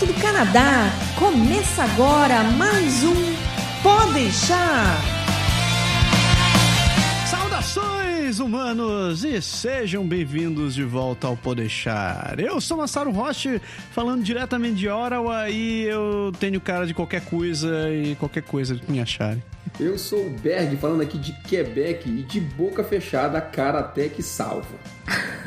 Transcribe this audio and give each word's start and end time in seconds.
direto 0.00 0.06
do 0.06 0.14
Canadá. 0.14 0.90
Começa 1.18 1.84
agora 1.84 2.42
mais 2.56 3.04
um 3.04 3.14
Pode 3.82 4.12
deixar. 4.12 4.98
Saudações 7.26 8.19
humanos 8.38 9.24
e 9.24 9.42
sejam 9.42 10.06
bem-vindos 10.06 10.74
de 10.74 10.84
volta 10.84 11.26
ao 11.26 11.36
Podeixar. 11.36 12.36
Eu 12.38 12.60
sou 12.60 12.76
Massaro 12.76 13.10
Roche, 13.10 13.60
falando 13.90 14.22
diretamente 14.22 14.76
de 14.76 14.88
Ottawa 14.88 15.50
e 15.50 15.82
eu 15.82 16.30
tenho 16.38 16.60
cara 16.60 16.86
de 16.86 16.94
qualquer 16.94 17.24
coisa 17.24 17.90
e 17.90 18.14
qualquer 18.14 18.42
coisa 18.42 18.76
que 18.76 18.92
me 18.92 19.00
acharem. 19.00 19.42
Eu 19.80 19.98
sou 19.98 20.26
o 20.26 20.30
Berg, 20.30 20.76
falando 20.76 21.00
aqui 21.00 21.18
de 21.18 21.32
Quebec 21.42 22.08
e 22.08 22.22
de 22.22 22.40
boca 22.40 22.84
fechada, 22.84 23.40
cara 23.40 23.80
até 23.80 24.08
que 24.08 24.22
salva. 24.22 24.76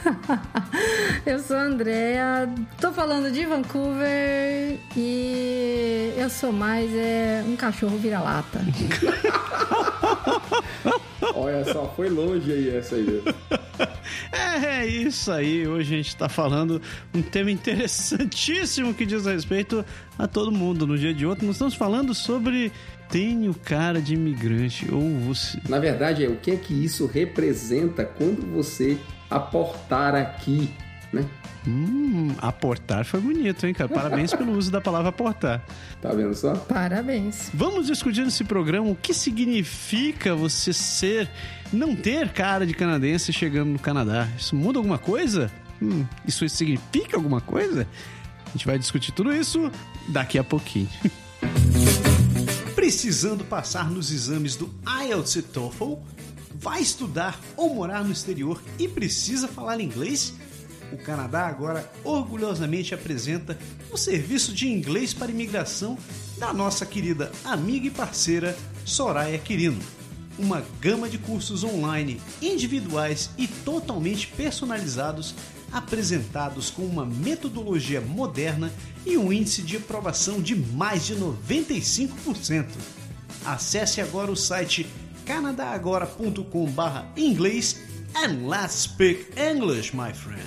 eu 1.26 1.40
sou 1.40 1.56
a 1.56 1.64
Andrea, 1.64 2.50
tô 2.82 2.92
falando 2.92 3.32
de 3.32 3.46
Vancouver 3.46 4.78
e 4.98 6.14
eu 6.18 6.30
sou 6.30 6.52
mais 6.52 6.94
é, 6.94 7.44
um 7.48 7.56
cachorro 7.56 7.98
vira-lata. 7.98 8.60
Olha 11.36 11.64
só, 11.72 11.92
foi 11.96 12.10
longe 12.10 12.52
aí 12.52 12.73
essa 12.78 12.96
aí. 12.96 13.24
É, 14.32 14.82
é 14.82 14.86
isso 14.86 15.32
aí. 15.32 15.68
Hoje 15.68 15.94
a 15.94 15.98
gente 15.98 16.10
está 16.10 16.30
falando 16.30 16.82
um 17.14 17.22
tema 17.22 17.50
interessantíssimo 17.50 18.94
que 18.94 19.06
diz 19.06 19.26
respeito 19.26 19.84
a 20.18 20.28
todo 20.28 20.52
mundo. 20.52 20.86
No 20.86 20.98
dia 20.98 21.14
de 21.14 21.26
hoje, 21.26 21.44
nós 21.44 21.56
estamos 21.56 21.74
falando 21.74 22.14
sobre 22.14 22.72
tenho 23.10 23.54
cara 23.54 24.02
de 24.02 24.14
imigrante 24.16 24.92
ou 24.92 25.02
você. 25.20 25.60
Na 25.70 25.80
verdade, 25.80 26.26
é 26.26 26.28
o 26.28 26.36
que 26.36 26.52
é 26.52 26.56
que 26.56 26.74
isso 26.74 27.06
representa 27.06 28.04
quando 28.04 28.46
você 28.52 28.98
aportar 29.30 30.16
aqui, 30.16 30.70
né? 31.14 31.26
Hum, 31.66 32.34
aportar 32.40 33.06
foi 33.06 33.22
bonito, 33.22 33.66
hein, 33.66 33.74
cara? 33.74 33.88
Parabéns 33.88 34.34
pelo 34.34 34.52
uso 34.52 34.70
da 34.72 34.82
palavra 34.82 35.10
aportar. 35.10 35.64
Tá 36.02 36.12
vendo 36.12 36.34
só? 36.36 36.56
Parabéns. 36.56 37.50
Vamos 37.54 37.88
discutir 37.88 38.26
nesse 38.26 38.44
programa 38.44 38.90
o 38.90 38.96
que 38.96 39.14
significa 39.14 40.36
você 40.36 40.74
ser, 40.74 41.30
não 41.72 41.96
ter 41.96 42.30
cara 42.34 42.66
de 42.66 42.74
canadense 42.74 43.32
chegando 43.32 43.70
no 43.70 43.80
Canadá. 43.80 44.28
Isso 44.38 44.56
muda 44.56 44.80
alguma 44.80 44.98
coisa? 44.98 45.50
Hum, 45.82 46.06
isso 46.28 46.48
significa 46.50 47.16
alguma 47.16 47.40
coisa? 47.40 47.88
A 48.48 48.52
gente 48.52 48.66
vai 48.66 48.78
discutir 48.78 49.12
tudo 49.12 49.34
isso 49.34 49.72
daqui 50.10 50.38
a 50.38 50.44
pouquinho. 50.44 50.90
Precisando 52.76 53.46
passar 53.46 53.90
nos 53.90 54.12
exames 54.12 54.56
do 54.56 54.74
IELTS 55.06 55.36
e 55.38 55.42
TOEFL? 55.42 55.94
Vai 56.56 56.82
estudar 56.82 57.40
ou 57.58 57.74
morar 57.74 58.04
no 58.04 58.12
exterior 58.12 58.62
e 58.78 58.88
precisa 58.88 59.48
falar 59.48 59.82
inglês? 59.82 60.34
O 60.92 60.98
Canadá 60.98 61.48
agora 61.48 61.90
orgulhosamente 62.04 62.94
apresenta 62.94 63.58
o 63.92 63.98
serviço 63.98 64.54
de 64.54 64.68
inglês 64.68 65.14
para 65.14 65.32
imigração 65.32 65.98
da 66.38 66.54
nossa 66.54 66.86
querida 66.86 67.32
amiga 67.44 67.88
e 67.88 67.92
parceira 67.92 68.56
Soraya 68.86 69.38
Quirino. 69.38 69.80
Uma 70.38 70.64
gama 70.82 71.08
de 71.08 71.18
cursos 71.18 71.64
online, 71.64 72.20
individuais 72.42 73.30
e 73.38 73.48
totalmente 73.48 74.28
personalizados 74.28 75.36
apresentados 75.74 76.70
com 76.70 76.84
uma 76.84 77.06
metodologia 77.06 78.00
moderna 78.00 78.72
e 79.06 79.18
um 79.18 79.34
índice 79.34 79.64
de 79.64 79.76
aprovação 79.78 80.40
de 80.40 80.56
mais 80.56 81.04
de 81.06 81.16
95%. 81.16 82.68
Acesse 83.44 84.00
agora 84.00 84.32
o 84.32 84.36
site 84.36 84.86
canadagora.com/inglês 85.26 87.82
and 88.16 88.48
let's 88.48 88.74
speak 88.74 89.34
English, 89.38 89.94
my 89.94 90.12
friend. 90.12 90.42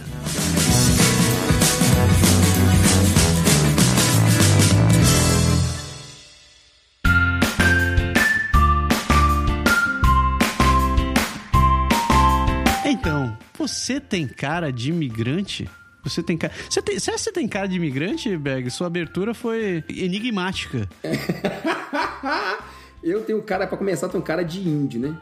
Então, 12.85 13.37
você 13.59 14.01
tem 14.01 14.27
cara 14.27 14.73
de 14.73 14.91
imigrante? 14.91 15.69
Você 16.05 16.23
tem 16.23 16.37
cara. 16.39 16.53
Você 16.71 16.81
tem... 16.81 16.99
Será 17.01 17.17
que 17.17 17.23
você 17.23 17.33
tem 17.33 17.49
cara 17.49 17.67
de 17.67 17.77
imigrante, 17.77 18.37
Beg? 18.37 18.71
Sua 18.71 18.87
abertura 18.87 19.35
foi 19.35 19.83
enigmática. 19.89 20.89
Eu 23.07 23.23
tenho 23.23 23.41
cara, 23.41 23.69
para 23.69 23.79
começar, 23.79 24.09
tenho 24.09 24.23
cara 24.23 24.43
de 24.43 24.69
índio, 24.69 25.01
né? 25.01 25.17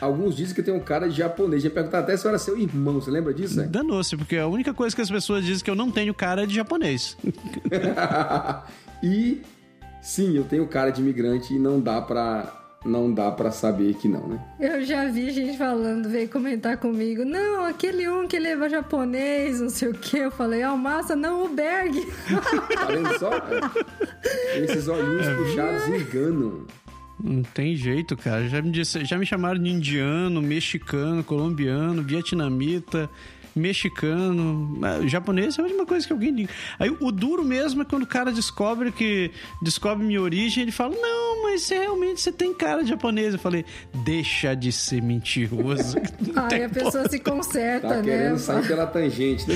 Alguns 0.00 0.36
dizem 0.36 0.54
que 0.54 0.60
eu 0.60 0.64
tenho 0.64 0.80
cara 0.80 1.08
de 1.08 1.16
japonês. 1.16 1.64
Já 1.64 1.68
perguntar 1.68 1.98
até 1.98 2.16
se 2.16 2.24
eu 2.24 2.28
era 2.28 2.38
seu 2.38 2.56
irmão, 2.56 3.00
você 3.00 3.10
lembra 3.10 3.34
disso? 3.34 3.56
Né? 3.56 3.66
Danou-se, 3.68 4.16
porque 4.16 4.36
a 4.36 4.46
única 4.46 4.72
coisa 4.72 4.94
que 4.94 5.02
as 5.02 5.10
pessoas 5.10 5.44
dizem 5.44 5.60
é 5.60 5.64
que 5.64 5.70
eu 5.70 5.74
não 5.74 5.90
tenho 5.90 6.14
cara 6.14 6.44
é 6.44 6.46
de 6.46 6.54
japonês. 6.54 7.16
e 9.02 9.42
sim, 10.00 10.36
eu 10.36 10.44
tenho 10.44 10.64
cara 10.68 10.90
de 10.90 11.02
imigrante 11.02 11.52
e 11.52 11.58
não 11.58 11.80
dá 11.80 12.00
pra 12.00 12.60
não 12.84 13.12
dá 13.12 13.32
para 13.32 13.50
saber 13.50 13.94
que 13.94 14.06
não, 14.06 14.28
né? 14.28 14.38
Eu 14.60 14.84
já 14.84 15.08
vi 15.08 15.30
gente 15.30 15.56
falando, 15.56 16.08
veio 16.08 16.28
comentar 16.28 16.76
comigo, 16.76 17.24
não, 17.24 17.64
aquele 17.64 18.08
um 18.08 18.28
que 18.28 18.38
leva 18.38 18.68
japonês, 18.68 19.58
não 19.60 19.70
sei 19.70 19.88
o 19.88 19.94
que. 19.94 20.18
Eu 20.18 20.30
falei, 20.30 20.62
Almassa, 20.62 21.16
não, 21.16 21.46
o 21.46 21.48
Berg. 21.48 21.98
tá 22.74 22.84
vendo 22.84 23.18
só? 23.18 23.30
Esses 24.54 24.86
olhinhos 24.86 25.26
é. 25.26 25.34
puxados 25.34 25.88
enganam. 25.88 26.66
Não 27.22 27.42
tem 27.42 27.76
jeito, 27.76 28.16
cara. 28.16 28.48
Já 28.48 28.60
me, 28.60 28.70
disse, 28.70 29.04
já 29.04 29.16
me 29.16 29.24
chamaram 29.24 29.62
de 29.62 29.70
indiano, 29.70 30.42
mexicano, 30.42 31.22
colombiano, 31.22 32.02
vietnamita, 32.02 33.08
mexicano. 33.54 34.78
Japonês 35.06 35.58
é 35.58 35.62
a 35.62 35.64
última 35.64 35.86
coisa 35.86 36.06
que 36.06 36.12
alguém 36.12 36.34
diga. 36.34 36.52
Aí 36.78 36.90
o 37.00 37.12
duro 37.12 37.44
mesmo 37.44 37.82
é 37.82 37.84
quando 37.84 38.02
o 38.02 38.06
cara 38.06 38.32
descobre 38.32 38.90
que 38.90 39.30
descobre 39.62 40.04
minha 40.04 40.20
origem, 40.20 40.62
ele 40.62 40.72
fala: 40.72 40.94
Não, 40.94 41.44
mas 41.44 41.62
você, 41.62 41.78
realmente 41.78 42.20
você 42.20 42.32
tem 42.32 42.52
cara 42.52 42.82
de 42.82 42.90
japonês. 42.90 43.34
Eu 43.34 43.38
falei: 43.38 43.64
Deixa 44.04 44.54
de 44.54 44.72
ser 44.72 45.00
mentiroso. 45.00 45.96
Aí 46.50 46.64
a 46.64 46.68
pessoa 46.68 47.08
se 47.08 47.18
conserta, 47.20 47.88
tá 47.88 47.96
né? 47.96 48.02
querendo 48.02 48.38
sair 48.38 48.66
pela 48.66 48.86
tangente, 48.86 49.46
né? 49.48 49.54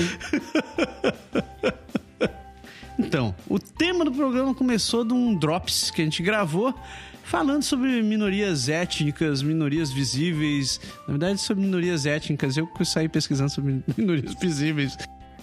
Então, 2.97 3.33
o 3.47 3.57
tema 3.57 4.03
do 4.03 4.11
programa 4.11 4.53
começou 4.53 5.05
de 5.05 5.13
um 5.13 5.33
Drops 5.33 5.89
que 5.89 6.01
a 6.01 6.03
gente 6.03 6.21
gravou 6.21 6.75
falando 7.29 7.61
sobre 7.61 8.01
minorias 8.01 8.67
étnicas, 8.67 9.43
minorias 9.43 9.91
visíveis. 9.91 10.81
Na 11.07 11.13
verdade, 11.13 11.39
sobre 11.39 11.63
minorias 11.63 12.07
étnicas. 12.07 12.57
Eu 12.57 12.67
saí 12.83 13.07
pesquisando 13.07 13.51
sobre 13.51 13.83
minorias 13.95 14.33
visíveis. 14.33 14.97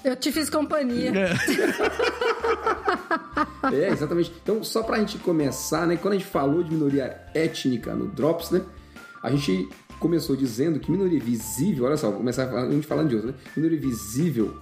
Eu 0.05 0.17
te 0.17 0.33
fiz 0.33 0.51
companhia. 0.51 1.13
É. 1.15 1.33
é, 3.87 3.89
exatamente. 3.89 4.33
Então, 4.43 4.65
só 4.65 4.83
pra 4.83 4.99
gente 4.99 5.17
começar, 5.19 5.87
né? 5.87 5.97
Quando 5.97 6.15
a 6.15 6.19
gente 6.19 6.29
falou 6.29 6.63
de 6.63 6.73
minoria 6.73 7.23
étnica 7.33 7.95
no 7.95 8.09
Drops, 8.09 8.51
né? 8.51 8.63
A 9.23 9.31
gente 9.31 9.69
começou 10.01 10.35
dizendo 10.35 10.81
que 10.81 10.91
minoria 10.91 11.21
visível, 11.21 11.85
olha 11.85 11.97
só, 11.97 12.09
vou 12.09 12.19
começar 12.19 12.53
a 12.53 12.69
gente 12.71 12.87
falando 12.87 13.11
de 13.11 13.15
outra, 13.15 13.31
né? 13.31 13.39
Minoria 13.57 13.79
visível 13.79 14.61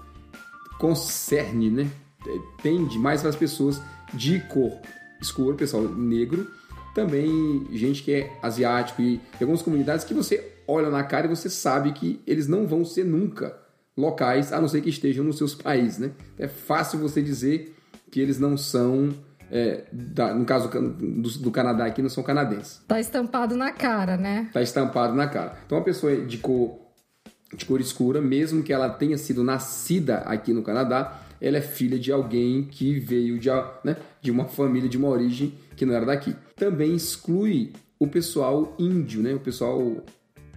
concerne, 0.79 1.71
né? 1.71 1.91
É, 2.27 2.39
tende 2.63 2.99
mais 2.99 3.23
para 3.23 3.31
as 3.31 3.37
pessoas 3.37 3.81
de 4.13 4.41
cor 4.41 4.73
escura, 5.21 5.57
pessoal 5.57 5.83
negro, 5.83 6.47
também 6.95 7.67
gente 7.73 8.03
que 8.03 8.13
é 8.13 8.39
asiático 8.41 9.03
e 9.03 9.21
algumas 9.41 9.63
comunidades 9.63 10.05
que 10.05 10.15
você 10.15 10.53
olha 10.67 10.89
na 10.89 11.03
cara 11.03 11.27
e 11.27 11.29
você 11.29 11.51
sabe 11.51 11.93
que 11.93 12.21
eles 12.27 12.47
não 12.47 12.67
vão 12.67 12.85
ser 12.85 13.05
nunca 13.05 13.57
locais, 13.97 14.53
a 14.53 14.61
não 14.61 14.69
ser 14.69 14.81
que 14.81 14.91
estejam 14.91 15.25
nos 15.25 15.37
seus 15.37 15.55
países, 15.57 15.99
né? 15.99 16.13
É 16.39 16.49
fácil 16.49 16.99
você 16.99 17.21
dizer 17.21 17.75
que 18.11 18.21
eles 18.21 18.39
não 18.39 18.57
são, 18.57 19.13
é, 19.51 19.85
da, 19.93 20.33
no 20.33 20.45
caso 20.45 20.69
do, 20.69 21.29
do, 21.39 21.51
Canadá 21.51 21.85
aqui, 21.85 22.01
não 22.01 22.09
são 22.09 22.23
canadenses. 22.23 22.81
Tá 22.87 23.01
estampado 23.01 23.57
na 23.57 23.73
cara, 23.73 24.17
né? 24.17 24.49
Tá 24.53 24.63
estampado 24.63 25.15
na 25.15 25.27
cara. 25.27 25.59
Então, 25.67 25.79
uma 25.79 25.85
pessoa 25.85 26.17
de 26.17 26.39
cor, 26.39 26.79
de 27.55 27.65
cor 27.65 27.81
escura, 27.81 28.21
mesmo 28.21 28.63
que 28.63 28.73
ela 28.73 28.89
tenha 28.89 29.19
sido 29.19 29.43
nascida 29.43 30.19
aqui 30.19 30.53
no 30.53 30.63
Canadá, 30.63 31.24
ela 31.45 31.59
é 31.59 31.61
filha 31.61 31.99
de 31.99 32.11
alguém 32.11 32.65
que 32.65 32.99
veio 32.99 33.39
de, 33.39 33.51
né, 33.85 33.99
de 34.23 34.31
uma 34.31 34.47
família, 34.47 34.89
de 34.89 34.97
uma 34.97 35.09
origem 35.09 35.53
que 35.77 35.85
não 35.85 35.93
era 35.93 36.07
daqui. 36.07 36.35
Também 36.57 36.95
exclui 36.95 37.75
o 37.99 38.09
pessoal 38.09 38.75
índio, 38.79 39.23
né? 39.23 39.35
O 39.35 39.41
pessoal 39.41 40.03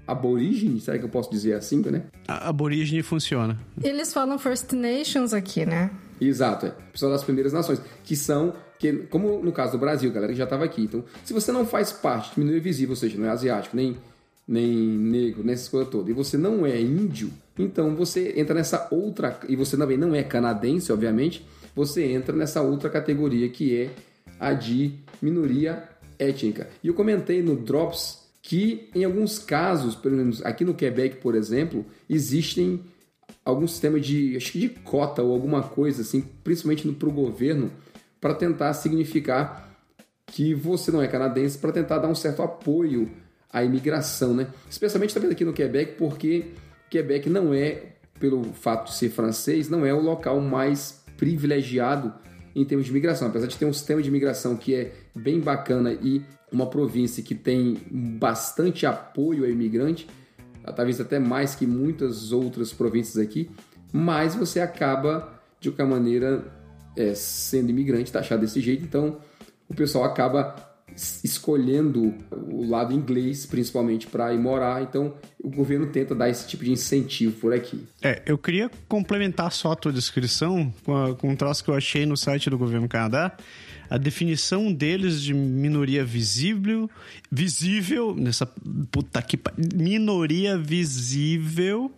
aborígene, 0.07 0.79
será 0.79 0.97
que 0.97 1.03
eu 1.03 1.09
posso 1.09 1.29
dizer 1.29 1.55
assim, 1.55 1.81
né? 1.81 2.03
A 2.25 2.47
aborígene 2.47 3.03
funciona. 3.03 3.59
Eles 3.83 4.13
falam 4.13 4.39
First 4.39 4.71
Nations 4.71 5.33
aqui, 5.33 5.65
né? 5.65 5.91
Exato, 6.21 6.67
é. 6.67 6.73
Pessoal 6.93 7.11
das 7.11 7.23
primeiras 7.23 7.51
nações, 7.51 7.81
que 8.05 8.15
são, 8.15 8.53
que, 8.79 8.93
como 9.09 9.43
no 9.43 9.51
caso 9.51 9.73
do 9.73 9.77
Brasil, 9.79 10.09
galera 10.09 10.31
que 10.31 10.37
já 10.37 10.45
estava 10.45 10.63
aqui. 10.63 10.83
Então, 10.83 11.03
se 11.25 11.33
você 11.33 11.51
não 11.51 11.65
faz 11.65 11.91
parte 11.91 12.33
de 12.33 12.39
minoria 12.39 12.61
visível, 12.61 12.91
ou 12.91 12.95
seja, 12.95 13.17
não 13.17 13.25
é 13.27 13.29
asiático, 13.29 13.75
nem, 13.75 13.97
nem 14.47 14.71
negro, 14.71 15.43
nessa 15.43 15.69
coisa 15.69 15.89
toda, 15.89 16.09
e 16.09 16.13
você 16.13 16.37
não 16.37 16.65
é 16.65 16.79
índio, 16.79 17.31
então 17.57 17.95
você 17.95 18.33
entra 18.37 18.55
nessa 18.55 18.87
outra, 18.91 19.39
e 19.49 19.55
você 19.55 19.75
também 19.75 19.97
não 19.97 20.15
é 20.15 20.23
canadense, 20.23 20.91
obviamente, 20.91 21.45
você 21.75 22.05
entra 22.05 22.35
nessa 22.35 22.61
outra 22.61 22.89
categoria 22.89 23.49
que 23.49 23.75
é 23.75 23.89
a 24.39 24.53
de 24.53 24.93
minoria 25.21 25.83
étnica. 26.17 26.69
E 26.83 26.87
eu 26.87 26.93
comentei 26.93 27.41
no 27.41 27.55
Drops 27.55 28.25
que 28.41 28.89
em 28.95 29.03
alguns 29.03 29.37
casos, 29.37 29.95
pelo 29.95 30.15
menos 30.15 30.43
aqui 30.45 30.63
no 30.63 30.73
Quebec, 30.73 31.17
por 31.17 31.35
exemplo, 31.35 31.85
existem 32.09 32.81
algum 33.43 33.67
sistema 33.67 33.99
de, 33.99 34.35
acho 34.37 34.53
que 34.53 34.59
de 34.59 34.69
cota 34.69 35.21
ou 35.21 35.33
alguma 35.33 35.61
coisa 35.63 36.01
assim, 36.01 36.23
principalmente 36.43 36.87
para 36.93 37.09
o 37.09 37.11
governo, 37.11 37.71
para 38.19 38.33
tentar 38.33 38.73
significar 38.73 39.69
que 40.27 40.53
você 40.53 40.91
não 40.91 41.01
é 41.01 41.07
canadense, 41.07 41.57
para 41.57 41.71
tentar 41.71 41.99
dar 41.99 42.07
um 42.07 42.15
certo 42.15 42.41
apoio 42.41 43.09
à 43.57 43.63
imigração, 43.63 44.33
né? 44.33 44.47
Especialmente 44.69 45.13
também 45.13 45.31
aqui 45.31 45.45
no 45.45 45.53
Quebec, 45.53 45.95
porque 45.97 46.53
Quebec 46.89 47.29
não 47.29 47.53
é, 47.53 47.93
pelo 48.19 48.43
fato 48.53 48.87
de 48.87 48.95
ser 48.95 49.09
francês, 49.09 49.69
não 49.69 49.85
é 49.85 49.93
o 49.93 50.01
local 50.01 50.39
mais 50.39 51.03
privilegiado 51.17 52.13
em 52.55 52.65
termos 52.65 52.85
de 52.85 52.91
imigração. 52.91 53.27
Apesar 53.27 53.47
de 53.47 53.57
ter 53.57 53.65
um 53.65 53.73
sistema 53.73 54.01
de 54.01 54.09
imigração 54.09 54.55
que 54.55 54.73
é 54.73 54.93
bem 55.15 55.39
bacana 55.39 55.93
e 55.93 56.21
uma 56.51 56.67
província 56.67 57.23
que 57.23 57.35
tem 57.35 57.77
bastante 57.91 58.85
apoio 58.85 59.43
ao 59.43 59.49
imigrante, 59.49 60.07
talvez 60.75 60.99
até 60.99 61.19
mais 61.19 61.55
que 61.55 61.65
muitas 61.65 62.31
outras 62.31 62.73
províncias 62.73 63.17
aqui, 63.17 63.49
mas 63.91 64.35
você 64.35 64.59
acaba, 64.59 65.41
de 65.59 65.69
qualquer 65.69 65.87
maneira, 65.87 66.43
é, 66.95 67.13
sendo 67.13 67.69
imigrante, 67.69 68.11
taxado 68.11 68.41
desse 68.41 68.59
jeito, 68.59 68.83
então 68.83 69.19
o 69.67 69.73
pessoal 69.73 70.05
acaba 70.05 70.55
escolhendo 71.23 72.13
o 72.31 72.67
lado 72.67 72.93
inglês, 72.93 73.45
principalmente 73.45 74.07
para 74.07 74.33
ir 74.33 74.39
morar. 74.39 74.81
Então, 74.81 75.13
o 75.41 75.49
governo 75.49 75.87
tenta 75.87 76.15
dar 76.15 76.29
esse 76.29 76.47
tipo 76.47 76.63
de 76.63 76.71
incentivo 76.71 77.39
por 77.39 77.53
aqui. 77.53 77.83
É, 78.01 78.21
eu 78.25 78.37
queria 78.37 78.69
complementar 78.87 79.51
só 79.51 79.71
a 79.71 79.75
tua 79.75 79.91
descrição 79.91 80.73
com, 80.83 81.15
com 81.15 81.29
um 81.29 81.35
troço 81.35 81.63
que 81.63 81.69
eu 81.69 81.75
achei 81.75 82.05
no 82.05 82.17
site 82.17 82.49
do 82.49 82.57
governo 82.57 82.87
Canadá. 82.87 83.37
A 83.89 83.97
definição 83.97 84.73
deles 84.73 85.21
de 85.21 85.33
minoria 85.33 86.03
visível, 86.03 86.89
visível, 87.31 88.13
nessa 88.15 88.45
puta 88.91 89.21
que 89.21 89.39
minoria 89.73 90.57
visível 90.57 91.91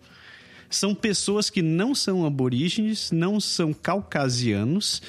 são 0.69 0.93
pessoas 0.93 1.49
que 1.49 1.63
não 1.63 1.95
são 1.95 2.25
aborígenes, 2.25 3.11
não 3.11 3.39
são 3.39 3.73
caucasianos 3.73 5.01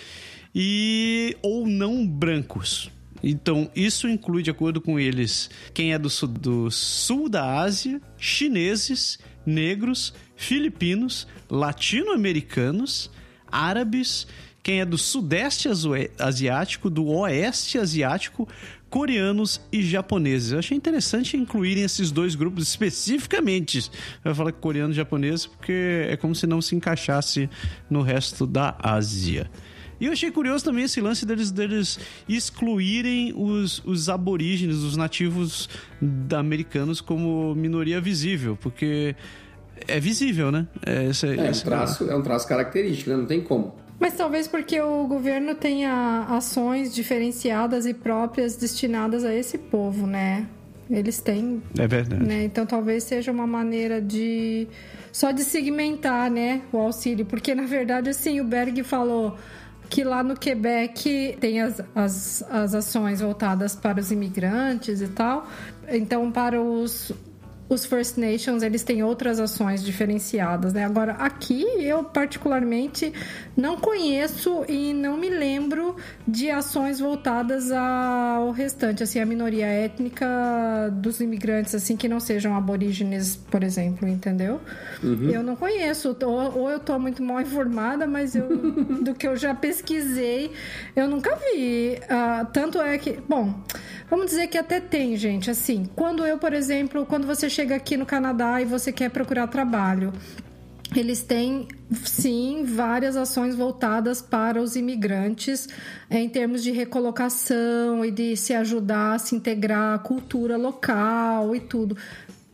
e 0.54 1.36
ou 1.42 1.66
não 1.66 2.06
brancos. 2.06 2.90
Então, 3.22 3.70
isso 3.74 4.08
inclui, 4.08 4.42
de 4.42 4.50
acordo 4.50 4.80
com 4.80 4.98
eles, 4.98 5.50
quem 5.74 5.92
é 5.92 5.98
do 5.98 6.08
sul, 6.08 6.28
do 6.28 6.70
sul 6.70 7.28
da 7.28 7.60
Ásia, 7.60 8.00
chineses, 8.16 9.18
negros, 9.44 10.14
filipinos, 10.36 11.26
latino-americanos, 11.50 13.10
árabes, 13.50 14.26
quem 14.62 14.80
é 14.80 14.84
do 14.84 14.98
sudeste 14.98 15.68
asiático, 16.18 16.90
do 16.90 17.06
oeste 17.06 17.78
asiático, 17.78 18.46
coreanos 18.90 19.60
e 19.72 19.82
japoneses. 19.82 20.52
Eu 20.52 20.58
achei 20.58 20.76
interessante 20.76 21.36
incluírem 21.36 21.84
esses 21.84 22.10
dois 22.10 22.34
grupos 22.34 22.68
especificamente. 22.68 23.90
Eu 24.24 24.34
falo 24.34 24.52
coreano 24.52 24.92
e 24.92 24.96
japonês 24.96 25.46
porque 25.46 26.06
é 26.08 26.16
como 26.16 26.34
se 26.34 26.46
não 26.46 26.60
se 26.60 26.74
encaixasse 26.74 27.48
no 27.88 28.02
resto 28.02 28.46
da 28.46 28.76
Ásia. 28.82 29.50
E 30.00 30.06
eu 30.06 30.12
achei 30.12 30.30
curioso 30.30 30.64
também 30.64 30.84
esse 30.84 31.00
lance 31.00 31.26
deles, 31.26 31.50
deles 31.50 32.00
excluírem 32.26 33.34
os, 33.36 33.82
os 33.84 34.08
aborígenes, 34.08 34.78
os 34.78 34.96
nativos 34.96 35.68
americanos 36.36 37.00
como 37.00 37.54
minoria 37.54 38.00
visível, 38.00 38.56
porque 38.60 39.14
é 39.86 40.00
visível, 40.00 40.50
né? 40.50 40.66
É, 40.84 41.04
esse, 41.04 41.26
é, 41.26 41.50
esse 41.50 41.62
um 41.62 41.64
traço, 41.64 42.10
é 42.10 42.16
um 42.16 42.22
traço 42.22 42.48
característico, 42.48 43.10
né? 43.10 43.16
Não 43.16 43.26
tem 43.26 43.42
como. 43.42 43.74
Mas 43.98 44.14
talvez 44.14 44.48
porque 44.48 44.80
o 44.80 45.06
governo 45.06 45.54
tenha 45.54 46.26
ações 46.30 46.94
diferenciadas 46.94 47.84
e 47.84 47.92
próprias 47.92 48.56
destinadas 48.56 49.24
a 49.24 49.34
esse 49.34 49.58
povo, 49.58 50.06
né? 50.06 50.46
Eles 50.90 51.20
têm. 51.20 51.62
É 51.78 51.86
verdade. 51.86 52.24
Né? 52.24 52.44
Então 52.44 52.64
talvez 52.64 53.04
seja 53.04 53.30
uma 53.30 53.46
maneira 53.46 54.00
de. 54.00 54.66
Só 55.12 55.30
de 55.30 55.44
segmentar, 55.44 56.30
né? 56.30 56.62
O 56.72 56.78
auxílio. 56.78 57.26
Porque 57.26 57.54
na 57.54 57.64
verdade, 57.64 58.08
assim, 58.08 58.40
o 58.40 58.44
Berg 58.44 58.82
falou 58.82 59.36
que 59.90 60.04
lá 60.04 60.22
no 60.22 60.36
Quebec 60.36 61.36
tem 61.40 61.60
as, 61.60 61.82
as, 61.94 62.44
as 62.48 62.74
ações 62.74 63.20
voltadas 63.20 63.74
para 63.74 64.00
os 64.00 64.12
imigrantes 64.12 65.02
e 65.02 65.08
tal. 65.08 65.48
Então, 65.88 66.30
para 66.30 66.62
os, 66.62 67.12
os 67.70 67.86
First 67.86 68.18
Nations 68.18 68.64
eles 68.64 68.82
têm 68.82 69.02
outras 69.04 69.38
ações 69.38 69.82
diferenciadas, 69.82 70.72
né? 70.72 70.84
Agora 70.84 71.12
aqui 71.12 71.64
eu 71.78 72.02
particularmente 72.02 73.12
não 73.56 73.76
conheço 73.76 74.64
e 74.68 74.92
não 74.92 75.16
me 75.16 75.30
lembro 75.30 75.94
de 76.26 76.50
ações 76.50 76.98
voltadas 76.98 77.70
ao 77.70 78.50
restante, 78.50 79.04
assim, 79.04 79.20
a 79.20 79.26
minoria 79.26 79.66
étnica 79.66 80.26
dos 80.92 81.20
imigrantes, 81.20 81.72
assim, 81.74 81.96
que 81.96 82.08
não 82.08 82.18
sejam 82.18 82.56
aborígenes, 82.56 83.36
por 83.36 83.62
exemplo, 83.62 84.08
entendeu? 84.08 84.60
Uhum. 85.00 85.30
Eu 85.30 85.42
não 85.42 85.54
conheço, 85.54 86.16
ou, 86.24 86.58
ou 86.58 86.70
eu 86.70 86.80
tô 86.80 86.98
muito 86.98 87.22
mal 87.22 87.40
informada, 87.40 88.04
mas 88.04 88.34
eu, 88.34 88.48
do 89.04 89.14
que 89.14 89.28
eu 89.28 89.36
já 89.36 89.54
pesquisei, 89.54 90.50
eu 90.96 91.06
nunca 91.06 91.36
vi. 91.36 92.00
Uh, 92.02 92.46
tanto 92.52 92.80
é 92.80 92.98
que, 92.98 93.20
bom, 93.28 93.54
vamos 94.08 94.26
dizer 94.26 94.48
que 94.48 94.58
até 94.58 94.80
tem, 94.80 95.16
gente, 95.16 95.50
assim, 95.50 95.88
quando 95.94 96.26
eu, 96.26 96.36
por 96.36 96.52
exemplo, 96.52 97.06
quando 97.06 97.26
você 97.26 97.48
chega 97.48 97.59
aqui 97.62 97.96
no 97.96 98.06
Canadá 98.06 98.60
e 98.60 98.64
você 98.64 98.92
quer 98.92 99.10
procurar 99.10 99.46
trabalho, 99.46 100.12
eles 100.96 101.22
têm 101.22 101.68
sim 102.04 102.64
várias 102.64 103.16
ações 103.16 103.54
voltadas 103.54 104.20
para 104.20 104.60
os 104.60 104.74
imigrantes 104.74 105.68
em 106.10 106.28
termos 106.28 106.62
de 106.62 106.72
recolocação 106.72 108.04
e 108.04 108.10
de 108.10 108.36
se 108.36 108.52
ajudar 108.54 109.14
a 109.14 109.18
se 109.18 109.34
integrar 109.34 109.94
à 109.94 109.98
cultura 109.98 110.56
local 110.56 111.54
e 111.54 111.60
tudo. 111.60 111.96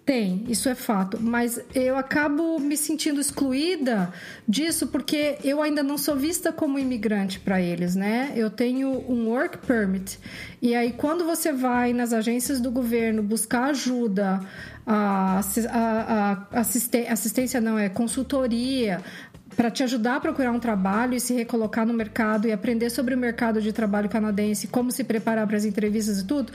Tem, 0.07 0.45
isso 0.49 0.69
é 0.69 0.75
fato. 0.77 1.19
Mas 1.21 1.61
eu 1.75 1.97
acabo 1.99 2.61
me 2.61 2.77
sentindo 2.77 3.21
excluída 3.21 4.13
disso 4.47 4.87
porque 4.87 5.37
eu 5.43 5.61
ainda 5.61 5.83
não 5.83 5.99
sou 5.99 6.15
vista 6.15 6.53
como 6.53 6.79
imigrante 6.79 7.41
para 7.41 7.61
eles, 7.61 7.97
né? 7.97 8.33
Eu 8.37 8.49
tenho 8.49 8.89
um 8.89 9.29
work 9.29 9.59
permit. 9.67 10.17
E 10.63 10.77
aí, 10.77 10.93
quando 10.93 11.25
você 11.25 11.53
vai 11.53 11.93
nas 11.93 12.13
agências 12.13 12.61
do 12.61 12.71
governo 12.71 13.21
buscar 13.21 13.71
ajuda, 13.71 14.41
a, 14.87 15.41
a, 15.71 16.47
a 16.53 16.61
assistência 17.11 17.61
não 17.61 17.77
é 17.77 17.89
consultoria, 17.89 19.03
para 19.57 19.73
te 19.73 19.83
ajudar 19.83 20.17
a 20.17 20.21
procurar 20.21 20.53
um 20.53 20.61
trabalho 20.61 21.15
e 21.15 21.21
se 21.21 21.35
recolocar 21.35 21.85
no 21.85 21.93
mercado 21.93 22.47
e 22.47 22.53
aprender 22.53 22.91
sobre 22.91 23.13
o 23.13 23.19
mercado 23.19 23.61
de 23.61 23.73
trabalho 23.73 24.09
canadense, 24.09 24.69
como 24.69 24.93
se 24.93 25.03
preparar 25.03 25.49
para 25.49 25.57
as 25.57 25.65
entrevistas 25.65 26.21
e 26.21 26.27
tudo, 26.27 26.53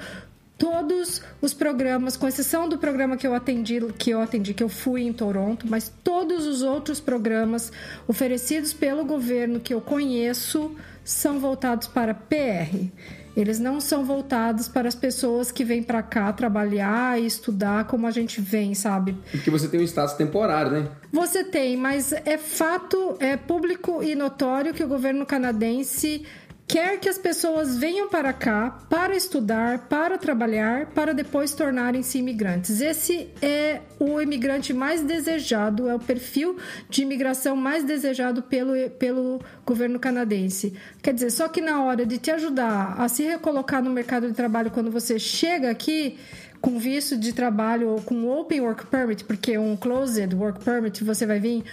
todos 0.61 1.23
os 1.41 1.55
programas, 1.55 2.15
com 2.15 2.27
exceção 2.27 2.69
do 2.69 2.77
programa 2.77 3.17
que 3.17 3.25
eu 3.25 3.33
atendi, 3.33 3.81
que 3.97 4.11
eu 4.11 4.21
atendi, 4.21 4.53
que 4.53 4.63
eu 4.63 4.69
fui 4.69 5.01
em 5.01 5.11
Toronto, 5.11 5.65
mas 5.67 5.91
todos 6.03 6.45
os 6.45 6.61
outros 6.61 6.99
programas 6.99 7.71
oferecidos 8.07 8.71
pelo 8.71 9.03
governo 9.03 9.59
que 9.59 9.73
eu 9.73 9.81
conheço 9.81 10.75
são 11.03 11.39
voltados 11.39 11.87
para 11.87 12.13
PR. 12.13 12.91
Eles 13.35 13.59
não 13.59 13.81
são 13.81 14.05
voltados 14.05 14.67
para 14.67 14.87
as 14.87 14.93
pessoas 14.93 15.51
que 15.51 15.63
vêm 15.63 15.81
para 15.81 16.03
cá 16.03 16.31
trabalhar 16.31 17.19
e 17.19 17.25
estudar 17.25 17.87
como 17.87 18.05
a 18.05 18.11
gente 18.11 18.39
vem, 18.39 18.75
sabe? 18.75 19.17
Porque 19.31 19.49
você 19.49 19.67
tem 19.67 19.79
um 19.79 19.83
status 19.83 20.13
temporário, 20.13 20.73
né? 20.73 20.87
Você 21.11 21.43
tem, 21.43 21.75
mas 21.75 22.13
é 22.13 22.37
fato, 22.37 23.15
é 23.19 23.35
público 23.35 24.03
e 24.03 24.13
notório 24.13 24.75
que 24.75 24.83
o 24.83 24.87
governo 24.87 25.25
canadense 25.25 26.23
quer 26.71 27.01
que 27.01 27.09
as 27.09 27.17
pessoas 27.17 27.75
venham 27.75 28.07
para 28.07 28.31
cá 28.31 28.79
para 28.89 29.13
estudar, 29.13 29.89
para 29.89 30.17
trabalhar, 30.17 30.85
para 30.95 31.13
depois 31.13 31.53
tornarem-se 31.53 32.17
imigrantes. 32.17 32.79
Esse 32.79 33.27
é 33.41 33.81
o 33.99 34.21
imigrante 34.21 34.71
mais 34.71 35.01
desejado, 35.03 35.89
é 35.89 35.93
o 35.93 35.99
perfil 35.99 36.55
de 36.89 37.01
imigração 37.01 37.57
mais 37.57 37.83
desejado 37.83 38.41
pelo, 38.43 38.89
pelo 38.91 39.41
governo 39.65 39.99
canadense. 39.99 40.73
Quer 41.03 41.13
dizer, 41.13 41.31
só 41.31 41.49
que 41.49 41.59
na 41.59 41.83
hora 41.83 42.05
de 42.05 42.17
te 42.17 42.31
ajudar 42.31 42.95
a 42.97 43.09
se 43.09 43.23
recolocar 43.23 43.83
no 43.83 43.89
mercado 43.89 44.29
de 44.29 44.33
trabalho 44.33 44.71
quando 44.71 44.89
você 44.89 45.19
chega 45.19 45.69
aqui, 45.69 46.17
com 46.61 46.79
visto 46.79 47.17
de 47.17 47.33
trabalho 47.33 47.89
ou 47.89 48.01
com 48.01 48.29
open 48.29 48.61
work 48.61 48.85
permit, 48.85 49.25
porque 49.25 49.57
um 49.57 49.75
closed 49.75 50.33
work 50.35 50.63
permit 50.63 51.03
você 51.03 51.25
vai 51.25 51.39
vir 51.39 51.65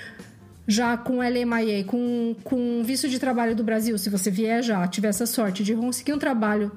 já 0.68 0.98
com 0.98 1.22
LMIA, 1.22 1.82
com, 1.84 2.37
com 2.44 2.82
visto 2.84 3.08
de 3.08 3.18
trabalho 3.18 3.56
do 3.56 3.64
Brasil, 3.64 3.96
se 3.96 4.10
você 4.10 4.30
vier 4.30 4.62
já, 4.62 4.87
tiver 4.87 5.08
essa 5.08 5.25
sorte 5.25 5.64
de 5.64 5.75
conseguir 5.75 6.12
um 6.12 6.18
trabalho 6.18 6.70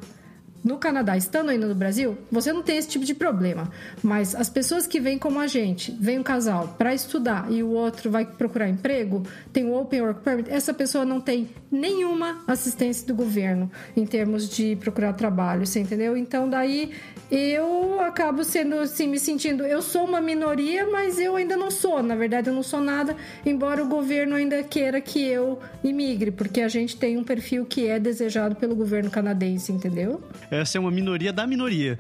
no 0.64 0.78
Canadá, 0.78 1.18
estando 1.18 1.50
ainda 1.50 1.68
no 1.68 1.76
Brasil, 1.76 2.18
você 2.32 2.54
não 2.54 2.62
tem 2.62 2.78
esse 2.78 2.88
tipo 2.88 3.04
de 3.04 3.14
problema. 3.14 3.72
Mas 4.04 4.36
as 4.36 4.50
pessoas 4.50 4.86
que 4.86 5.00
vêm 5.00 5.18
como 5.18 5.40
a 5.40 5.48
gente, 5.48 5.92
vem 6.00 6.20
um 6.20 6.24
casal 6.24 6.76
para 6.78 6.94
estudar 6.94 7.52
e 7.52 7.64
o 7.64 7.70
outro 7.70 8.10
vai 8.12 8.26
procurar 8.26 8.70
emprego, 8.70 9.24
tem 9.52 9.66
o 9.66 9.74
Open 9.74 10.02
Work 10.02 10.22
Permit, 10.22 10.50
essa 10.50 10.74
pessoa 10.74 11.06
não 11.06 11.20
tem 11.20 11.50
nenhuma 11.72 12.44
assistência 12.48 13.08
do 13.08 13.16
governo 13.16 13.72
em 13.96 14.06
termos 14.06 14.50
de 14.50 14.76
procurar 14.76 15.14
trabalho, 15.14 15.66
você 15.66 15.80
entendeu? 15.80 16.16
Então 16.16 16.50
daí 16.50 16.92
eu 17.30 18.00
acabo 18.02 18.44
sendo 18.44 18.76
assim, 18.76 19.08
me 19.08 19.18
sentindo, 19.18 19.64
eu 19.64 19.82
sou 19.82 20.06
uma 20.06 20.20
minoria, 20.20 20.86
mas 20.92 21.18
eu 21.18 21.36
ainda 21.36 21.56
não 21.56 21.72
sou, 21.72 22.04
na 22.04 22.16
verdade 22.16 22.50
eu 22.50 22.54
não 22.54 22.64
sou 22.64 22.82
nada, 22.82 23.16
embora 23.46 23.84
o 23.84 23.88
governo 23.88 24.36
ainda 24.36 24.62
queira 24.64 25.00
que 25.00 25.24
eu 25.24 25.60
imigre, 25.84 26.30
porque 26.32 26.62
a 26.62 26.68
gente 26.68 26.98
tem 26.98 27.18
um 27.18 27.24
perfil 27.24 27.66
que 27.66 27.88
é 27.88 28.00
desejado 28.00 28.56
pelo 28.56 28.76
governo 28.76 29.10
canadense, 29.10 29.72
entendeu? 29.72 30.22
Essa 30.52 30.78
é 30.78 30.82
uma 30.82 30.92
minoria 30.92 31.32
da 31.32 31.48
minoria. 31.48 31.98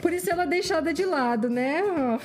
Por 0.00 0.12
isso 0.12 0.30
ela 0.30 0.44
é 0.44 0.46
deixada 0.46 0.94
de 0.94 1.04
lado, 1.04 1.50
né? 1.50 1.82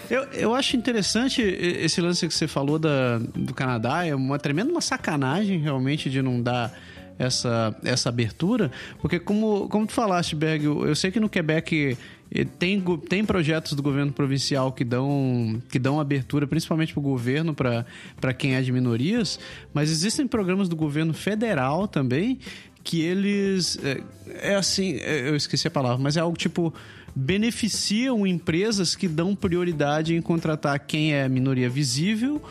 Eu, 0.07 0.23
eu 0.33 0.53
acho 0.53 0.77
interessante 0.77 1.41
esse 1.41 1.99
lance 1.99 2.27
que 2.27 2.33
você 2.33 2.47
falou 2.47 2.77
da, 2.77 3.17
do 3.17 3.55
Canadá, 3.55 4.05
é 4.05 4.13
uma 4.13 4.37
tremenda 4.37 4.69
uma 4.69 4.81
sacanagem 4.81 5.57
realmente 5.57 6.11
de 6.11 6.21
não 6.21 6.39
dar 6.39 6.71
essa, 7.17 7.75
essa 7.83 8.09
abertura, 8.09 8.71
porque 8.99 9.19
como, 9.19 9.67
como 9.69 9.87
tu 9.87 9.93
falaste, 9.93 10.35
Berg, 10.35 10.65
eu, 10.65 10.87
eu 10.87 10.95
sei 10.95 11.11
que 11.11 11.19
no 11.19 11.29
Quebec 11.29 11.97
tem, 12.57 12.81
tem 13.07 13.23
projetos 13.23 13.73
do 13.73 13.83
governo 13.83 14.11
provincial 14.11 14.71
que 14.71 14.83
dão, 14.83 15.61
que 15.69 15.77
dão 15.77 15.99
abertura, 15.99 16.47
principalmente 16.47 16.91
para 16.93 16.99
o 16.99 17.03
governo, 17.03 17.53
para 17.53 18.33
quem 18.33 18.55
é 18.55 18.61
de 18.61 18.71
minorias, 18.71 19.39
mas 19.73 19.91
existem 19.91 20.25
programas 20.25 20.67
do 20.67 20.75
governo 20.75 21.13
federal 21.13 21.87
também 21.87 22.39
que 22.83 23.01
eles. 23.01 23.79
É, 23.83 24.01
é 24.51 24.55
assim, 24.55 24.97
é, 24.97 25.29
eu 25.29 25.35
esqueci 25.35 25.67
a 25.67 25.71
palavra, 25.71 25.97
mas 26.01 26.17
é 26.17 26.19
algo 26.19 26.37
tipo. 26.37 26.73
Beneficiam 27.15 28.25
empresas 28.25 28.95
que 28.95 29.07
dão 29.07 29.35
prioridade 29.35 30.15
em 30.15 30.21
contratar 30.21 30.79
quem 30.79 31.13
é 31.13 31.29
minoria 31.29 31.69
visível 31.69 32.41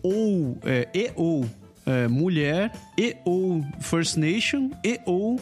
ou 0.00 0.56
é, 0.62 0.88
e 0.94 1.10
ou 1.16 1.44
é, 1.84 2.06
mulher 2.06 2.70
e 2.96 3.16
ou 3.24 3.64
First 3.80 4.16
Nation 4.16 4.70
e 4.84 5.00
ou 5.04 5.40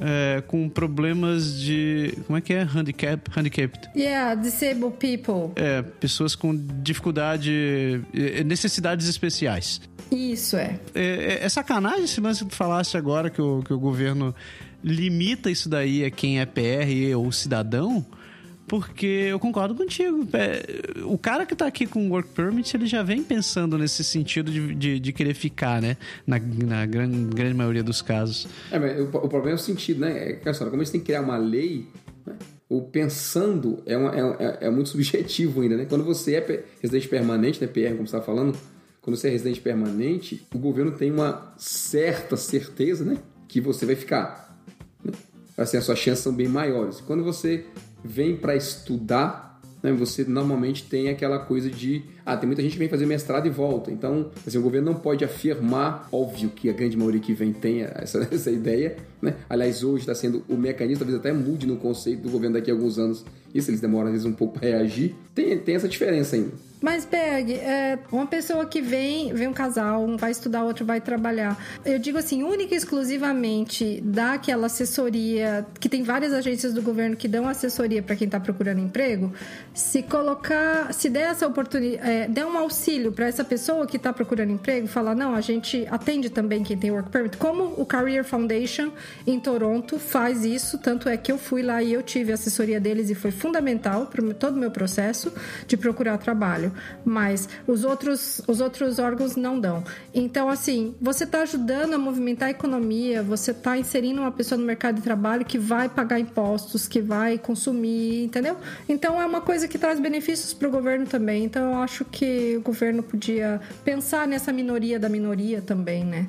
é, 0.00 0.42
com 0.46 0.68
problemas 0.68 1.58
de. 1.58 2.14
Como 2.26 2.38
é 2.38 2.40
que 2.40 2.52
é? 2.52 2.62
Handicap? 2.62 3.30
Handicapped. 3.36 3.88
Yeah, 3.96 4.34
disabled 4.34 4.96
people. 4.98 5.52
É, 5.56 5.82
pessoas 5.82 6.34
com 6.34 6.54
dificuldade. 6.82 8.00
É, 8.14 8.44
necessidades 8.44 9.08
especiais. 9.08 9.80
Isso 10.10 10.56
é. 10.56 10.78
É, 10.94 11.02
é, 11.02 11.44
é 11.44 11.48
sacanagem 11.48 12.04
esse 12.04 12.20
lance 12.20 12.44
que 12.44 12.50
tu 12.50 12.56
falaste 12.56 12.96
agora 12.96 13.30
que 13.30 13.40
o, 13.40 13.62
que 13.62 13.72
o 13.72 13.78
governo 13.78 14.34
limita 14.82 15.50
isso 15.50 15.68
daí 15.68 16.04
a 16.04 16.10
quem 16.10 16.40
é 16.40 16.46
PR 16.46 17.16
ou 17.16 17.30
cidadão. 17.32 18.04
Porque 18.66 19.06
eu 19.06 19.38
concordo 19.38 19.74
contigo. 19.74 20.28
É, 20.34 21.02
o 21.04 21.16
cara 21.16 21.46
que 21.46 21.56
tá 21.56 21.66
aqui 21.66 21.86
com 21.86 22.10
work 22.10 22.28
permit, 22.34 22.76
ele 22.76 22.86
já 22.86 23.02
vem 23.02 23.22
pensando 23.22 23.78
nesse 23.78 24.04
sentido 24.04 24.52
de, 24.52 24.74
de, 24.74 25.00
de 25.00 25.12
querer 25.12 25.32
ficar, 25.32 25.80
né? 25.80 25.96
Na, 26.26 26.38
na 26.38 26.84
grande, 26.84 27.34
grande, 27.34 27.54
maioria 27.54 27.82
dos 27.82 28.02
casos. 28.02 28.46
É, 28.70 28.78
mas 28.78 29.00
o, 29.00 29.04
o, 29.04 29.28
problema 29.28 29.52
é 29.52 29.54
o 29.54 29.58
sentido, 29.58 30.00
né? 30.00 30.32
É, 30.32 30.52
como 30.52 30.76
eles 30.76 30.90
têm 30.90 31.00
que 31.00 31.06
criar 31.06 31.22
uma 31.22 31.38
lei, 31.38 31.86
né? 32.26 32.36
o 32.68 32.82
pensando 32.82 33.82
é, 33.86 33.96
uma, 33.96 34.14
é, 34.14 34.20
é, 34.20 34.58
é, 34.66 34.70
muito 34.70 34.90
subjetivo 34.90 35.62
ainda, 35.62 35.78
né? 35.78 35.86
Quando 35.88 36.04
você 36.04 36.34
é 36.34 36.64
residente 36.82 37.08
permanente, 37.08 37.58
né? 37.62 37.66
PR, 37.66 37.96
como 37.96 38.06
você 38.06 38.16
estava 38.16 38.24
falando, 38.24 38.54
quando 39.08 39.16
você 39.16 39.28
é 39.28 39.30
residente 39.30 39.62
permanente, 39.62 40.46
o 40.54 40.58
governo 40.58 40.92
tem 40.92 41.10
uma 41.10 41.54
certa 41.56 42.36
certeza, 42.36 43.06
né? 43.06 43.16
Que 43.48 43.58
você 43.58 43.86
vai 43.86 43.96
ficar. 43.96 44.54
Né? 45.02 45.12
Assim, 45.56 45.78
as 45.78 45.84
suas 45.84 45.98
chances 45.98 46.22
são 46.22 46.34
bem 46.34 46.46
maiores. 46.46 47.00
Quando 47.00 47.24
você 47.24 47.64
vem 48.04 48.36
para 48.36 48.54
estudar, 48.54 49.62
né, 49.82 49.94
você 49.94 50.24
normalmente 50.24 50.84
tem 50.84 51.08
aquela 51.08 51.38
coisa 51.38 51.70
de 51.70 52.04
ah, 52.26 52.36
tem 52.36 52.46
muita 52.46 52.60
gente 52.60 52.72
que 52.72 52.78
vem 52.78 52.88
fazer 52.90 53.06
mestrado 53.06 53.46
e 53.46 53.50
volta. 53.50 53.90
Então, 53.90 54.30
assim, 54.46 54.58
o 54.58 54.62
governo 54.62 54.92
não 54.92 55.00
pode 55.00 55.24
afirmar, 55.24 56.06
óbvio 56.12 56.50
que 56.50 56.68
a 56.68 56.72
grande 56.74 56.94
maioria 56.94 57.20
que 57.20 57.32
vem 57.32 57.50
tem 57.50 57.84
essa, 57.84 58.18
essa 58.30 58.50
ideia, 58.50 58.98
né? 59.20 59.34
Aliás, 59.48 59.82
hoje 59.82 60.02
está 60.02 60.14
sendo 60.14 60.44
o 60.48 60.56
mecanismo, 60.56 61.00
talvez 61.04 61.18
até 61.18 61.32
mude 61.32 61.66
no 61.66 61.76
conceito 61.76 62.22
do 62.22 62.30
governo 62.30 62.54
daqui 62.54 62.70
a 62.70 62.74
alguns 62.74 62.98
anos. 62.98 63.24
Isso 63.54 63.70
eles 63.70 63.80
demoram 63.80 64.06
às 64.06 64.12
vezes 64.12 64.26
um 64.26 64.32
pouco 64.32 64.58
para 64.58 64.68
reagir. 64.68 65.14
Tem, 65.34 65.58
tem 65.58 65.74
essa 65.74 65.88
diferença 65.88 66.36
ainda. 66.36 66.52
Mas, 66.80 67.04
Berg, 67.04 67.54
é 67.54 67.98
uma 68.12 68.26
pessoa 68.26 68.64
que 68.64 68.80
vem, 68.80 69.32
vem 69.34 69.48
um 69.48 69.52
casal, 69.52 70.04
um 70.04 70.16
vai 70.16 70.30
estudar, 70.30 70.62
outro 70.62 70.84
vai 70.84 71.00
trabalhar. 71.00 71.58
Eu 71.84 71.98
digo 71.98 72.18
assim, 72.18 72.44
única 72.44 72.72
e 72.72 72.76
exclusivamente 72.76 74.00
dá 74.04 74.34
aquela 74.34 74.66
assessoria, 74.66 75.66
que 75.80 75.88
tem 75.88 76.04
várias 76.04 76.32
agências 76.32 76.72
do 76.72 76.80
governo 76.80 77.16
que 77.16 77.26
dão 77.26 77.48
assessoria 77.48 78.00
para 78.00 78.14
quem 78.14 78.26
está 78.26 78.38
procurando 78.38 78.80
emprego. 78.80 79.32
Se 79.74 80.02
colocar, 80.04 80.94
se 80.94 81.10
der 81.10 81.30
essa 81.30 81.48
oportunidade, 81.48 82.08
é, 82.08 82.28
der 82.28 82.46
um 82.46 82.56
auxílio 82.56 83.10
para 83.10 83.26
essa 83.26 83.44
pessoa 83.44 83.84
que 83.84 83.96
está 83.96 84.12
procurando 84.12 84.52
emprego, 84.52 84.86
falar, 84.86 85.16
não, 85.16 85.34
a 85.34 85.40
gente 85.40 85.84
atende 85.90 86.30
também 86.30 86.62
quem 86.62 86.78
tem 86.78 86.92
work 86.92 87.10
permit, 87.10 87.36
como 87.38 87.74
o 87.76 87.84
Career 87.84 88.22
Foundation 88.22 88.92
em 89.26 89.38
Toronto 89.38 89.98
faz 89.98 90.44
isso, 90.44 90.78
tanto 90.78 91.08
é 91.08 91.16
que 91.16 91.30
eu 91.30 91.38
fui 91.38 91.62
lá 91.62 91.82
e 91.82 91.92
eu 91.92 92.02
tive 92.02 92.32
assessoria 92.32 92.80
deles 92.80 93.10
e 93.10 93.14
foi 93.14 93.30
fundamental 93.30 94.06
para 94.06 94.22
todo 94.34 94.56
o 94.56 94.58
meu 94.58 94.70
processo 94.70 95.32
de 95.66 95.76
procurar 95.76 96.18
trabalho 96.18 96.38
trabalho, 96.38 96.72
mas 97.04 97.48
os 97.66 97.84
outros, 97.84 98.40
os 98.46 98.60
outros 98.60 98.98
órgãos 98.98 99.36
não 99.36 99.58
dão. 99.58 99.82
Então, 100.14 100.48
assim, 100.48 100.94
você 101.00 101.24
está 101.24 101.42
ajudando 101.42 101.94
a 101.94 101.98
movimentar 101.98 102.48
a 102.48 102.50
economia, 102.50 103.22
você 103.22 103.50
está 103.50 103.76
inserindo 103.76 104.20
uma 104.20 104.32
pessoa 104.32 104.58
no 104.58 104.64
mercado 104.64 104.96
de 104.96 105.02
trabalho 105.02 105.44
que 105.44 105.58
vai 105.58 105.88
pagar 105.88 106.18
impostos, 106.18 106.86
que 106.86 107.00
vai 107.00 107.38
consumir, 107.38 108.24
entendeu? 108.24 108.56
Então, 108.88 109.20
é 109.20 109.26
uma 109.26 109.40
coisa 109.40 109.66
que 109.66 109.78
traz 109.78 110.00
benefícios 110.00 110.54
para 110.54 110.68
o 110.68 110.70
governo 110.70 111.06
também. 111.06 111.44
Então, 111.44 111.72
eu 111.72 111.78
acho 111.78 112.04
que 112.04 112.56
o 112.56 112.60
governo 112.60 113.02
podia 113.02 113.60
pensar 113.84 114.26
nessa 114.26 114.52
minoria 114.52 114.98
da 114.98 115.08
minoria 115.08 115.60
também, 115.60 116.04
né? 116.04 116.28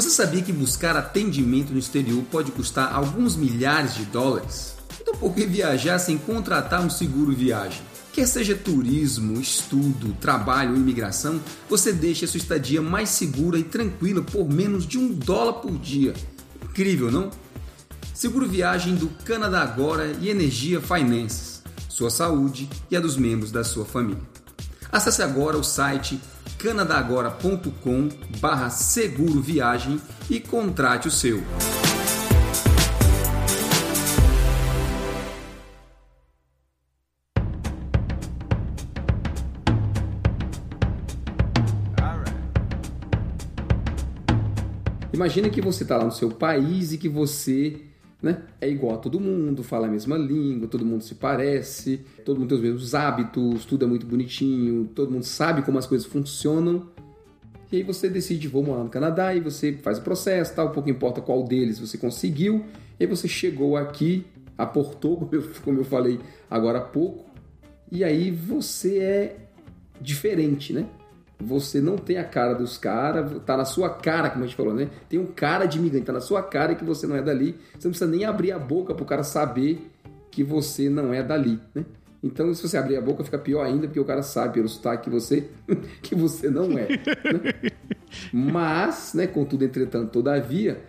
Você 0.00 0.08
sabia 0.08 0.40
que 0.40 0.50
buscar 0.50 0.96
atendimento 0.96 1.74
no 1.74 1.78
exterior 1.78 2.24
pode 2.30 2.50
custar 2.52 2.90
alguns 2.90 3.36
milhares 3.36 3.94
de 3.96 4.06
dólares? 4.06 4.74
Então 4.98 5.14
por 5.14 5.34
que 5.34 5.44
viajar 5.44 5.98
sem 5.98 6.16
contratar 6.16 6.80
um 6.80 6.88
seguro 6.88 7.36
viagem? 7.36 7.82
Quer 8.10 8.26
seja 8.26 8.56
turismo, 8.56 9.38
estudo, 9.38 10.16
trabalho 10.18 10.70
ou 10.70 10.78
imigração, 10.78 11.38
você 11.68 11.92
deixa 11.92 12.24
a 12.24 12.28
sua 12.28 12.38
estadia 12.38 12.80
mais 12.80 13.10
segura 13.10 13.58
e 13.58 13.62
tranquila 13.62 14.22
por 14.22 14.48
menos 14.48 14.86
de 14.86 14.96
um 14.96 15.12
dólar 15.12 15.60
por 15.60 15.78
dia. 15.78 16.14
Incrível, 16.64 17.12
não? 17.12 17.28
Seguro 18.14 18.48
viagem 18.48 18.94
do 18.94 19.10
Canadá 19.26 19.60
Agora 19.60 20.16
e 20.18 20.30
Energia 20.30 20.80
Finances, 20.80 21.62
sua 21.90 22.08
saúde 22.08 22.70
e 22.90 22.96
a 22.96 23.00
dos 23.00 23.18
membros 23.18 23.52
da 23.52 23.62
sua 23.62 23.84
família. 23.84 24.29
Acesse 24.92 25.22
agora 25.22 25.56
o 25.56 25.62
site 25.62 26.20
canadagora.com 26.58 28.08
barra 28.40 28.70
seguro 28.70 29.40
viagem 29.40 30.00
e 30.28 30.40
contrate 30.40 31.06
o 31.06 31.10
seu. 31.10 31.42
Imagina 45.12 45.50
que 45.50 45.60
você 45.60 45.82
está 45.82 45.98
lá 45.98 46.04
no 46.04 46.12
seu 46.12 46.30
país 46.30 46.92
e 46.92 46.98
que 46.98 47.08
você 47.08 47.80
né? 48.22 48.42
É 48.60 48.68
igual 48.68 48.94
a 48.94 48.98
todo 48.98 49.18
mundo, 49.18 49.62
fala 49.62 49.86
a 49.86 49.90
mesma 49.90 50.16
língua, 50.16 50.68
todo 50.68 50.84
mundo 50.84 51.02
se 51.02 51.14
parece, 51.14 52.00
todo 52.24 52.38
mundo 52.38 52.48
tem 52.48 52.58
os 52.58 52.62
mesmos 52.62 52.94
hábitos, 52.94 53.64
tudo 53.64 53.84
é 53.84 53.88
muito 53.88 54.06
bonitinho, 54.06 54.88
todo 54.94 55.10
mundo 55.10 55.24
sabe 55.24 55.62
como 55.62 55.78
as 55.78 55.86
coisas 55.86 56.06
funcionam. 56.06 56.88
E 57.72 57.76
aí 57.76 57.82
você 57.82 58.08
decide, 58.08 58.48
vou 58.48 58.64
morar 58.64 58.82
no 58.82 58.90
Canadá, 58.90 59.34
e 59.34 59.40
você 59.40 59.72
faz 59.74 59.98
o 59.98 60.02
processo, 60.02 60.54
tal, 60.54 60.70
pouco 60.70 60.90
importa 60.90 61.20
qual 61.20 61.44
deles 61.44 61.78
você 61.78 61.96
conseguiu, 61.96 62.64
e 62.98 63.04
aí 63.04 63.06
você 63.06 63.28
chegou 63.28 63.76
aqui, 63.76 64.26
aportou, 64.58 65.16
como 65.24 65.34
eu, 65.34 65.50
como 65.64 65.78
eu 65.78 65.84
falei 65.84 66.18
agora 66.50 66.78
há 66.78 66.82
pouco, 66.82 67.30
e 67.90 68.04
aí 68.04 68.30
você 68.30 68.98
é 68.98 69.36
diferente, 70.00 70.72
né? 70.72 70.86
Você 71.40 71.80
não 71.80 71.96
tem 71.96 72.18
a 72.18 72.24
cara 72.24 72.54
dos 72.54 72.76
caras, 72.76 73.40
tá 73.46 73.56
na 73.56 73.64
sua 73.64 73.88
cara, 73.88 74.30
como 74.30 74.44
a 74.44 74.46
gente 74.46 74.56
falou, 74.56 74.74
né? 74.74 74.90
Tem 75.08 75.18
um 75.18 75.26
cara 75.26 75.64
de 75.64 75.78
imigrante, 75.78 76.06
tá 76.06 76.12
na 76.12 76.20
sua 76.20 76.42
cara 76.42 76.74
que 76.74 76.84
você 76.84 77.06
não 77.06 77.16
é 77.16 77.22
dali. 77.22 77.58
Você 77.72 77.88
não 77.88 77.92
precisa 77.92 78.10
nem 78.10 78.24
abrir 78.24 78.52
a 78.52 78.58
boca 78.58 78.94
pro 78.94 79.04
cara 79.04 79.22
saber 79.22 79.90
que 80.30 80.44
você 80.44 80.88
não 80.88 81.14
é 81.14 81.22
dali, 81.22 81.58
né? 81.74 81.84
Então, 82.22 82.52
se 82.52 82.62
você 82.62 82.76
abrir 82.76 82.96
a 82.96 83.00
boca, 83.00 83.24
fica 83.24 83.38
pior 83.38 83.64
ainda, 83.64 83.86
porque 83.86 83.98
o 83.98 84.04
cara 84.04 84.22
sabe 84.22 84.54
pelo 84.54 84.68
sotaque 84.68 85.04
que 85.04 85.10
você, 85.10 85.48
que 86.02 86.14
você 86.14 86.50
não 86.50 86.78
é. 86.78 86.88
Né? 86.88 87.72
Mas, 88.30 89.14
né, 89.14 89.26
contudo, 89.26 89.64
entretanto, 89.64 90.10
todavia, 90.10 90.82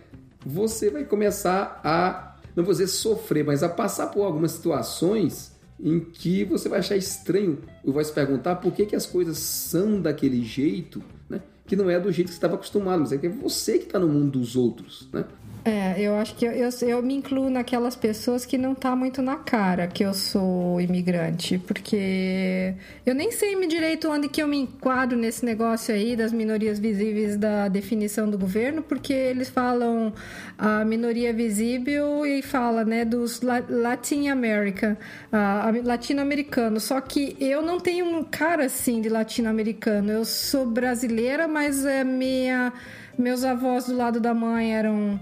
você 0.44 0.90
vai 0.90 1.04
começar 1.04 1.80
a, 1.82 2.36
não 2.54 2.62
vou 2.62 2.72
dizer 2.72 2.88
sofrer, 2.88 3.44
mas 3.44 3.62
a 3.62 3.68
passar 3.68 4.08
por 4.08 4.24
algumas 4.24 4.52
situações 4.52 5.51
em 5.82 5.98
que 5.98 6.44
você 6.44 6.68
vai 6.68 6.78
achar 6.78 6.96
estranho 6.96 7.58
e 7.84 7.90
vai 7.90 8.04
se 8.04 8.12
perguntar 8.12 8.56
por 8.56 8.72
que, 8.72 8.86
que 8.86 8.94
as 8.94 9.04
coisas 9.04 9.36
são 9.38 10.00
daquele 10.00 10.44
jeito, 10.44 11.02
né? 11.28 11.42
que 11.66 11.74
não 11.74 11.90
é 11.90 11.98
do 11.98 12.12
jeito 12.12 12.28
que 12.28 12.34
você 12.34 12.38
estava 12.38 12.54
acostumado, 12.54 13.00
mas 13.00 13.12
é 13.12 13.18
que 13.18 13.26
é 13.26 13.30
você 13.30 13.78
que 13.78 13.86
está 13.86 13.98
no 13.98 14.08
mundo 14.08 14.38
dos 14.38 14.54
outros. 14.54 15.08
Né? 15.12 15.24
É, 15.64 16.00
eu 16.00 16.16
acho 16.16 16.34
que 16.34 16.44
eu, 16.44 16.50
eu, 16.50 16.70
eu, 16.88 17.00
me 17.02 17.14
incluo 17.14 17.48
naquelas 17.48 17.94
pessoas 17.94 18.44
que 18.44 18.58
não 18.58 18.74
tá 18.74 18.96
muito 18.96 19.22
na 19.22 19.36
cara 19.36 19.86
que 19.86 20.04
eu 20.04 20.12
sou 20.12 20.80
imigrante, 20.80 21.56
porque 21.56 22.74
eu 23.06 23.14
nem 23.14 23.30
sei 23.30 23.54
me 23.54 23.68
direito 23.68 24.10
onde 24.10 24.28
que 24.28 24.42
eu 24.42 24.48
me 24.48 24.58
enquadro 24.58 25.16
nesse 25.16 25.44
negócio 25.44 25.94
aí 25.94 26.16
das 26.16 26.32
minorias 26.32 26.80
visíveis 26.80 27.36
da 27.36 27.68
definição 27.68 28.28
do 28.28 28.36
governo, 28.36 28.82
porque 28.82 29.12
eles 29.12 29.48
falam 29.50 30.12
a 30.58 30.84
minoria 30.84 31.32
visível 31.32 32.26
e 32.26 32.42
fala, 32.42 32.84
né, 32.84 33.04
dos 33.04 33.40
Latin 33.40 34.28
America, 34.28 34.98
latino-americano. 35.84 36.80
Só 36.80 37.00
que 37.00 37.36
eu 37.38 37.62
não 37.62 37.78
tenho 37.78 38.06
um 38.06 38.24
cara 38.24 38.64
assim 38.64 39.00
de 39.00 39.08
latino-americano. 39.08 40.10
Eu 40.10 40.24
sou 40.24 40.66
brasileira, 40.66 41.46
mas 41.46 41.84
é 41.84 42.02
minha 42.02 42.72
meus 43.16 43.44
avós 43.44 43.86
do 43.86 43.96
lado 43.96 44.18
da 44.18 44.32
mãe 44.32 44.74
eram 44.74 45.20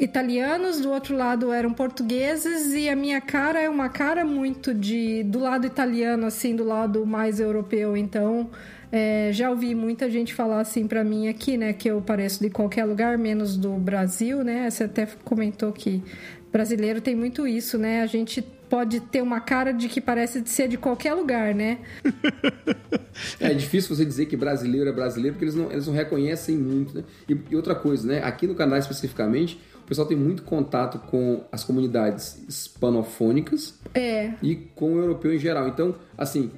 italianos, 0.00 0.80
do 0.80 0.90
outro 0.90 1.16
lado 1.16 1.52
eram 1.52 1.72
portugueses 1.72 2.72
e 2.74 2.88
a 2.88 2.96
minha 2.96 3.20
cara 3.20 3.60
é 3.60 3.68
uma 3.68 3.88
cara 3.88 4.24
muito 4.24 4.72
de 4.74 5.22
do 5.24 5.38
lado 5.38 5.66
italiano, 5.66 6.26
assim, 6.26 6.54
do 6.54 6.64
lado 6.64 7.04
mais 7.06 7.40
europeu. 7.40 7.96
Então, 7.96 8.50
é, 8.90 9.30
já 9.32 9.50
ouvi 9.50 9.74
muita 9.74 10.10
gente 10.10 10.32
falar 10.32 10.60
assim 10.60 10.86
para 10.86 11.04
mim 11.04 11.28
aqui, 11.28 11.56
né, 11.56 11.72
que 11.72 11.88
eu 11.88 12.00
pareço 12.00 12.42
de 12.42 12.50
qualquer 12.50 12.84
lugar, 12.84 13.18
menos 13.18 13.56
do 13.56 13.72
Brasil, 13.74 14.42
né? 14.42 14.70
Você 14.70 14.84
até 14.84 15.06
comentou 15.24 15.72
que 15.72 16.02
brasileiro 16.50 17.00
tem 17.00 17.14
muito 17.14 17.46
isso, 17.46 17.76
né? 17.76 18.00
A 18.02 18.06
gente 18.06 18.40
pode 18.68 19.00
ter 19.00 19.22
uma 19.22 19.40
cara 19.40 19.72
de 19.72 19.88
que 19.88 20.00
parece 20.00 20.42
ser 20.46 20.68
de 20.68 20.76
qualquer 20.76 21.14
lugar, 21.14 21.54
né? 21.54 21.78
é 23.40 23.52
difícil 23.54 23.94
você 23.94 24.04
dizer 24.04 24.26
que 24.26 24.36
brasileiro 24.36 24.88
é 24.88 24.92
brasileiro 24.92 25.34
porque 25.34 25.44
eles 25.44 25.54
não, 25.54 25.70
eles 25.70 25.86
não 25.86 25.94
reconhecem 25.94 26.56
muito, 26.56 26.94
né? 26.94 27.04
E, 27.28 27.36
e 27.50 27.56
outra 27.56 27.74
coisa, 27.74 28.06
né? 28.06 28.22
Aqui 28.22 28.46
no 28.46 28.54
Canadá 28.54 28.78
especificamente, 28.78 29.60
pessoal 29.88 30.06
tem 30.06 30.16
muito 30.16 30.42
contato 30.42 30.98
com 30.98 31.44
as 31.50 31.64
comunidades 31.64 32.44
hispanofônicas 32.46 33.74
é. 33.94 34.34
e 34.42 34.54
com 34.54 34.94
o 34.94 34.98
europeu 34.98 35.34
em 35.34 35.38
geral. 35.38 35.66
Então, 35.66 35.94
assim, 36.16 36.50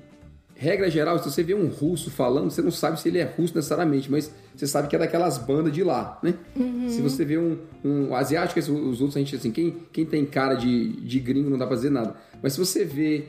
regra 0.54 0.90
geral, 0.90 1.18
se 1.18 1.30
você 1.30 1.42
vê 1.42 1.54
um 1.54 1.68
russo 1.68 2.10
falando, 2.10 2.50
você 2.50 2.60
não 2.60 2.70
sabe 2.70 3.00
se 3.00 3.08
ele 3.08 3.18
é 3.18 3.24
russo 3.24 3.54
necessariamente, 3.54 4.10
mas 4.10 4.30
você 4.54 4.66
sabe 4.66 4.88
que 4.88 4.96
é 4.96 4.98
daquelas 4.98 5.38
bandas 5.38 5.72
de 5.72 5.82
lá, 5.82 6.18
né? 6.22 6.34
Uhum. 6.56 6.88
Se 6.88 7.00
você 7.00 7.24
vê 7.24 7.38
um, 7.38 7.56
um 7.84 8.14
asiático, 8.14 8.58
os 8.58 9.00
outros, 9.00 9.16
a 9.16 9.20
gente, 9.20 9.36
assim, 9.36 9.50
quem, 9.50 9.76
quem 9.92 10.04
tem 10.04 10.26
cara 10.26 10.54
de, 10.54 11.00
de 11.00 11.18
gringo 11.20 11.48
não 11.48 11.56
dá 11.56 11.66
pra 11.66 11.76
dizer 11.76 11.90
nada. 11.90 12.14
Mas 12.42 12.54
se 12.54 12.58
você 12.58 12.84
vê, 12.84 13.28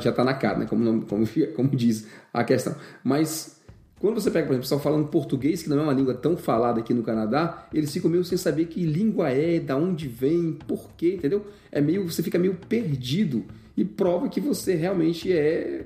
já 0.00 0.12
tá 0.12 0.24
na 0.24 0.32
cara, 0.32 0.60
né? 0.60 0.66
Como, 0.66 1.02
como, 1.06 1.26
como 1.54 1.68
diz 1.70 2.06
a 2.32 2.44
questão. 2.44 2.74
Mas 3.04 3.57
quando 4.00 4.20
você 4.20 4.30
pega, 4.30 4.46
por 4.46 4.52
exemplo, 4.52 4.62
pessoal 4.62 4.80
falando 4.80 5.08
português, 5.08 5.62
que 5.62 5.68
não 5.68 5.78
é 5.78 5.82
uma 5.82 5.92
língua 5.92 6.14
tão 6.14 6.36
falada 6.36 6.80
aqui 6.80 6.94
no 6.94 7.02
Canadá, 7.02 7.66
eles 7.72 7.92
ficam 7.92 8.10
meio 8.10 8.24
sem 8.24 8.38
saber 8.38 8.66
que 8.66 8.84
língua 8.84 9.30
é, 9.30 9.58
da 9.58 9.76
onde 9.76 10.06
vem, 10.06 10.52
por 10.66 10.90
quê, 10.96 11.14
entendeu? 11.14 11.46
É 11.72 11.80
meio, 11.80 12.08
você 12.08 12.22
fica 12.22 12.38
meio 12.38 12.54
perdido 12.68 13.44
e 13.76 13.84
prova 13.84 14.28
que 14.28 14.40
você 14.40 14.74
realmente 14.74 15.32
é 15.32 15.84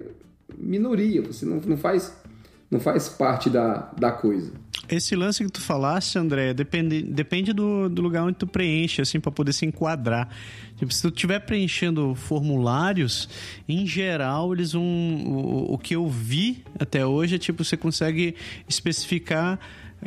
minoria, 0.58 1.22
você 1.22 1.46
não, 1.46 1.56
não 1.56 1.76
faz 1.76 2.14
não 2.70 2.80
faz 2.80 3.06
parte 3.06 3.50
da, 3.50 3.92
da 3.98 4.10
coisa. 4.10 4.50
Esse 4.88 5.14
lance 5.14 5.44
que 5.44 5.50
tu 5.50 5.60
falaste, 5.60 6.18
André, 6.18 6.52
depende, 6.52 7.02
depende 7.02 7.52
do, 7.52 7.88
do 7.88 8.02
lugar 8.02 8.24
onde 8.24 8.36
tu 8.36 8.46
preenche, 8.46 9.00
assim, 9.00 9.20
para 9.20 9.30
poder 9.30 9.52
se 9.52 9.64
enquadrar. 9.64 10.28
Tipo, 10.76 10.92
se 10.92 11.02
tu 11.02 11.08
estiver 11.08 11.38
preenchendo 11.38 12.14
formulários, 12.14 13.28
em 13.68 13.86
geral, 13.86 14.52
eles 14.52 14.72
vão. 14.72 14.82
O, 14.82 15.74
o 15.74 15.78
que 15.78 15.94
eu 15.94 16.08
vi 16.08 16.64
até 16.78 17.06
hoje 17.06 17.36
é 17.36 17.38
tipo, 17.38 17.64
você 17.64 17.76
consegue 17.76 18.34
especificar 18.68 19.58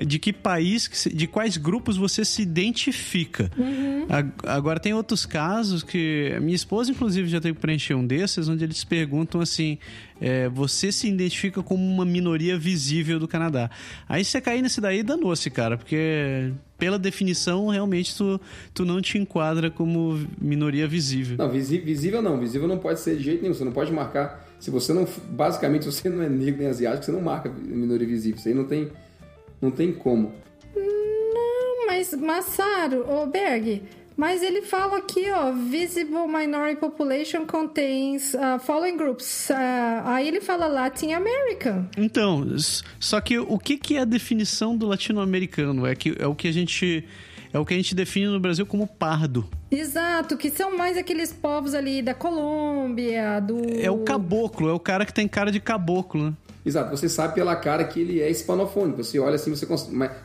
de 0.04 0.20
que 0.20 0.34
país, 0.34 0.90
de 1.14 1.28
quais 1.28 1.56
grupos 1.56 1.96
você 1.96 2.26
se 2.26 2.42
identifica. 2.42 3.50
Uhum. 3.58 4.06
Agora, 4.44 4.80
tem 4.80 4.94
outros 4.94 5.26
casos 5.26 5.84
que. 5.84 6.38
Minha 6.42 6.56
esposa, 6.56 6.92
inclusive, 6.92 7.30
já 7.30 7.40
teve 7.40 7.56
que 7.56 7.62
preencher 7.62 7.94
um 7.94 8.06
desses, 8.06 8.50
onde 8.50 8.64
eles 8.64 8.84
perguntam 8.84 9.40
assim: 9.40 9.78
é, 10.20 10.50
você 10.50 10.92
se 10.92 11.08
identifica 11.08 11.64
como 11.64 11.84
uma 11.84 12.06
minoria 12.06 12.58
visível 12.58 13.20
do 13.20 13.28
Canadá. 13.28 13.70
Aí 14.08 14.26
você 14.26 14.42
cair 14.42 14.62
nesse 14.62 14.82
daí, 14.82 15.02
danou-se, 15.02 15.50
cara, 15.50 15.78
porque 15.78 16.52
pela 16.78 17.00
definição, 17.00 17.70
realmente 17.70 18.16
tu, 18.16 18.40
tu 18.74 18.84
não 18.84 19.02
te 19.02 19.18
enquadra 19.18 19.72
como 19.72 20.28
minoria 20.40 20.88
visível. 20.88 21.38
Não, 21.38 21.50
visível 21.50 22.22
não. 22.22 22.38
Visível 22.38 22.68
não 22.68 22.78
pode 22.78 23.00
ser 23.00 23.16
de 23.16 23.24
jeito 23.24 23.42
nenhum. 23.42 23.54
Você 23.54 23.64
não 23.64 23.72
pode 23.72 23.94
marcar. 23.94 24.46
Se 24.60 24.70
você 24.70 24.92
não. 24.92 25.08
Basicamente, 25.30 25.86
se 25.86 25.92
você 25.92 26.10
não 26.10 26.22
é 26.22 26.28
negro 26.28 26.60
nem 26.60 26.70
asiático, 26.70 27.06
você 27.06 27.12
não 27.14 27.22
marca 27.22 27.50
minoria 27.50 28.08
visível. 28.08 28.38
Isso 28.38 28.48
aí 28.50 28.54
não 28.54 28.66
tem 28.66 28.90
não 29.62 29.72
tem 29.72 29.92
como. 29.92 30.34
Não, 30.76 31.88
mas 31.88 32.14
Massaro, 32.14 33.06
ô 33.10 33.26
Berg, 33.26 33.82
mas 34.18 34.42
ele 34.42 34.62
fala 34.62 34.98
aqui, 34.98 35.30
ó, 35.30 35.52
visible 35.52 36.26
minority 36.28 36.80
population 36.80 37.46
contains 37.46 38.34
uh, 38.34 38.60
following 38.60 38.96
groups. 38.96 39.50
Uh, 39.50 39.54
aí 40.06 40.28
ele 40.28 40.40
fala 40.40 40.68
Latin 40.68 41.12
American. 41.12 41.88
Então, 41.98 42.46
só 43.00 43.20
que 43.20 43.38
o 43.38 43.60
que, 43.60 43.78
que 43.78 43.98
é 43.98 44.02
a 44.02 44.06
definição 44.06 44.78
do 44.78 44.88
latino-americano? 44.88 45.86
É 45.86 45.96
que 45.96 46.16
é 46.18 46.26
o 46.26 46.34
que 46.34 46.48
a 46.48 46.54
gente 46.54 47.06
é 47.52 47.60
o 47.60 47.66
que 47.66 47.74
a 47.74 47.78
gente 47.78 47.96
define 47.96 48.28
no 48.28 48.40
Brasil 48.40 48.66
como 48.66 48.86
pardo. 48.86 49.50
Exato, 49.72 50.38
que 50.38 50.50
são 50.50 50.78
mais 50.78 50.98
aqueles 50.98 51.32
povos 51.32 51.74
ali 51.74 52.02
da 52.02 52.14
Colômbia, 52.14 53.40
do 53.40 53.80
É 53.80 53.90
o 53.90 54.00
caboclo, 54.00 54.70
é 54.70 54.74
o 54.74 54.80
cara 54.80 55.06
que 55.06 55.14
tem 55.14 55.28
cara 55.28 55.52
de 55.52 55.60
caboclo, 55.60 56.26
né? 56.26 56.34
Exato, 56.66 56.90
você 56.90 57.08
sabe 57.08 57.36
pela 57.36 57.56
cara 57.56 57.84
que 57.84 58.00
ele 58.00 58.20
é 58.20 58.30
hispanofônico. 58.30 59.04
Você 59.04 59.20
olha 59.20 59.36
assim, 59.36 59.52
você 59.52 59.68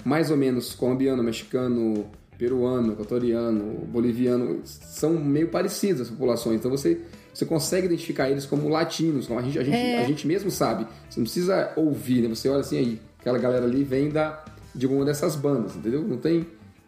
mais 0.04 0.30
ou 0.30 0.36
menos 0.36 0.72
colombiano, 0.72 1.22
mexicano, 1.22 2.06
peruano, 2.38 2.92
equatoriano, 2.94 3.84
boliviano, 3.86 4.62
são 4.64 5.12
meio 5.12 5.48
parecidas 5.48 6.02
as 6.02 6.08
populações. 6.08 6.56
Então 6.56 6.70
você, 6.70 6.98
você 7.34 7.44
consegue 7.44 7.86
identificar 7.86 8.30
eles 8.30 8.46
como 8.46 8.66
latinos, 8.70 9.26
como 9.26 9.38
a 9.38 9.42
gente, 9.42 9.58
a 9.58 9.62
gente, 9.62 9.76
é. 9.76 10.02
a 10.02 10.06
gente 10.06 10.26
mesmo 10.26 10.50
sabe. 10.50 10.86
Você 11.10 11.20
não 11.20 11.24
precisa 11.24 11.72
ouvir, 11.76 12.22
né? 12.22 12.28
Você 12.30 12.48
olha 12.48 12.60
assim 12.60 12.78
aí, 12.78 13.00
aquela 13.18 13.38
galera 13.38 13.66
ali 13.66 13.84
vem 13.84 14.08
da, 14.08 14.42
de 14.74 14.86
uma 14.86 15.04
dessas 15.04 15.36
bandas, 15.36 15.76
entendeu? 15.76 16.00
Não 16.00 16.16
tem, 16.16 16.46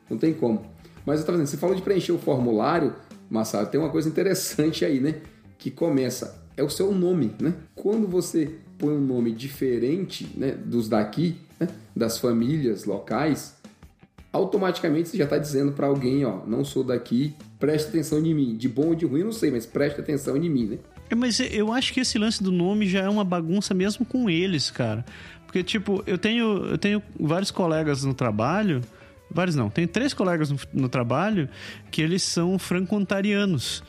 não 0.09 0.17
tem 0.17 0.33
como. 0.33 0.65
Mas 1.05 1.21
eu 1.21 1.27
tava 1.27 1.37
dizendo, 1.37 1.51
você 1.51 1.59
falou 1.59 1.77
de 1.77 1.83
preencher 1.83 2.13
o 2.13 2.19
formulário, 2.19 2.95
Massaro, 3.29 3.67
tem 3.67 3.79
uma 3.79 3.91
coisa 3.91 4.09
interessante 4.09 4.87
aí, 4.87 5.01
né? 5.01 5.17
Que 5.59 5.71
começa, 5.71 6.43
é 6.57 6.63
o 6.63 6.71
seu 6.71 6.93
nome, 6.93 7.35
né? 7.39 7.53
Quando 7.75 8.09
você 8.09 8.55
põe 8.83 8.93
um 8.93 9.01
nome 9.01 9.31
diferente 9.31 10.29
né, 10.37 10.51
dos 10.51 10.89
daqui, 10.89 11.37
né, 11.61 11.69
das 11.95 12.19
famílias 12.19 12.85
locais, 12.85 13.57
automaticamente 14.33 15.11
você 15.11 15.17
já 15.17 15.23
está 15.23 15.39
dizendo 15.39 15.71
para 15.71 15.87
alguém, 15.87 16.25
ó, 16.25 16.45
não 16.45 16.65
sou 16.65 16.83
daqui, 16.83 17.33
preste 17.61 17.91
atenção 17.91 18.19
em 18.27 18.35
mim. 18.35 18.57
De 18.57 18.69
bom 18.69 18.89
ou 18.89 18.95
de 18.97 19.07
ruim, 19.07 19.23
não 19.23 19.31
sei, 19.31 19.53
mas 19.53 19.65
preste 19.65 20.01
atenção 20.01 20.37
em 20.37 20.51
mim, 20.51 20.67
né? 20.67 20.79
É, 21.09 21.15
mas 21.15 21.39
eu 21.39 21.73
acho 21.73 21.93
que 21.93 22.01
esse 22.01 22.19
lance 22.19 22.43
do 22.43 22.51
nome 22.51 22.89
já 22.89 23.03
é 23.03 23.09
uma 23.09 23.23
bagunça 23.23 23.73
mesmo 23.73 24.05
com 24.05 24.29
eles, 24.29 24.69
cara. 24.69 25.05
Porque, 25.47 25.63
tipo, 25.63 26.03
eu 26.05 26.19
tenho, 26.19 26.65
eu 26.67 26.79
tenho 26.79 27.01
vários 27.21 27.53
colegas 27.53 28.03
no 28.03 28.15
trabalho, 28.15 28.81
vários 29.31 29.55
não, 29.55 29.71
tenho 29.71 29.87
três 29.87 30.13
colegas 30.13 30.51
no, 30.51 30.59
no 30.73 30.89
trabalho 30.89 31.49
que 31.89 32.03
eles 32.03 32.25
são 32.25 32.59
franco-ontarianos. 32.59 33.85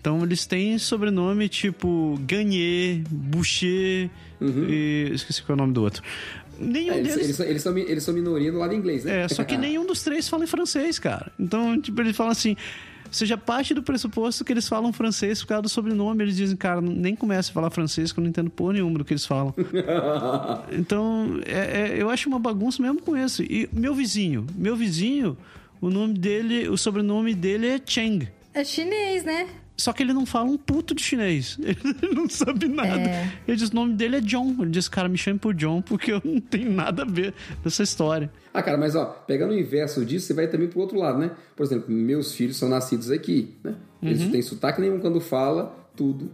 Então 0.00 0.22
eles 0.22 0.46
têm 0.46 0.78
sobrenome 0.78 1.48
tipo 1.48 2.18
Gagné, 2.26 3.02
Boucher 3.10 4.10
uhum. 4.40 4.66
e. 4.68 5.10
Esqueci 5.12 5.42
qual 5.42 5.54
é 5.54 5.60
o 5.60 5.62
nome 5.62 5.72
do 5.72 5.82
outro. 5.82 6.02
Nenhum 6.58 6.94
é, 6.94 6.98
eles, 6.98 7.14
deles... 7.14 7.24
eles, 7.24 7.36
são, 7.36 7.46
eles, 7.46 7.62
são, 7.62 7.78
eles 7.78 8.02
são 8.02 8.14
minoria 8.14 8.50
do 8.50 8.58
lado 8.58 8.74
inglês, 8.74 9.04
né? 9.04 9.22
É, 9.22 9.28
só 9.28 9.44
que 9.44 9.56
nenhum 9.58 9.86
dos 9.86 10.02
três 10.02 10.28
fala 10.28 10.44
em 10.44 10.46
francês, 10.46 10.98
cara. 10.98 11.30
Então, 11.38 11.80
tipo, 11.80 12.00
eles 12.00 12.16
falam 12.16 12.32
assim. 12.32 12.56
Seja 13.10 13.38
parte 13.38 13.72
do 13.72 13.82
pressuposto 13.82 14.44
que 14.44 14.52
eles 14.52 14.68
falam 14.68 14.92
francês 14.92 15.40
por 15.40 15.46
causa 15.48 15.62
do 15.62 15.68
sobrenome. 15.70 16.24
Eles 16.24 16.36
dizem, 16.36 16.54
cara, 16.54 16.82
nem 16.82 17.16
comece 17.16 17.50
a 17.50 17.54
falar 17.54 17.70
francês 17.70 18.12
que 18.12 18.20
eu 18.20 18.22
não 18.22 18.28
entendo 18.28 18.50
porra 18.50 18.74
nenhuma 18.74 18.98
do 18.98 19.04
que 19.04 19.14
eles 19.14 19.24
falam. 19.24 19.54
então, 20.70 21.40
é, 21.46 21.94
é, 21.94 22.02
eu 22.02 22.10
acho 22.10 22.28
uma 22.28 22.38
bagunça 22.38 22.82
mesmo 22.82 23.00
com 23.00 23.16
isso. 23.16 23.42
E 23.42 23.66
meu 23.72 23.94
vizinho, 23.94 24.46
meu 24.54 24.76
vizinho, 24.76 25.38
o 25.80 25.88
nome 25.88 26.18
dele, 26.18 26.68
o 26.68 26.76
sobrenome 26.76 27.34
dele 27.34 27.68
é 27.68 27.80
Cheng. 27.82 28.28
É 28.52 28.62
chinês, 28.62 29.24
né? 29.24 29.48
Só 29.78 29.92
que 29.92 30.02
ele 30.02 30.12
não 30.12 30.26
fala 30.26 30.46
um 30.46 30.58
puto 30.58 30.92
de 30.92 31.00
chinês. 31.00 31.56
Ele 31.62 32.12
não 32.12 32.28
sabe 32.28 32.66
nada. 32.66 32.98
É. 32.98 33.32
Ele 33.46 33.56
diz: 33.56 33.70
o 33.70 33.74
nome 33.76 33.94
dele 33.94 34.16
é 34.16 34.20
John. 34.20 34.56
Ele 34.60 34.70
diz: 34.70 34.88
cara, 34.88 35.08
me 35.08 35.16
chame 35.16 35.38
por 35.38 35.54
John, 35.54 35.80
porque 35.80 36.12
eu 36.12 36.20
não 36.24 36.40
tenho 36.40 36.72
nada 36.72 37.02
a 37.02 37.06
ver 37.06 37.32
nessa 37.64 37.84
história. 37.84 38.28
Ah, 38.52 38.60
cara, 38.60 38.76
mas 38.76 38.96
ó, 38.96 39.04
pegando 39.04 39.52
o 39.52 39.58
inverso 39.58 40.04
disso, 40.04 40.26
você 40.26 40.34
vai 40.34 40.48
também 40.48 40.66
pro 40.66 40.80
outro 40.80 40.98
lado, 40.98 41.18
né? 41.18 41.30
Por 41.54 41.64
exemplo, 41.64 41.94
meus 41.94 42.34
filhos 42.34 42.56
são 42.56 42.68
nascidos 42.68 43.08
aqui, 43.12 43.54
né? 43.62 43.76
Eles 44.02 44.18
uhum. 44.18 44.24
não 44.24 44.32
têm 44.32 44.42
sotaque 44.42 44.80
nenhum 44.80 44.98
quando 44.98 45.20
fala, 45.20 45.72
tudo. 45.94 46.28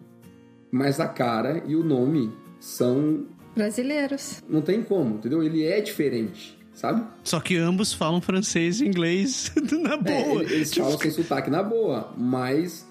Mas 0.72 0.98
a 0.98 1.06
cara 1.06 1.62
e 1.66 1.76
o 1.76 1.84
nome 1.84 2.32
são. 2.58 3.26
Brasileiros. 3.54 4.42
Não 4.48 4.62
tem 4.62 4.82
como, 4.82 5.16
entendeu? 5.16 5.42
Ele 5.42 5.64
é 5.64 5.82
diferente 5.82 6.56
sabe? 6.74 7.06
Só 7.22 7.38
que 7.38 7.56
ambos 7.56 7.92
falam 7.92 8.20
francês 8.20 8.80
e 8.80 8.84
inglês 8.84 9.52
na 9.80 9.94
é, 9.94 9.96
boa. 9.96 10.42
É, 10.42 10.46
eles 10.46 10.70
tipo... 10.70 10.84
falam 10.84 10.98
sem 11.00 11.10
sotaque 11.12 11.48
na 11.48 11.62
boa, 11.62 12.12
mas 12.18 12.84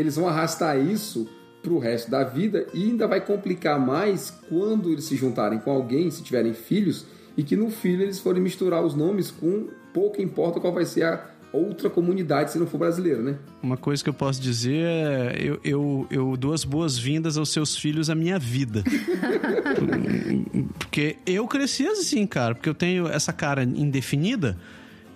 eles 0.00 0.16
vão 0.16 0.28
arrastar 0.28 0.78
isso 0.78 1.28
para 1.62 1.72
o 1.72 1.78
resto 1.78 2.10
da 2.10 2.24
vida 2.24 2.66
e 2.72 2.84
ainda 2.84 3.06
vai 3.06 3.20
complicar 3.20 3.78
mais 3.78 4.30
quando 4.48 4.90
eles 4.90 5.04
se 5.04 5.16
juntarem 5.16 5.58
com 5.58 5.70
alguém, 5.70 6.10
se 6.10 6.22
tiverem 6.22 6.54
filhos, 6.54 7.06
e 7.36 7.42
que 7.42 7.54
no 7.56 7.70
filho 7.70 8.02
eles 8.02 8.18
forem 8.18 8.42
misturar 8.42 8.84
os 8.84 8.94
nomes 8.94 9.30
com 9.30 9.68
pouco 9.92 10.20
importa 10.20 10.60
qual 10.60 10.72
vai 10.72 10.84
ser 10.84 11.04
a 11.04 11.30
outra 11.52 11.90
comunidade 11.90 12.52
se 12.52 12.58
não 12.58 12.66
for 12.66 12.78
brasileiro, 12.78 13.22
né? 13.22 13.36
Uma 13.62 13.76
coisa 13.76 14.02
que 14.02 14.08
eu 14.08 14.14
posso 14.14 14.40
dizer 14.40 14.84
é 14.84 15.36
eu, 15.38 15.60
eu, 15.64 16.06
eu 16.10 16.36
dou 16.36 16.52
as 16.52 16.64
boas-vindas 16.64 17.36
aos 17.36 17.50
seus 17.50 17.76
filhos 17.76 18.08
à 18.08 18.14
minha 18.14 18.38
vida. 18.38 18.84
porque 20.78 21.16
eu 21.26 21.46
cresci 21.46 21.86
assim, 21.86 22.26
cara, 22.26 22.54
porque 22.54 22.68
eu 22.68 22.74
tenho 22.74 23.08
essa 23.08 23.32
cara 23.32 23.62
indefinida. 23.62 24.56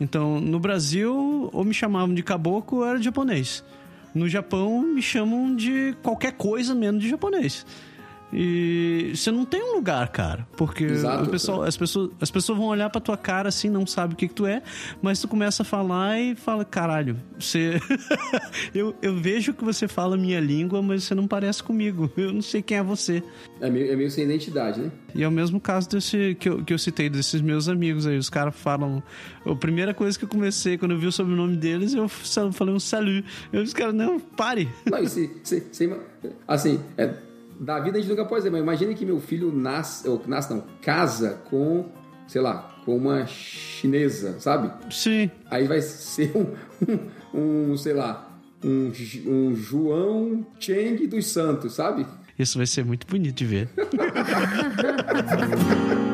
Então, 0.00 0.40
no 0.40 0.58
Brasil, 0.58 1.48
ou 1.52 1.64
me 1.64 1.72
chamavam 1.72 2.14
de 2.14 2.22
caboclo 2.22 2.78
ou 2.78 2.84
era 2.84 2.98
de 2.98 3.04
japonês. 3.04 3.62
No 4.14 4.28
Japão 4.28 4.82
me 4.82 5.02
chamam 5.02 5.56
de 5.56 5.96
qualquer 6.02 6.32
coisa 6.32 6.74
menos 6.74 7.02
de 7.02 7.08
japonês. 7.08 7.66
E 8.36 9.12
você 9.14 9.30
não 9.30 9.44
tem 9.44 9.62
um 9.62 9.76
lugar, 9.76 10.08
cara. 10.08 10.46
Porque 10.56 10.84
Exato, 10.84 11.24
o 11.24 11.30
pessoal, 11.30 11.62
as, 11.62 11.76
pessoas, 11.76 12.10
as 12.20 12.30
pessoas 12.32 12.58
vão 12.58 12.66
olhar 12.66 12.90
pra 12.90 13.00
tua 13.00 13.16
cara 13.16 13.48
assim, 13.48 13.70
não 13.70 13.86
sabe 13.86 14.14
o 14.14 14.16
que, 14.16 14.26
que 14.26 14.34
tu 14.34 14.44
é, 14.44 14.60
mas 15.00 15.20
tu 15.20 15.28
começa 15.28 15.62
a 15.62 15.64
falar 15.64 16.18
e 16.18 16.34
fala: 16.34 16.64
caralho, 16.64 17.16
você. 17.38 17.80
eu, 18.74 18.92
eu 19.00 19.16
vejo 19.16 19.54
que 19.54 19.64
você 19.64 19.86
fala 19.86 20.16
minha 20.16 20.40
língua, 20.40 20.82
mas 20.82 21.04
você 21.04 21.14
não 21.14 21.28
parece 21.28 21.62
comigo. 21.62 22.10
Eu 22.16 22.32
não 22.32 22.42
sei 22.42 22.60
quem 22.60 22.78
é 22.78 22.82
você. 22.82 23.22
É 23.60 23.70
meio, 23.70 23.92
é 23.92 23.94
meio 23.94 24.10
sem 24.10 24.24
identidade, 24.24 24.80
né? 24.80 24.90
E 25.14 25.22
é 25.22 25.28
o 25.28 25.32
mesmo 25.32 25.60
caso 25.60 25.88
desse 25.88 26.34
que 26.34 26.48
eu, 26.48 26.64
que 26.64 26.74
eu 26.74 26.78
citei 26.78 27.08
desses 27.08 27.40
meus 27.40 27.68
amigos 27.68 28.04
aí. 28.04 28.18
Os 28.18 28.28
caras 28.28 28.54
falam. 28.56 29.00
A 29.46 29.54
primeira 29.54 29.94
coisa 29.94 30.18
que 30.18 30.24
eu 30.24 30.28
comecei, 30.28 30.76
quando 30.76 30.90
eu 30.92 30.98
vi 30.98 31.06
o 31.06 31.12
sobrenome 31.12 31.56
deles, 31.56 31.94
eu 31.94 32.08
falei 32.08 32.74
um 32.74 32.80
salut. 32.80 33.24
Eu 33.52 33.62
disse, 33.62 33.74
cara, 33.74 33.92
não, 33.92 34.18
pare. 34.18 34.68
Não, 34.90 34.98
e 34.98 35.08
se, 35.08 35.30
se, 35.44 35.66
se, 35.70 35.90
assim, 36.48 36.80
é, 36.96 37.14
da 37.58 37.80
vida 37.80 37.98
a 37.98 38.00
gente 38.00 38.10
nunca 38.10 38.24
pode 38.24 38.40
dizer, 38.40 38.50
mas 38.50 38.60
imagine 38.60 38.94
que 38.94 39.06
meu 39.06 39.20
filho 39.20 39.52
nasce, 39.52 40.08
ou 40.08 40.22
nasce 40.26 40.52
não, 40.52 40.64
casa 40.82 41.40
com, 41.48 41.86
sei 42.26 42.40
lá, 42.40 42.74
com 42.84 42.96
uma 42.96 43.26
chinesa, 43.26 44.38
sabe? 44.40 44.70
Sim. 44.90 45.30
Aí 45.50 45.66
vai 45.66 45.80
ser 45.80 46.32
um, 46.36 46.54
um, 47.34 47.72
um 47.72 47.76
sei 47.76 47.94
lá, 47.94 48.30
um, 48.62 48.92
um 49.26 49.54
João 49.54 50.46
Cheng 50.58 51.06
dos 51.06 51.26
Santos, 51.26 51.74
sabe? 51.74 52.06
Isso 52.38 52.58
vai 52.58 52.66
ser 52.66 52.84
muito 52.84 53.06
bonito 53.06 53.36
de 53.36 53.44
ver. 53.44 53.68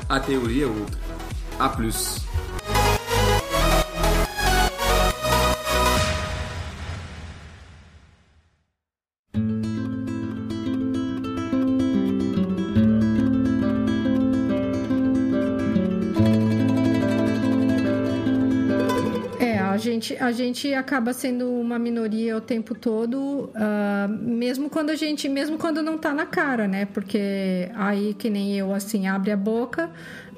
a 0.11 0.19
teoria 0.19 0.65
é 0.65 0.67
outra. 0.67 0.99
A 1.57 1.69
plus. 1.69 2.30
A 20.31 20.33
gente 20.33 20.73
acaba 20.73 21.13
sendo 21.13 21.51
uma 21.51 21.77
minoria 21.77 22.35
o 22.37 22.41
tempo 22.41 22.73
todo, 22.73 23.51
uh, 23.53 24.07
mesmo 24.09 24.69
quando 24.69 24.89
a 24.89 24.95
gente, 24.95 25.27
mesmo 25.27 25.57
quando 25.57 25.83
não 25.83 25.97
tá 25.97 26.13
na 26.13 26.25
cara, 26.25 26.67
né? 26.67 26.85
Porque 26.85 27.69
aí 27.75 28.13
que 28.13 28.29
nem 28.29 28.57
eu 28.57 28.73
assim 28.73 29.07
abre 29.07 29.31
a 29.31 29.37
boca, 29.37 29.91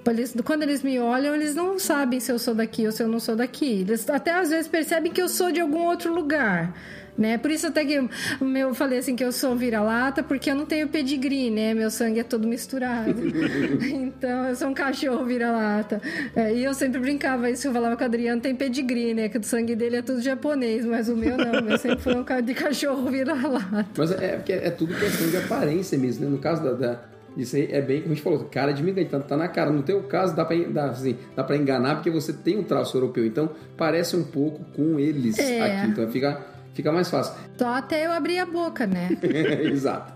eles, 0.07 0.35
quando 0.43 0.63
eles 0.63 0.83
me 0.83 0.99
olham, 0.99 1.35
eles 1.35 1.55
não 1.55 1.79
sabem 1.79 2.19
se 2.19 2.31
eu 2.31 2.39
sou 2.39 2.53
daqui 2.53 2.85
ou 2.85 2.91
se 2.91 3.01
eu 3.01 3.07
não 3.07 3.19
sou 3.19 3.35
daqui. 3.35 3.81
Eles 3.81 4.09
até 4.09 4.31
às 4.31 4.49
vezes 4.49 4.67
percebem 4.67 5.11
que 5.11 5.21
eu 5.21 5.29
sou 5.29 5.51
de 5.51 5.61
algum 5.61 5.85
outro 5.85 6.13
lugar 6.13 6.73
né? 7.17 7.37
Por 7.37 7.51
isso 7.51 7.67
até 7.67 7.85
que 7.85 7.93
eu 7.93 8.73
falei 8.73 8.99
assim 8.99 9.15
que 9.15 9.23
eu 9.23 9.31
sou 9.31 9.55
vira-lata, 9.55 10.23
porque 10.23 10.49
eu 10.49 10.55
não 10.55 10.65
tenho 10.65 10.87
pedigree, 10.87 11.49
né? 11.49 11.73
Meu 11.73 11.91
sangue 11.91 12.19
é 12.19 12.23
todo 12.23 12.47
misturado. 12.47 13.13
então, 13.85 14.47
eu 14.47 14.55
sou 14.55 14.69
um 14.69 14.73
cachorro 14.73 15.23
vira-lata. 15.25 16.01
É, 16.35 16.53
e 16.53 16.63
eu 16.63 16.73
sempre 16.73 16.99
brincava 16.99 17.49
isso, 17.49 17.67
eu 17.67 17.73
falava 17.73 17.95
com 17.95 18.03
o 18.03 18.05
Adriano, 18.05 18.41
tem 18.41 18.55
pedigree, 18.55 19.13
né? 19.13 19.29
Que 19.29 19.37
o 19.37 19.43
sangue 19.43 19.75
dele 19.75 19.97
é 19.97 20.01
tudo 20.01 20.21
japonês, 20.21 20.85
mas 20.85 21.09
o 21.09 21.15
meu 21.15 21.37
não, 21.37 21.61
meu 21.61 21.77
sempre 21.77 22.01
foi 22.01 22.15
um 22.15 22.23
cara 22.23 22.41
de 22.41 22.53
cachorro 22.53 23.09
vira-lata. 23.09 23.87
Mas 23.95 24.11
é, 24.11 24.37
porque 24.37 24.53
é 24.53 24.69
tudo 24.69 24.93
questão 24.95 25.29
de 25.29 25.37
aparência 25.37 25.97
mesmo, 25.97 26.25
né? 26.25 26.31
No 26.31 26.39
caso 26.39 26.63
da, 26.63 26.73
da... 26.73 26.99
Isso 27.35 27.55
aí 27.55 27.67
é 27.71 27.81
bem 27.81 28.01
como 28.01 28.11
a 28.11 28.15
gente 28.15 28.23
falou, 28.23 28.45
cara 28.45 28.71
de 28.71 28.83
mim 28.83 28.93
tá, 29.05 29.19
tá 29.19 29.35
na 29.35 29.47
cara. 29.47 29.71
No 29.71 29.81
teu 29.81 30.03
caso, 30.03 30.35
dá 30.35 30.45
pra, 30.45 30.55
dá, 30.55 30.85
assim, 30.85 31.17
dá 31.35 31.43
pra 31.43 31.57
enganar 31.57 31.95
porque 31.95 32.11
você 32.11 32.31
tem 32.31 32.59
um 32.59 32.63
traço 32.63 32.95
europeu. 32.95 33.25
Então, 33.25 33.49
parece 33.75 34.15
um 34.15 34.23
pouco 34.23 34.63
com 34.75 34.99
eles 34.99 35.39
é. 35.39 35.61
aqui. 35.61 35.91
Então, 35.91 36.07
fica 36.09 36.52
fica 36.73 36.91
mais 36.91 37.09
fácil. 37.09 37.35
Só 37.57 37.67
até 37.67 38.05
eu 38.05 38.11
abrir 38.11 38.39
a 38.39 38.45
boca, 38.45 38.85
né? 38.85 39.09
Exato. 39.71 40.13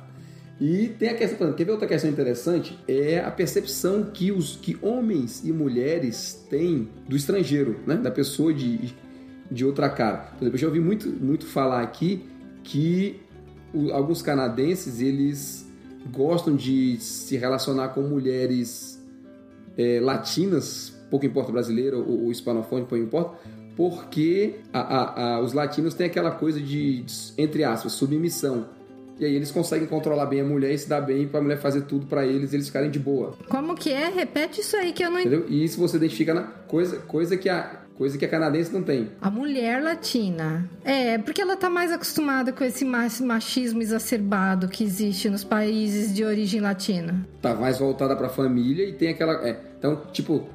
E 0.60 0.88
tem 1.00 1.10
a 1.10 1.16
questão, 1.16 1.54
quer 1.54 1.66
ver 1.66 1.72
outra 1.72 1.88
questão 1.88 2.10
interessante? 2.10 2.78
É 2.88 3.20
a 3.20 3.30
percepção 3.30 4.06
que 4.06 4.32
os 4.32 4.56
que 4.56 4.76
homens 4.82 5.44
e 5.46 5.52
mulheres 5.52 6.46
têm 6.50 6.90
do 7.08 7.16
estrangeiro, 7.16 7.80
né? 7.86 7.96
Da 7.96 8.10
pessoa 8.10 8.52
de, 8.52 8.96
de 9.52 9.64
outra 9.64 9.88
cara. 9.90 10.32
Por 10.38 10.44
exemplo, 10.44 10.56
eu 10.56 10.58
já 10.58 10.68
ouvi 10.68 10.80
muito, 10.80 11.08
muito 11.10 11.46
falar 11.46 11.84
aqui 11.84 12.26
que 12.64 13.22
o, 13.72 13.92
alguns 13.92 14.24
canadenses, 14.24 15.00
eles 15.00 15.68
gostam 16.12 16.56
de 16.56 16.98
se 17.00 17.38
relacionar 17.38 17.90
com 17.90 18.02
mulheres 18.02 19.00
é, 19.78 20.00
latinas, 20.02 20.94
pouco 21.12 21.26
importa 21.26 21.52
brasileira 21.52 21.98
ou, 21.98 22.26
ou 22.26 22.32
hispanofônica, 22.32 22.90
pouco 22.90 23.04
importa, 23.04 23.38
porque 23.78 24.56
a, 24.74 24.80
a, 24.80 25.24
a, 25.36 25.40
os 25.40 25.54
latinos 25.54 25.94
têm 25.94 26.08
aquela 26.08 26.32
coisa 26.32 26.60
de, 26.60 27.06
entre 27.38 27.64
aspas, 27.64 27.94
submissão. 27.94 28.66
E 29.20 29.26
aí 29.26 29.36
eles 29.36 29.52
conseguem 29.52 29.88
controlar 29.88 30.26
bem 30.26 30.42
a 30.42 30.44
mulher 30.44 30.74
e 30.74 30.78
se 30.78 30.90
dar 30.90 31.02
bem 31.02 31.28
para 31.28 31.40
a 31.40 31.44
mulher 31.44 31.60
fazer 31.60 31.82
tudo 31.82 32.08
para 32.08 32.26
eles, 32.26 32.54
eles 32.54 32.68
ficarem 32.68 32.90
de 32.90 33.00
boa. 33.00 33.34
Como 33.48 33.76
que 33.76 33.92
é? 33.92 34.10
Repete 34.10 34.62
isso 34.62 34.76
aí 34.76 34.92
que 34.92 35.04
eu 35.04 35.12
não 35.12 35.20
Entendeu? 35.20 35.46
E 35.48 35.64
isso 35.64 35.80
você 35.80 35.98
identifica 35.98 36.34
na 36.34 36.42
coisa, 36.42 36.98
coisa 36.98 37.38
que 37.38 37.50
a 37.50 37.84
coisa 37.96 38.16
que 38.16 38.26
a 38.26 38.30
canadense 38.30 38.72
não 38.72 38.84
tem. 38.84 39.10
A 39.20 39.32
mulher 39.32 39.82
latina. 39.82 40.70
É, 40.84 41.18
porque 41.18 41.42
ela 41.42 41.58
tá 41.58 41.68
mais 41.68 41.92
acostumada 41.92 42.54
com 42.54 42.64
esse 42.64 42.86
machismo 42.86 43.82
exacerbado 43.82 44.68
que 44.68 44.84
existe 44.84 45.30
nos 45.30 45.44
países 45.44 46.14
de 46.14 46.24
origem 46.24 46.62
latina. 46.62 47.28
Tá 47.42 47.56
mais 47.56 47.80
voltada 47.80 48.16
para 48.16 48.28
a 48.28 48.30
família 48.30 48.88
e 48.88 48.94
tem 48.94 49.10
aquela, 49.10 49.34
é, 49.48 49.60
então, 49.80 50.04
tipo, 50.12 50.48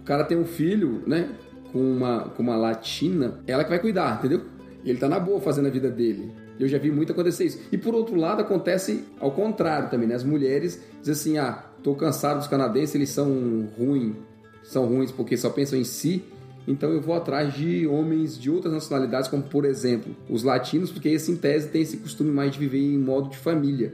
o 0.00 0.04
cara 0.04 0.22
tem 0.24 0.36
um 0.36 0.44
filho, 0.44 1.02
né? 1.06 1.30
Com 1.72 1.78
uma, 1.78 2.20
com 2.30 2.42
uma 2.42 2.56
latina, 2.56 3.40
ela 3.46 3.64
que 3.64 3.70
vai 3.70 3.78
cuidar, 3.78 4.18
entendeu? 4.18 4.42
Ele 4.84 4.98
tá 4.98 5.08
na 5.08 5.18
boa 5.18 5.40
fazendo 5.40 5.66
a 5.66 5.70
vida 5.70 5.90
dele. 5.90 6.32
Eu 6.58 6.68
já 6.68 6.78
vi 6.78 6.90
muito 6.90 7.12
acontecer 7.12 7.44
isso. 7.44 7.60
E 7.72 7.78
por 7.78 7.94
outro 7.94 8.14
lado, 8.14 8.42
acontece 8.42 9.04
ao 9.18 9.30
contrário 9.30 9.88
também, 9.88 10.06
né? 10.06 10.14
As 10.14 10.24
mulheres 10.24 10.80
dizem 11.00 11.12
assim: 11.12 11.38
ah, 11.38 11.64
tô 11.82 11.94
cansado 11.94 12.38
dos 12.38 12.46
canadenses, 12.46 12.94
eles 12.94 13.10
são 13.10 13.68
ruins, 13.78 14.14
são 14.62 14.86
ruins 14.86 15.10
porque 15.10 15.36
só 15.36 15.50
pensam 15.50 15.78
em 15.78 15.84
si. 15.84 16.24
Então 16.66 16.90
eu 16.90 17.00
vou 17.00 17.14
atrás 17.14 17.54
de 17.54 17.86
homens 17.86 18.38
de 18.38 18.48
outras 18.50 18.72
nacionalidades, 18.72 19.28
como 19.28 19.42
por 19.42 19.64
exemplo 19.64 20.14
os 20.28 20.44
latinos, 20.44 20.92
porque 20.92 21.08
esse 21.08 21.32
em 21.32 21.36
tese 21.36 21.68
tem 21.68 21.82
esse 21.82 21.96
costume 21.96 22.30
mais 22.30 22.52
de 22.52 22.58
viver 22.58 22.78
em 22.78 22.98
modo 22.98 23.30
de 23.30 23.36
família. 23.36 23.92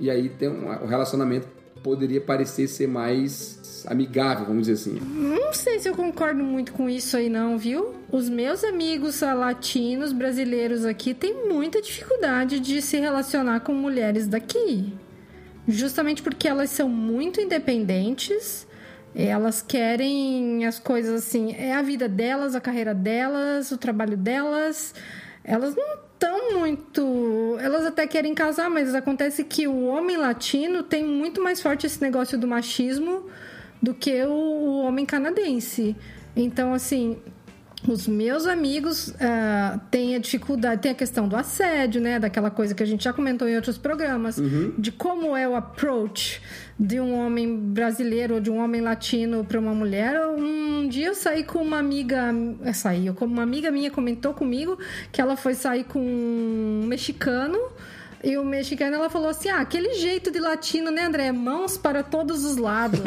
E 0.00 0.10
aí 0.10 0.28
tem 0.28 0.48
um, 0.48 0.86
relacionamento 0.86 1.46
poderia 1.86 2.20
parecer 2.20 2.66
ser 2.66 2.88
mais 2.88 3.84
amigável, 3.86 4.44
vamos 4.44 4.66
dizer 4.66 4.72
assim. 4.72 5.00
Não 5.00 5.52
sei 5.52 5.78
se 5.78 5.88
eu 5.88 5.94
concordo 5.94 6.42
muito 6.42 6.72
com 6.72 6.90
isso 6.90 7.16
aí 7.16 7.30
não, 7.30 7.56
viu? 7.56 7.94
Os 8.10 8.28
meus 8.28 8.64
amigos 8.64 9.20
latinos, 9.20 10.12
brasileiros 10.12 10.84
aqui, 10.84 11.14
têm 11.14 11.46
muita 11.48 11.80
dificuldade 11.80 12.58
de 12.58 12.82
se 12.82 12.96
relacionar 12.98 13.60
com 13.60 13.72
mulheres 13.72 14.26
daqui. 14.26 14.92
Justamente 15.68 16.22
porque 16.22 16.48
elas 16.48 16.70
são 16.70 16.88
muito 16.88 17.40
independentes, 17.40 18.66
elas 19.14 19.62
querem 19.62 20.66
as 20.66 20.80
coisas 20.80 21.24
assim, 21.24 21.54
é 21.54 21.72
a 21.72 21.82
vida 21.82 22.08
delas, 22.08 22.56
a 22.56 22.60
carreira 22.60 22.92
delas, 22.92 23.70
o 23.70 23.78
trabalho 23.78 24.16
delas. 24.16 24.92
Elas 25.44 25.76
não 25.76 26.05
estão 26.26 26.58
muito. 26.58 27.56
Elas 27.60 27.86
até 27.86 28.06
querem 28.06 28.34
casar, 28.34 28.68
mas 28.68 28.94
acontece 28.94 29.44
que 29.44 29.66
o 29.68 29.86
homem 29.86 30.16
latino 30.16 30.82
tem 30.82 31.04
muito 31.04 31.42
mais 31.42 31.60
forte 31.60 31.86
esse 31.86 32.02
negócio 32.02 32.36
do 32.36 32.46
machismo 32.46 33.26
do 33.80 33.94
que 33.94 34.22
o, 34.24 34.82
homem 34.82 35.06
canadense. 35.06 35.96
Então, 36.34 36.74
assim, 36.74 37.16
os 37.88 38.06
meus 38.06 38.46
amigos 38.46 39.08
uh, 39.08 39.80
têm 39.90 40.14
a 40.14 40.18
dificuldade, 40.18 40.82
tem 40.82 40.92
a 40.92 40.94
questão 40.94 41.28
do 41.28 41.36
assédio, 41.36 42.00
né? 42.00 42.18
Daquela 42.18 42.50
coisa 42.50 42.74
que 42.74 42.82
a 42.82 42.86
gente 42.86 43.04
já 43.04 43.12
comentou 43.12 43.48
em 43.48 43.56
outros 43.56 43.78
programas, 43.78 44.38
uhum. 44.38 44.74
de 44.76 44.90
como 44.92 45.36
é 45.36 45.48
o 45.48 45.54
approach 45.54 46.40
de 46.78 47.00
um 47.00 47.14
homem 47.14 47.56
brasileiro 47.56 48.34
ou 48.34 48.40
de 48.40 48.50
um 48.50 48.58
homem 48.58 48.80
latino 48.80 49.44
para 49.44 49.58
uma 49.58 49.74
mulher. 49.74 50.20
Um 50.28 50.88
dia 50.88 51.06
eu 51.08 51.14
saí 51.14 51.42
com 51.42 51.60
uma 51.60 51.78
amiga, 51.78 52.32
é, 52.62 52.72
saí, 52.72 53.10
como 53.14 53.32
uma 53.32 53.42
amiga 53.42 53.70
minha 53.70 53.90
comentou 53.90 54.34
comigo 54.34 54.78
que 55.10 55.20
ela 55.20 55.36
foi 55.36 55.54
sair 55.54 55.84
com 55.84 56.00
um 56.00 56.84
mexicano 56.86 57.58
E 58.26 58.36
o 58.36 58.44
mexicano, 58.44 58.96
ela 58.96 59.08
falou 59.08 59.28
assim: 59.28 59.48
ah, 59.48 59.60
aquele 59.60 59.94
jeito 59.94 60.32
de 60.32 60.40
latino, 60.40 60.90
né, 60.90 61.04
André? 61.04 61.30
Mãos 61.30 61.78
para 61.78 62.02
todos 62.02 62.44
os 62.44 62.56
lados. 62.56 62.98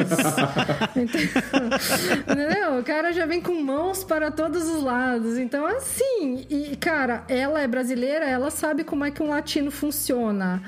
Entendeu? 0.96 2.78
O 2.78 2.82
cara 2.82 3.12
já 3.12 3.26
vem 3.26 3.38
com 3.38 3.62
mãos 3.62 4.02
para 4.02 4.30
todos 4.30 4.66
os 4.66 4.82
lados. 4.82 5.36
Então, 5.36 5.66
assim, 5.66 6.46
e, 6.48 6.74
cara, 6.74 7.22
ela 7.28 7.60
é 7.60 7.68
brasileira, 7.68 8.24
ela 8.24 8.50
sabe 8.50 8.82
como 8.82 9.04
é 9.04 9.10
que 9.10 9.22
um 9.22 9.28
latino 9.28 9.70
funciona. 9.70 10.62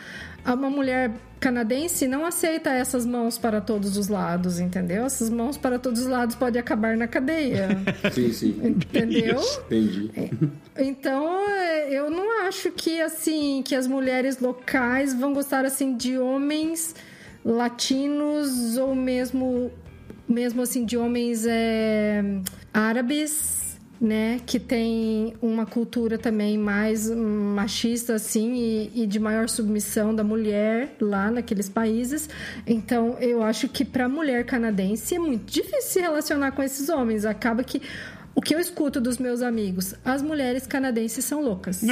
Uma 0.44 0.68
mulher 0.68 1.12
canadense 1.38 2.06
não 2.06 2.24
aceita 2.24 2.70
essas 2.70 3.04
mãos 3.04 3.36
para 3.36 3.60
todos 3.60 3.96
os 3.96 4.08
lados, 4.08 4.60
entendeu? 4.60 5.04
Essas 5.04 5.28
mãos 5.28 5.56
para 5.56 5.78
todos 5.78 6.02
os 6.02 6.06
lados 6.06 6.36
podem 6.36 6.60
acabar 6.60 6.96
na 6.96 7.08
cadeia. 7.08 7.68
Sim, 8.12 8.32
sim. 8.32 8.60
Entendeu? 8.62 9.40
Entendi. 9.66 10.10
Então, 10.78 11.48
eu 11.90 12.10
não 12.10 12.46
acho 12.46 12.70
que 12.70 13.00
assim 13.00 13.62
que 13.64 13.74
as 13.74 13.86
mulheres 13.86 14.38
locais 14.38 15.14
vão 15.14 15.32
gostar 15.32 15.64
assim 15.64 15.96
de 15.96 16.18
homens 16.18 16.94
latinos 17.44 18.76
ou 18.78 18.94
mesmo 18.94 19.70
mesmo 20.28 20.62
assim 20.62 20.84
de 20.84 20.96
homens 20.96 21.44
é, 21.44 22.22
árabes 22.72 23.61
né, 24.02 24.40
que 24.44 24.58
tem 24.58 25.32
uma 25.40 25.64
cultura 25.64 26.18
também 26.18 26.58
mais 26.58 27.08
machista, 27.08 28.14
assim, 28.14 28.52
e, 28.52 29.02
e, 29.02 29.06
de 29.06 29.20
maior 29.20 29.48
submissão 29.48 30.12
da 30.12 30.24
mulher 30.24 30.96
lá 31.00 31.30
naqueles 31.30 31.68
países. 31.68 32.28
Então, 32.66 33.16
eu 33.20 33.44
acho 33.44 33.68
que 33.68 33.84
para 33.84 34.06
a 34.06 34.08
mulher 34.08 34.44
canadense 34.44 35.14
é 35.14 35.20
muito 35.20 35.44
difícil 35.48 35.82
se 35.82 36.00
relacionar 36.00 36.50
com 36.50 36.64
esses 36.64 36.88
homens. 36.88 37.24
Acaba 37.24 37.62
que 37.62 37.80
o 38.34 38.40
que 38.40 38.54
eu 38.54 38.58
escuto 38.58 39.00
dos 39.00 39.18
meus 39.18 39.42
amigos, 39.42 39.94
as 40.04 40.22
mulheres 40.22 40.66
canadenses 40.66 41.24
são 41.24 41.42
loucas. 41.42 41.82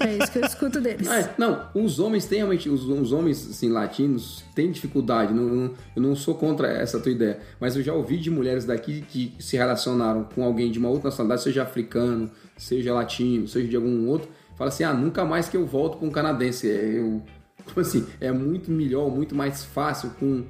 é 0.00 0.16
isso 0.18 0.32
que 0.32 0.38
eu 0.38 0.44
escuto 0.44 0.80
deles. 0.80 1.08
Ah, 1.08 1.30
não, 1.38 1.68
os 1.74 2.00
homens 2.00 2.24
têm 2.26 2.38
realmente, 2.38 2.68
os, 2.68 2.84
os 2.88 3.12
homens 3.12 3.50
assim, 3.50 3.68
latinos 3.68 4.44
têm 4.54 4.70
dificuldade. 4.70 5.32
Não, 5.32 5.44
não, 5.44 5.74
eu 5.94 6.02
não 6.02 6.16
sou 6.16 6.34
contra 6.34 6.68
essa 6.68 6.98
tua 6.98 7.12
ideia, 7.12 7.38
mas 7.60 7.76
eu 7.76 7.82
já 7.82 7.92
ouvi 7.92 8.18
de 8.18 8.30
mulheres 8.30 8.64
daqui 8.64 9.02
que 9.02 9.34
se 9.38 9.56
relacionaram 9.56 10.24
com 10.24 10.42
alguém 10.42 10.70
de 10.70 10.78
uma 10.78 10.88
outra 10.88 11.10
nacionalidade, 11.10 11.42
seja 11.42 11.62
africano, 11.62 12.30
seja 12.56 12.92
latino, 12.92 13.46
seja 13.46 13.68
de 13.68 13.76
algum 13.76 14.08
outro, 14.08 14.28
fala 14.56 14.68
assim: 14.68 14.82
ah, 14.82 14.92
nunca 14.92 15.24
mais 15.24 15.48
que 15.48 15.56
eu 15.56 15.66
volto 15.66 15.98
com 15.98 16.06
um 16.06 16.10
canadense. 16.10 16.68
É, 16.68 16.98
eu, 16.98 17.22
assim, 17.76 18.06
é 18.20 18.32
muito 18.32 18.70
melhor, 18.70 19.08
muito 19.10 19.34
mais 19.34 19.64
fácil 19.64 20.10
com 20.18 20.44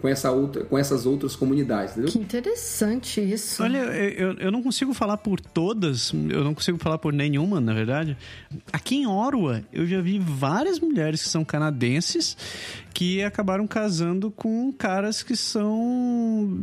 com, 0.00 0.08
essa 0.08 0.30
outra, 0.30 0.64
com 0.64 0.78
essas 0.78 1.06
outras 1.06 1.34
comunidades, 1.34 1.92
entendeu? 1.92 2.12
Que 2.12 2.18
interessante 2.18 3.20
isso. 3.20 3.62
Olha, 3.62 3.78
eu, 3.78 4.34
eu 4.34 4.52
não 4.52 4.62
consigo 4.62 4.94
falar 4.94 5.16
por 5.16 5.40
todas, 5.40 6.12
eu 6.12 6.44
não 6.44 6.54
consigo 6.54 6.78
falar 6.78 6.98
por 6.98 7.12
nenhuma, 7.12 7.60
na 7.60 7.74
verdade. 7.74 8.16
Aqui 8.72 8.96
em 8.96 9.06
Orwa, 9.06 9.62
eu 9.72 9.86
já 9.86 10.00
vi 10.00 10.18
várias 10.18 10.78
mulheres 10.78 11.22
que 11.22 11.28
são 11.28 11.44
canadenses 11.44 12.36
que 12.94 13.22
acabaram 13.22 13.66
casando 13.66 14.30
com 14.30 14.72
caras 14.72 15.22
que 15.22 15.36
são 15.36 16.58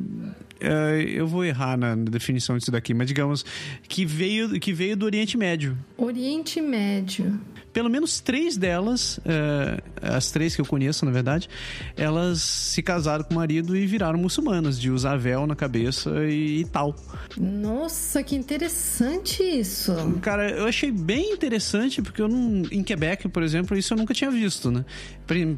Uh, 0.61 1.01
eu 1.07 1.27
vou 1.27 1.43
errar 1.43 1.77
na 1.77 1.95
definição 1.95 2.57
disso 2.57 2.71
daqui, 2.71 2.93
mas 2.93 3.07
digamos 3.07 3.45
que 3.87 4.05
veio, 4.05 4.59
que 4.59 4.73
veio 4.73 4.95
do 4.95 5.05
Oriente 5.05 5.37
Médio. 5.37 5.77
Oriente 5.97 6.61
Médio 6.61 7.39
pelo 7.75 7.89
menos 7.89 8.21
três 8.21 8.55
delas, 8.55 9.19
é, 9.25 9.81
as 10.01 10.31
três 10.31 10.55
que 10.55 10.61
eu 10.61 10.65
conheço, 10.65 11.03
na 11.03 11.11
verdade, 11.11 11.49
elas 11.97 12.41
se 12.41 12.81
casaram 12.81 13.25
com 13.25 13.33
o 13.33 13.35
marido 13.35 13.75
e 13.75 13.85
viraram 13.85 14.17
muçulmanas, 14.17 14.79
de 14.79 14.89
usar 14.89 15.17
véu 15.17 15.45
na 15.45 15.57
cabeça 15.57 16.09
e, 16.25 16.61
e 16.61 16.65
tal. 16.65 16.95
Nossa, 17.35 18.23
que 18.23 18.33
interessante 18.33 19.43
isso. 19.43 19.93
Cara, 20.21 20.49
eu 20.51 20.65
achei 20.65 20.89
bem 20.89 21.33
interessante, 21.33 22.01
porque 22.01 22.21
eu 22.21 22.29
não. 22.29 22.63
Em 22.71 22.81
Quebec, 22.81 23.27
por 23.27 23.43
exemplo, 23.43 23.77
isso 23.77 23.93
eu 23.93 23.97
nunca 23.97 24.13
tinha 24.13 24.31
visto, 24.31 24.71
né? 24.71 24.85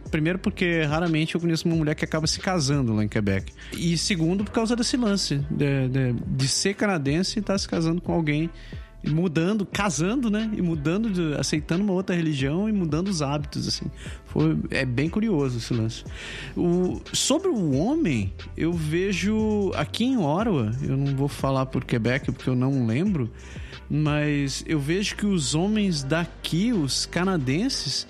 Primeiro, 0.10 0.40
porque 0.40 0.82
raramente 0.82 1.36
eu 1.36 1.42
conheço 1.42 1.68
uma 1.68 1.76
mulher 1.76 1.94
que 1.94 2.04
acaba 2.04 2.26
se 2.26 2.40
casando 2.40 2.96
lá 2.96 3.04
em 3.04 3.08
Quebec. 3.08 3.54
E 3.74 3.96
segundo, 3.96 4.44
por 4.44 4.52
causa 4.52 4.76
desse 4.88 4.96
lance 4.96 5.36
de, 5.50 5.90
de, 5.90 6.14
de 6.14 6.48
ser 6.48 6.74
canadense 6.74 7.38
e 7.38 7.42
estar 7.42 7.54
tá 7.54 7.60
se 7.60 7.68
casando 7.68 8.00
com 8.02 8.14
alguém 8.14 8.50
mudando, 9.06 9.66
casando, 9.66 10.30
né? 10.30 10.50
E 10.54 10.62
mudando, 10.62 11.10
de, 11.10 11.40
aceitando 11.40 11.84
uma 11.84 11.94
outra 11.94 12.16
religião 12.16 12.68
e 12.68 12.72
mudando 12.72 13.10
os 13.10 13.22
hábitos, 13.22 13.68
assim. 13.68 13.86
Foi, 14.26 14.58
é 14.72 14.86
bem 14.86 15.10
curioso 15.10 15.58
esse 15.58 15.74
lance. 15.74 16.04
O, 16.56 17.02
sobre 17.14 17.48
o 17.48 17.74
homem, 17.74 18.34
eu 18.56 18.74
vejo 18.74 19.72
aqui 19.76 20.06
em 20.06 20.18
Ottawa, 20.18 20.72
eu 20.82 20.98
não 20.98 21.16
vou 21.16 21.28
falar 21.28 21.68
por 21.68 21.86
Quebec 21.86 22.32
porque 22.32 22.50
eu 22.50 22.56
não 22.56 22.86
lembro, 22.86 23.30
mas 23.90 24.64
eu 24.68 24.80
vejo 24.80 25.16
que 25.16 25.26
os 25.26 25.54
homens 25.54 26.04
daqui, 26.04 26.74
os 26.74 27.06
canadenses, 27.06 28.08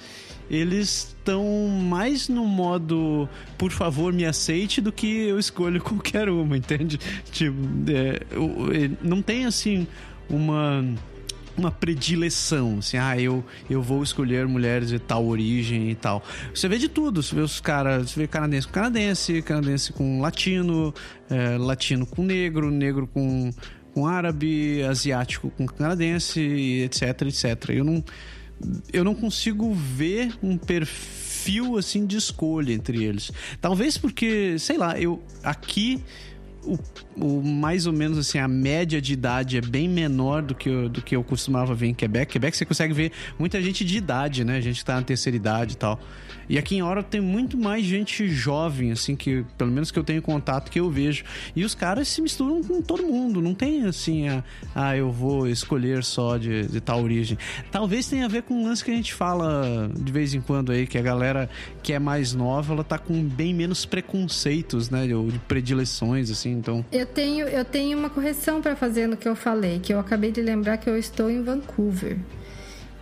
eles 0.49 1.15
estão 1.17 1.67
mais 1.67 2.29
no 2.29 2.45
modo 2.45 3.27
por 3.57 3.71
favor 3.71 4.13
me 4.13 4.25
aceite 4.25 4.79
do 4.79 4.91
que 4.91 5.27
eu 5.27 5.37
escolho 5.39 5.81
qualquer 5.83 6.29
uma, 6.29 6.57
entende? 6.57 6.97
Tipo, 7.31 7.57
é, 7.89 8.89
não 9.01 9.21
tem 9.21 9.45
assim 9.45 9.87
uma 10.29 10.83
uma 11.57 11.71
predileção, 11.71 12.77
assim, 12.77 12.97
ah, 12.97 13.19
eu, 13.19 13.43
eu 13.67 13.81
vou 13.81 14.03
escolher 14.03 14.47
mulheres 14.47 14.89
de 14.89 14.99
tal 14.99 15.25
origem 15.25 15.89
e 15.89 15.95
tal. 15.95 16.23
Você 16.53 16.67
vê 16.69 16.77
de 16.77 16.87
tudo, 16.87 17.23
você 17.23 17.33
vê 17.33 17.41
os 17.41 17.59
caras, 17.59 18.11
você 18.11 18.19
vê 18.19 18.27
canadense 18.27 18.67
com 18.67 18.73
canadense, 18.73 19.41
canadense 19.41 19.91
com 19.91 20.21
latino, 20.21 20.93
é, 21.29 21.57
latino 21.57 22.05
com 22.05 22.21
negro, 22.21 22.69
negro 22.69 23.07
com, 23.07 23.51
com 23.91 24.05
árabe, 24.05 24.83
asiático 24.83 25.49
com 25.49 25.65
canadense, 25.65 26.39
etc, 26.85 27.23
etc. 27.23 27.69
Eu 27.69 27.83
não, 27.83 28.03
eu 28.91 29.03
não 29.03 29.13
consigo 29.13 29.73
ver 29.73 30.33
um 30.41 30.57
perfil, 30.57 31.77
assim, 31.77 32.05
de 32.05 32.17
escolha 32.17 32.73
entre 32.73 33.03
eles. 33.03 33.31
Talvez 33.61 33.97
porque, 33.97 34.57
sei 34.59 34.77
lá, 34.77 34.99
eu 34.99 35.21
aqui 35.43 36.03
o, 36.67 36.77
o, 37.15 37.41
mais 37.41 37.87
ou 37.87 37.93
menos 37.93 38.17
assim, 38.17 38.37
a 38.37 38.47
média 38.47 39.01
de 39.01 39.13
idade 39.13 39.57
é 39.57 39.61
bem 39.61 39.87
menor 39.87 40.41
do 40.41 40.53
que, 40.53 40.69
eu, 40.69 40.89
do 40.89 41.01
que 41.01 41.15
eu 41.15 41.23
costumava 41.23 41.73
ver 41.73 41.87
em 41.87 41.93
Quebec. 41.93 42.31
Quebec 42.31 42.55
você 42.55 42.65
consegue 42.65 42.93
ver 42.93 43.11
muita 43.39 43.61
gente 43.61 43.85
de 43.85 43.97
idade, 43.97 44.43
né? 44.43 44.61
Gente 44.61 44.79
que 44.79 44.85
tá 44.85 44.95
na 44.95 45.01
terceira 45.01 45.35
idade 45.35 45.73
e 45.73 45.77
tal. 45.77 45.99
E 46.49 46.57
aqui 46.57 46.77
em 46.77 46.81
Hora 46.81 47.03
tem 47.03 47.19
muito 47.19 47.57
mais 47.57 47.85
gente 47.85 48.27
jovem, 48.29 48.91
assim, 48.91 49.15
que 49.15 49.43
pelo 49.57 49.69
menos 49.69 49.91
que 49.91 49.99
eu 49.99 50.03
tenho 50.03 50.21
contato, 50.21 50.71
que 50.71 50.79
eu 50.79 50.89
vejo. 50.89 51.23
E 51.55 51.65
os 51.65 51.75
caras 51.75 52.07
se 52.07 52.21
misturam 52.21 52.63
com 52.63 52.81
todo 52.81 53.03
mundo. 53.03 53.41
Não 53.41 53.53
tem 53.53 53.85
assim, 53.85 54.29
a, 54.29 54.43
ah, 54.73 54.95
eu 54.95 55.11
vou 55.11 55.47
escolher 55.47 56.03
só 56.03 56.37
de, 56.37 56.67
de 56.67 56.79
tal 56.79 57.03
origem. 57.03 57.37
Talvez 57.69 58.07
tenha 58.07 58.25
a 58.25 58.29
ver 58.29 58.43
com 58.43 58.53
um 58.53 58.63
lance 58.63 58.83
que 58.83 58.91
a 58.91 58.95
gente 58.95 59.13
fala 59.13 59.91
de 59.93 60.11
vez 60.11 60.33
em 60.33 60.39
quando 60.39 60.71
aí, 60.71 60.87
que 60.87 60.97
a 60.97 61.01
galera 61.01 61.49
que 61.83 61.91
é 61.91 61.99
mais 61.99 62.33
nova, 62.33 62.73
ela 62.73 62.83
tá 62.83 62.97
com 62.97 63.21
bem 63.23 63.53
menos 63.53 63.85
preconceitos, 63.85 64.89
né? 64.89 65.13
Ou 65.13 65.29
de 65.29 65.39
predileções, 65.39 66.31
assim, 66.31 66.56
então. 66.57 66.85
Eu 66.91 67.05
tenho, 67.05 67.47
eu 67.47 67.63
tenho 67.63 67.97
uma 67.97 68.09
correção 68.09 68.61
para 68.61 68.75
fazer 68.75 69.07
no 69.07 69.15
que 69.15 69.27
eu 69.27 69.35
falei, 69.35 69.79
que 69.79 69.93
eu 69.93 69.99
acabei 69.99 70.31
de 70.31 70.41
lembrar 70.41 70.77
que 70.77 70.89
eu 70.89 70.97
estou 70.97 71.29
em 71.29 71.41
Vancouver. 71.41 72.17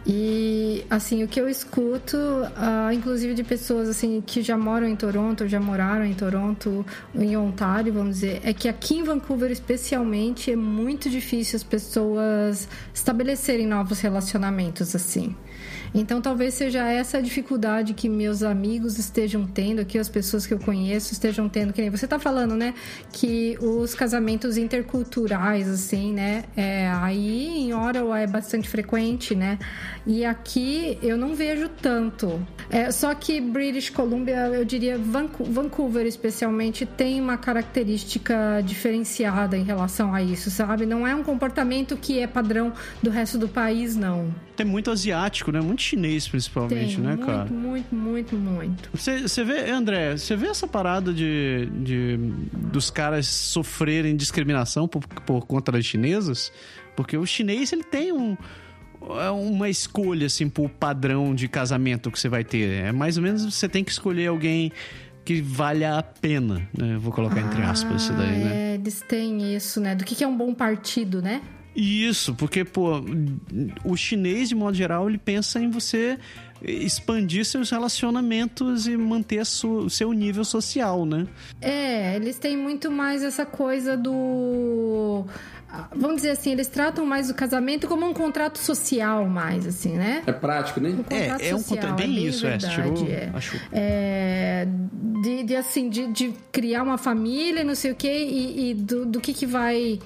E 0.08 0.86
assim, 0.88 1.24
o 1.24 1.28
que 1.28 1.42
eu 1.42 1.50
escuto, 1.50 2.16
uh, 2.16 2.94
inclusive 2.94 3.34
de 3.34 3.44
pessoas 3.44 3.90
assim 3.90 4.22
que 4.22 4.44
já 4.44 4.56
moram 4.56 4.88
em 4.88 4.96
Toronto, 4.96 5.48
já 5.48 5.60
moraram 5.60 6.06
em 6.06 6.14
Toronto, 6.14 6.86
em 7.16 7.36
Ontário, 7.36 7.92
vamos 7.92 8.18
dizer, 8.18 8.40
é 8.44 8.54
que 8.54 8.70
aqui 8.70 8.98
em 8.98 9.04
Vancouver 9.04 9.50
especialmente 9.50 10.52
é 10.52 10.56
muito 10.56 11.10
difícil 11.10 11.56
as 11.56 11.64
pessoas 11.64 12.68
estabelecerem 12.94 13.66
novos 13.66 14.00
relacionamentos 14.00 14.96
assim. 14.96 15.36
Então 15.96 16.22
talvez 16.22 16.54
seja 16.54 16.86
essa 16.86 17.20
a 17.20 17.22
dificuldade 17.22 17.94
que 17.94 18.10
meus 18.10 18.44
amigos 18.44 19.00
estejam 19.00 19.48
tendo, 19.48 19.86
que 19.86 19.98
as 19.98 20.10
pessoas 20.10 20.46
que 20.46 20.54
eu 20.54 20.60
conheço 20.60 21.14
estejam 21.14 21.48
tendo, 21.48 21.72
que 21.72 21.82
nem 21.82 21.90
você 21.90 22.04
está 22.04 22.20
falando, 22.20 22.54
né? 22.54 22.74
Que 23.14 23.58
os 23.62 23.96
casamentos 23.96 24.58
interculturais, 24.58 25.70
assim, 25.70 26.12
né? 26.12 26.44
É, 26.58 26.90
aí 26.90 27.48
em 27.60 27.74
Ottawa 27.74 28.20
é 28.20 28.28
bastante 28.28 28.68
frequente, 28.68 29.34
né? 29.34 29.58
E 30.06 30.26
aqui 30.26 31.00
eu 31.02 31.18
não 31.18 31.34
vejo 31.34 31.70
tanto. 31.70 32.46
É, 32.70 32.92
só 32.92 33.14
que 33.16 33.40
British 33.40 33.90
Columbia, 33.90 34.48
eu 34.48 34.66
diria 34.66 34.98
Vancouver 34.98 36.06
especialmente, 36.06 36.86
tem 36.86 37.22
uma 37.22 37.38
característica 37.38 38.62
diferenciada 38.66 39.56
em 39.58 39.64
relação 39.64 40.14
a 40.14 40.22
isso, 40.22 40.52
sabe? 40.52 40.86
Não 40.86 41.08
é 41.08 41.16
um 41.16 41.24
comportamento 41.24 41.96
que 41.96 42.20
é 42.20 42.28
padrão 42.28 42.74
do 43.02 43.10
resto 43.10 43.38
do 43.38 43.48
país, 43.48 43.96
não. 43.96 44.34
Tem 44.56 44.66
muito 44.66 44.90
asiático, 44.90 45.52
né? 45.52 45.62
Muito 45.62 45.82
chinês, 45.86 46.28
principalmente, 46.28 46.96
Tem, 46.96 47.04
né, 47.04 47.16
muito, 47.16 47.26
cara? 47.26 47.46
Muito, 47.46 47.96
muito, 47.96 48.36
muito. 48.36 48.90
Você 48.94 49.44
vê, 49.44 49.70
André, 49.70 50.18
você 50.18 50.36
vê 50.36 50.48
essa 50.48 50.68
parada 50.68 51.14
de, 51.14 51.70
de 51.84 52.18
dos 52.54 52.90
caras 52.90 53.28
sofrerem 53.28 54.16
discriminação 54.16 54.88
por, 54.88 55.06
por 55.08 55.46
conta 55.46 55.72
das 55.72 55.86
chinesas? 55.86 56.52
Porque 56.96 57.18
o 57.18 57.26
chinês, 57.26 57.72
ele 57.72 57.84
tem 57.84 58.12
um 58.12 58.36
é 59.20 59.30
uma 59.30 59.70
escolha 59.70 60.26
assim 60.26 60.50
pro 60.50 60.68
padrão 60.68 61.36
de 61.36 61.48
casamento 61.48 62.10
que 62.10 62.20
você 62.20 62.28
vai 62.28 62.44
ter. 62.44 62.86
É 62.86 62.92
mais 62.92 63.18
ou 63.18 63.24
menos 63.24 63.44
você 63.46 63.70
tem 63.70 63.84
que 63.84 63.92
escolher 63.92 64.28
alguém 64.28 64.72
que 65.24 65.42
valha 65.42 65.98
a 65.98 66.04
pena, 66.04 66.68
né? 66.78 66.98
Vou 67.00 67.12
colocar 67.12 67.42
entre 67.42 67.62
aspas 67.64 67.94
ah, 67.94 67.96
isso 67.96 68.14
daí, 68.14 68.44
né? 68.44 68.72
É, 68.72 68.76
eles 68.76 69.02
têm 69.02 69.56
isso, 69.56 69.82
né? 69.82 69.96
Do 69.96 70.04
que, 70.04 70.16
que 70.16 70.24
é 70.24 70.28
um 70.28 70.38
bom 70.38 70.54
partido, 70.54 71.22
né? 71.22 71.42
Isso, 71.76 72.34
porque, 72.36 72.64
pô, 72.64 73.02
o 73.84 73.98
chinês, 73.98 74.50
de 74.50 74.56
modo 74.56 74.76
geral, 74.76 75.10
ele 75.10 75.18
pensa 75.18 75.60
em 75.60 75.70
você 75.70 76.18
expandir 76.64 77.46
seus 77.46 77.70
relacionamentos 77.70 78.88
e 78.88 78.96
manter 78.96 79.42
o 79.42 79.90
seu 79.90 80.14
nível 80.14 80.46
social, 80.46 81.06
né? 81.06 81.28
É, 81.62 82.16
eles 82.16 82.40
têm 82.40 82.56
muito 82.58 82.90
mais 82.90 83.24
essa 83.24 83.46
coisa 83.46 83.98
do 83.98 85.26
vamos 85.94 86.18
dizer 86.18 86.32
assim, 86.32 86.52
eles 86.52 86.68
tratam 86.68 87.06
mais 87.06 87.30
o 87.30 87.34
casamento 87.34 87.88
como 87.88 88.08
um 88.08 88.14
contrato 88.14 88.58
social, 88.58 89.28
mais 89.28 89.68
assim, 89.68 89.94
né? 89.94 90.24
É 90.26 90.32
prático, 90.32 90.80
né? 90.80 90.90
Um 90.90 91.04
é, 91.14 91.50
é 91.50 91.56
um 91.56 91.62
contrato 91.62 91.96
bem, 91.96 92.06
é 92.06 92.08
bem 92.08 92.28
isso, 92.28 92.42
verdade, 92.42 92.66
é, 92.66 92.84
tirou, 92.84 93.08
é. 93.10 93.32
Acho... 93.34 93.62
é 93.74 94.68
de, 95.22 95.44
de, 95.44 95.56
assim, 95.56 95.90
de, 95.90 96.08
de, 96.08 96.34
criar 96.52 96.84
uma 96.84 96.98
família, 96.98 97.64
não 97.64 97.76
sei 97.76 97.92
o 97.92 97.96
quê, 97.96 98.26
e, 98.30 98.70
e 98.70 98.74
do, 98.74 99.06
do 99.06 99.20
que 99.20 99.34
que 99.34 99.46
vai 99.46 100.00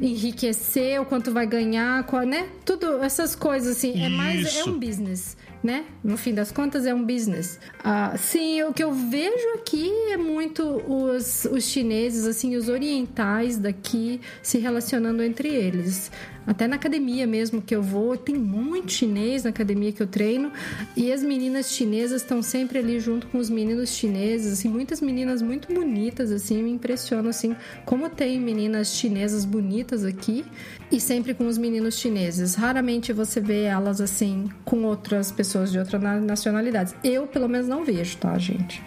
enriquecer, 0.00 1.00
o 1.00 1.04
quanto 1.04 1.32
vai 1.32 1.46
ganhar, 1.46 2.04
qual, 2.04 2.22
né? 2.22 2.48
Tudo 2.64 3.02
essas 3.02 3.34
coisas 3.34 3.76
assim, 3.76 4.04
é 4.04 4.08
mais 4.08 4.56
é 4.56 4.64
um 4.64 4.78
business 4.78 5.36
né? 5.62 5.84
No 6.02 6.16
fim 6.16 6.34
das 6.34 6.52
contas, 6.52 6.86
é 6.86 6.94
um 6.94 7.04
business. 7.04 7.58
Ah, 7.82 8.16
sim, 8.16 8.62
o 8.62 8.72
que 8.72 8.82
eu 8.82 8.92
vejo 8.92 9.48
aqui 9.56 9.90
é 10.10 10.16
muito 10.16 10.62
os, 10.64 11.44
os 11.46 11.64
chineses, 11.64 12.26
assim, 12.26 12.56
os 12.56 12.68
orientais 12.68 13.58
daqui 13.58 14.20
se 14.42 14.58
relacionando 14.58 15.22
entre 15.22 15.48
eles. 15.48 16.10
Até 16.48 16.66
na 16.66 16.76
academia 16.76 17.26
mesmo 17.26 17.60
que 17.60 17.76
eu 17.76 17.82
vou, 17.82 18.16
tem 18.16 18.34
muito 18.34 18.90
chinês 18.90 19.44
na 19.44 19.50
academia 19.50 19.92
que 19.92 20.02
eu 20.02 20.06
treino. 20.06 20.50
E 20.96 21.12
as 21.12 21.22
meninas 21.22 21.70
chinesas 21.70 22.22
estão 22.22 22.40
sempre 22.40 22.78
ali 22.78 22.98
junto 22.98 23.26
com 23.26 23.36
os 23.36 23.50
meninos 23.50 23.90
chineses. 23.90 24.54
Assim, 24.54 24.70
muitas 24.70 25.02
meninas 25.02 25.42
muito 25.42 25.70
bonitas, 25.72 26.32
assim, 26.32 26.62
me 26.62 26.70
impressionam, 26.70 27.28
assim, 27.28 27.54
como 27.84 28.08
tem 28.08 28.40
meninas 28.40 28.94
chinesas 28.94 29.44
bonitas 29.44 30.06
aqui. 30.06 30.42
E 30.90 30.98
sempre 30.98 31.34
com 31.34 31.46
os 31.46 31.58
meninos 31.58 31.98
chineses. 31.98 32.54
Raramente 32.54 33.12
você 33.12 33.42
vê 33.42 33.64
elas, 33.64 34.00
assim, 34.00 34.48
com 34.64 34.84
outras 34.84 35.30
pessoas 35.30 35.70
de 35.70 35.78
outras 35.78 36.02
nacionalidades. 36.22 36.94
Eu, 37.04 37.26
pelo 37.26 37.46
menos, 37.46 37.68
não 37.68 37.84
vejo, 37.84 38.16
tá, 38.16 38.38
gente? 38.38 38.82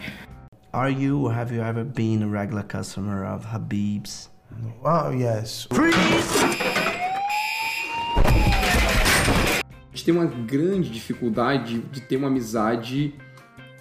Are 0.73 0.91
you 0.91 1.25
or 1.25 1.31
have 1.31 1.53
you 1.53 1.61
ever 1.61 1.85
been 1.85 2.23
a 2.23 2.27
regular 2.27 2.63
customer 2.63 3.23
of 3.23 3.45
Habib's? 3.45 4.31
Oh, 4.83 5.11
yes. 5.11 5.67
Freeze! 5.71 6.70
Gente 10.01 10.05
tem 10.05 10.13
uma 10.13 10.25
grande 10.25 10.89
dificuldade 10.89 11.79
de 11.91 12.01
ter 12.01 12.17
uma 12.17 12.27
amizade 12.27 13.13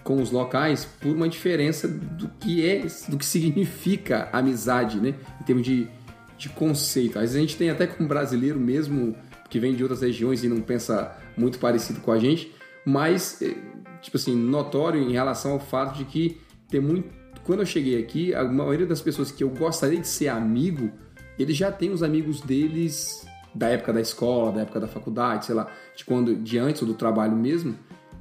com 0.05 0.21
os 0.21 0.31
locais 0.31 0.85
por 0.85 1.15
uma 1.15 1.29
diferença 1.29 1.89
do 1.89 2.29
que 2.29 2.67
é, 2.67 2.87
do 3.09 3.17
que 3.17 3.25
significa 3.25 4.29
amizade, 4.33 5.01
né? 5.01 5.15
Em 5.41 5.45
termos 5.45 5.65
de, 5.65 5.89
de 6.37 6.49
conceito. 6.51 7.19
Às 7.19 7.23
vezes 7.23 7.37
a 7.37 7.41
gente 7.41 7.57
tem 7.57 7.71
até 7.71 7.87
com 7.87 8.07
brasileiro 8.07 8.59
mesmo 8.59 9.17
que 9.49 9.59
vem 9.59 9.75
de 9.75 9.83
outras 9.83 10.03
regiões 10.03 10.45
e 10.45 10.49
não 10.49 10.61
pensa 10.61 11.17
muito 11.37 11.59
parecido 11.59 12.01
com 12.01 12.13
a 12.13 12.19
gente, 12.19 12.53
mas 12.85 13.41
eh, 13.43 13.57
tipo 14.01 14.17
assim, 14.17 14.35
notório 14.35 15.01
em 15.01 15.13
relação 15.13 15.53
ao 15.53 15.61
fato 15.61 15.99
de 15.99 16.05
que 16.05 16.39
tem 16.69 16.81
muito 16.81 17.21
quando 17.45 17.61
eu 17.61 17.67
cheguei 17.67 17.99
aqui, 17.99 18.35
a 18.35 18.45
maioria 18.45 18.87
das 18.87 19.01
pessoas 19.01 19.33
que 19.33 19.43
eu 19.43 19.49
gostaria 19.49 19.99
de 19.99 20.07
ser 20.07 20.29
amigo, 20.29 20.91
eles 21.39 21.57
já 21.57 21.73
têm 21.73 21.91
os 21.91 22.03
amigos 22.03 22.41
deles 22.43 23.27
da 23.55 23.69
época 23.69 23.93
da 23.93 24.01
escola, 24.01 24.53
da 24.53 24.61
época 24.63 24.81
da 24.81 24.87
faculdade, 24.87 25.47
sei 25.47 25.55
lá, 25.55 25.69
de 25.97 26.05
quando 26.05 26.37
de 26.37 26.59
antes 26.59 26.83
ou 26.83 26.89
do 26.89 26.95
trabalho 26.95 27.37
mesmo. 27.37 27.75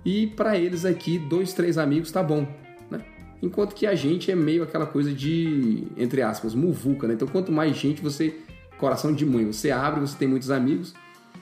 E 0.03 0.27
para 0.27 0.57
eles 0.57 0.85
aqui, 0.85 1.19
dois, 1.19 1.53
três 1.53 1.77
amigos 1.77 2.11
tá 2.11 2.23
bom, 2.23 2.47
né? 2.89 3.03
Enquanto 3.41 3.75
que 3.75 3.85
a 3.85 3.95
gente 3.95 4.31
é 4.31 4.35
meio 4.35 4.63
aquela 4.63 4.85
coisa 4.85 5.13
de, 5.13 5.87
entre 5.97 6.21
aspas, 6.21 6.55
muvuca, 6.55 7.07
né? 7.07 7.13
Então 7.13 7.27
quanto 7.27 7.51
mais 7.51 7.75
gente 7.75 8.01
você, 8.01 8.35
coração 8.77 9.13
de 9.13 9.25
mãe, 9.25 9.45
você 9.45 9.71
abre, 9.71 9.99
você 9.99 10.17
tem 10.17 10.27
muitos 10.27 10.49
amigos. 10.49 10.93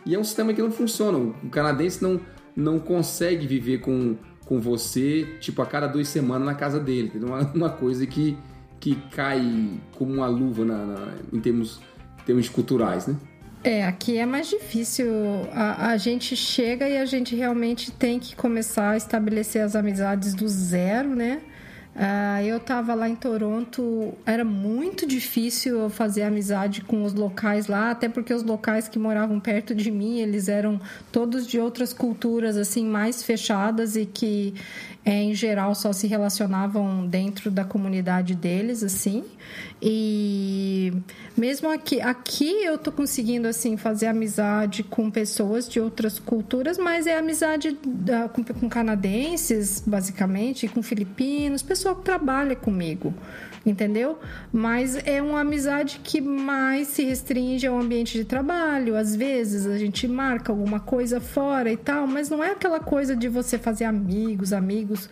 E 0.05 0.15
é 0.15 0.19
um 0.19 0.23
sistema 0.23 0.53
que 0.53 0.61
não 0.61 0.71
funciona. 0.71 1.17
O 1.17 1.49
canadense 1.49 2.01
não, 2.01 2.19
não 2.55 2.79
consegue 2.79 3.45
viver 3.45 3.79
com, 3.79 4.15
com 4.45 4.59
você, 4.59 5.27
tipo, 5.39 5.61
a 5.61 5.65
cada 5.65 5.87
duas 5.87 6.07
semanas 6.07 6.45
na 6.45 6.55
casa 6.55 6.79
dele. 6.79 7.07
Entendeu? 7.09 7.29
Uma, 7.29 7.41
uma 7.53 7.69
coisa 7.69 8.07
que, 8.07 8.37
que 8.79 8.95
cai 9.11 9.79
como 9.95 10.13
uma 10.13 10.27
luva 10.27 10.63
na, 10.63 10.85
na 10.85 11.13
em 11.33 11.39
termos, 11.39 11.81
termos 12.25 12.47
culturais, 12.47 13.05
né? 13.05 13.17
É, 13.63 13.85
aqui 13.85 14.17
é 14.17 14.25
mais 14.25 14.47
difícil. 14.49 15.07
A, 15.51 15.89
a, 15.89 15.97
gente 15.97 16.35
chega 16.35 16.87
e 16.87 16.97
a 16.97 17.05
gente 17.05 17.35
realmente 17.35 17.91
tem 17.91 18.19
que 18.19 18.35
começar 18.35 18.91
a 18.91 18.97
estabelecer 18.97 19.61
as 19.61 19.75
amizades 19.75 20.33
do 20.33 20.47
zero, 20.47 21.15
né? 21.15 21.41
Uh, 21.97 22.45
eu 22.45 22.59
tava 22.59 22.93
lá 22.93 23.09
em 23.09 23.15
Toronto, 23.15 24.13
era 24.23 24.45
muito 24.45 25.03
difícil 25.07 25.89
fazer 25.89 26.21
amizade 26.21 26.81
com 26.81 27.03
os 27.03 27.11
locais 27.11 27.65
lá, 27.65 27.89
até 27.89 28.07
porque 28.07 28.31
os 28.31 28.43
locais 28.43 28.87
que 28.87 28.99
moravam 28.99 29.39
perto 29.39 29.73
de 29.73 29.89
mim, 29.89 30.19
eles 30.19 30.47
eram 30.47 30.79
todos 31.11 31.47
de 31.47 31.59
outras 31.59 31.93
culturas, 31.93 32.55
assim, 32.55 32.85
mais 32.85 33.23
fechadas 33.23 33.95
e 33.95 34.05
que, 34.05 34.53
é, 35.03 35.23
em 35.23 35.33
geral, 35.33 35.73
só 35.73 35.91
se 35.91 36.05
relacionavam 36.05 37.07
dentro 37.07 37.49
da 37.49 37.65
comunidade 37.65 38.35
deles, 38.35 38.83
assim. 38.83 39.23
E 39.81 40.91
mesmo 41.37 41.69
aqui, 41.69 42.01
aqui 42.01 42.63
eu 42.63 42.77
tô 42.79 42.91
conseguindo 42.91 43.47
assim 43.47 43.77
fazer 43.77 44.07
amizade 44.07 44.83
com 44.83 45.11
pessoas 45.11 45.69
de 45.69 45.79
outras 45.79 46.17
culturas, 46.17 46.79
mas 46.79 47.05
é 47.05 47.17
amizade 47.17 47.77
com, 48.33 48.43
com 48.43 48.67
canadenses, 48.67 49.83
basicamente, 49.85 50.67
com 50.67 50.81
filipinos, 50.81 51.61
que 51.95 52.03
trabalha 52.03 52.55
comigo 52.55 53.13
entendeu? 53.69 54.17
Mas 54.51 54.97
é 55.05 55.21
uma 55.21 55.41
amizade 55.41 55.99
que 56.03 56.21
mais 56.21 56.87
se 56.87 57.03
restringe 57.03 57.67
ao 57.67 57.79
ambiente 57.79 58.17
de 58.17 58.23
trabalho. 58.23 58.95
Às 58.95 59.15
vezes 59.15 59.65
a 59.65 59.77
gente 59.77 60.07
marca 60.07 60.51
alguma 60.51 60.79
coisa 60.79 61.19
fora 61.19 61.71
e 61.71 61.77
tal, 61.77 62.07
mas 62.07 62.29
não 62.29 62.43
é 62.43 62.51
aquela 62.51 62.79
coisa 62.79 63.15
de 63.15 63.27
você 63.27 63.57
fazer 63.57 63.85
amigos, 63.85 64.53
amigos 64.53 65.09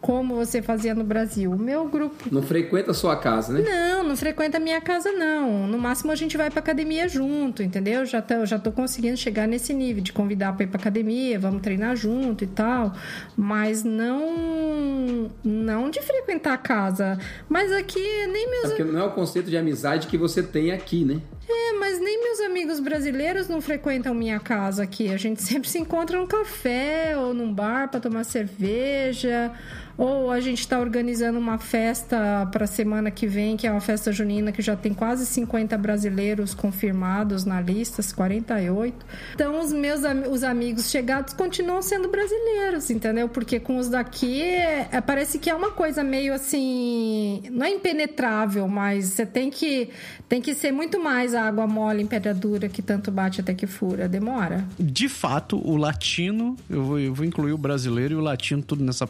como 0.00 0.36
você 0.36 0.62
fazia 0.62 0.94
no 0.94 1.04
Brasil. 1.04 1.50
O 1.52 1.58
meu 1.58 1.88
grupo. 1.88 2.28
Não 2.30 2.42
frequenta 2.42 2.92
a 2.92 2.94
sua 2.94 3.16
casa, 3.16 3.52
né? 3.52 3.62
Não, 3.62 4.04
não 4.04 4.16
frequenta 4.16 4.56
a 4.56 4.60
minha 4.60 4.80
casa, 4.80 5.12
não. 5.12 5.66
No 5.66 5.78
máximo 5.78 6.12
a 6.12 6.14
gente 6.14 6.36
vai 6.36 6.50
pra 6.50 6.60
academia 6.60 7.08
junto, 7.08 7.62
entendeu? 7.62 8.06
Já 8.06 8.22
tô, 8.22 8.46
já 8.46 8.58
tô 8.58 8.70
conseguindo 8.70 9.16
chegar 9.16 9.46
nesse 9.48 9.72
nível 9.74 10.02
de 10.02 10.12
convidar 10.12 10.54
pra 10.54 10.64
ir 10.64 10.68
pra 10.68 10.80
academia, 10.80 11.38
vamos 11.38 11.62
treinar 11.62 11.96
junto 11.96 12.44
e 12.44 12.46
tal. 12.46 12.94
Mas 13.36 13.82
não. 13.82 15.30
Não 15.42 15.90
de 15.90 16.00
frequentar 16.00 16.54
a 16.54 16.58
casa. 16.58 17.18
Mas 17.48 17.72
aqui 17.72 18.00
nem 18.26 18.50
meus. 18.50 18.64
É 18.64 18.68
porque 18.68 18.84
não 18.84 19.00
é 19.00 19.04
o 19.04 19.12
conceito 19.12 19.50
de 19.50 19.56
amizade 19.56 20.06
que 20.06 20.16
você 20.16 20.42
tem 20.42 20.70
aqui, 20.72 21.04
né? 21.04 21.20
É, 21.50 21.72
mas 21.78 21.98
nem 21.98 22.22
meus 22.22 22.40
amigos 22.40 22.78
brasileiros 22.78 23.48
não 23.48 23.60
frequentam 23.60 24.14
minha 24.14 24.38
casa 24.38 24.82
aqui. 24.82 25.08
A 25.08 25.16
gente 25.16 25.42
sempre 25.42 25.68
se 25.68 25.78
encontra 25.78 26.18
num 26.18 26.26
café 26.26 27.16
ou 27.16 27.32
num 27.32 27.52
bar 27.52 27.88
para 27.88 28.00
tomar 28.00 28.24
cerveja 28.24 29.52
ou 29.98 30.30
a 30.30 30.38
gente 30.38 30.60
está 30.60 30.78
organizando 30.78 31.40
uma 31.40 31.58
festa 31.58 32.48
para 32.52 32.68
semana 32.68 33.10
que 33.10 33.26
vem, 33.26 33.56
que 33.56 33.66
é 33.66 33.70
uma 33.70 33.80
festa 33.80 34.12
junina 34.12 34.52
que 34.52 34.62
já 34.62 34.76
tem 34.76 34.94
quase 34.94 35.26
50 35.26 35.76
brasileiros 35.76 36.54
confirmados 36.54 37.44
na 37.44 37.60
lista, 37.60 38.00
48. 38.14 38.94
Então, 39.34 39.60
os 39.60 39.72
meus 39.72 40.02
os 40.30 40.44
amigos 40.44 40.88
chegados 40.88 41.34
continuam 41.34 41.82
sendo 41.82 42.08
brasileiros, 42.08 42.88
entendeu? 42.90 43.28
Porque 43.28 43.58
com 43.58 43.76
os 43.76 43.88
daqui, 43.88 44.40
é, 44.40 44.88
é, 44.92 45.00
parece 45.00 45.36
que 45.36 45.50
é 45.50 45.54
uma 45.54 45.72
coisa 45.72 46.04
meio 46.04 46.32
assim. 46.32 47.42
Não 47.50 47.66
é 47.66 47.70
impenetrável, 47.70 48.68
mas 48.68 49.06
você 49.06 49.26
tem 49.26 49.50
que, 49.50 49.90
tem 50.28 50.40
que 50.40 50.54
ser 50.54 50.70
muito 50.70 51.02
mais 51.02 51.34
água 51.42 51.66
mole 51.66 52.02
em 52.02 52.06
pedra 52.06 52.34
dura 52.34 52.68
que 52.68 52.82
tanto 52.82 53.10
bate 53.10 53.40
até 53.40 53.54
que 53.54 53.66
fura. 53.66 54.08
Demora. 54.08 54.64
De 54.78 55.08
fato, 55.08 55.56
o 55.56 55.76
latino, 55.76 56.56
eu 56.68 56.84
vou, 56.84 56.98
eu 56.98 57.14
vou 57.14 57.24
incluir 57.24 57.52
o 57.52 57.58
brasileiro 57.58 58.14
e 58.14 58.16
o 58.16 58.20
latino 58.20 58.62
tudo 58.62 58.84
nessa, 58.84 59.08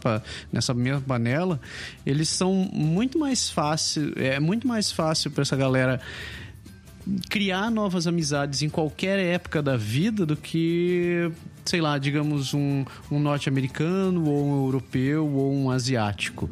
nessa 0.52 0.74
mesma 0.74 1.00
panela, 1.00 1.60
eles 2.04 2.28
são 2.28 2.52
muito 2.72 3.18
mais 3.18 3.50
fácil, 3.50 4.12
é 4.16 4.38
muito 4.38 4.66
mais 4.66 4.90
fácil 4.90 5.30
para 5.30 5.42
essa 5.42 5.56
galera 5.56 6.00
criar 7.28 7.70
novas 7.70 8.06
amizades 8.06 8.62
em 8.62 8.68
qualquer 8.68 9.18
época 9.18 9.62
da 9.62 9.76
vida 9.76 10.26
do 10.26 10.36
que, 10.36 11.30
sei 11.64 11.80
lá, 11.80 11.98
digamos, 11.98 12.52
um, 12.52 12.84
um 13.10 13.18
norte-americano, 13.18 14.28
ou 14.28 14.46
um 14.46 14.64
europeu, 14.64 15.26
ou 15.26 15.54
um 15.54 15.70
asiático. 15.70 16.50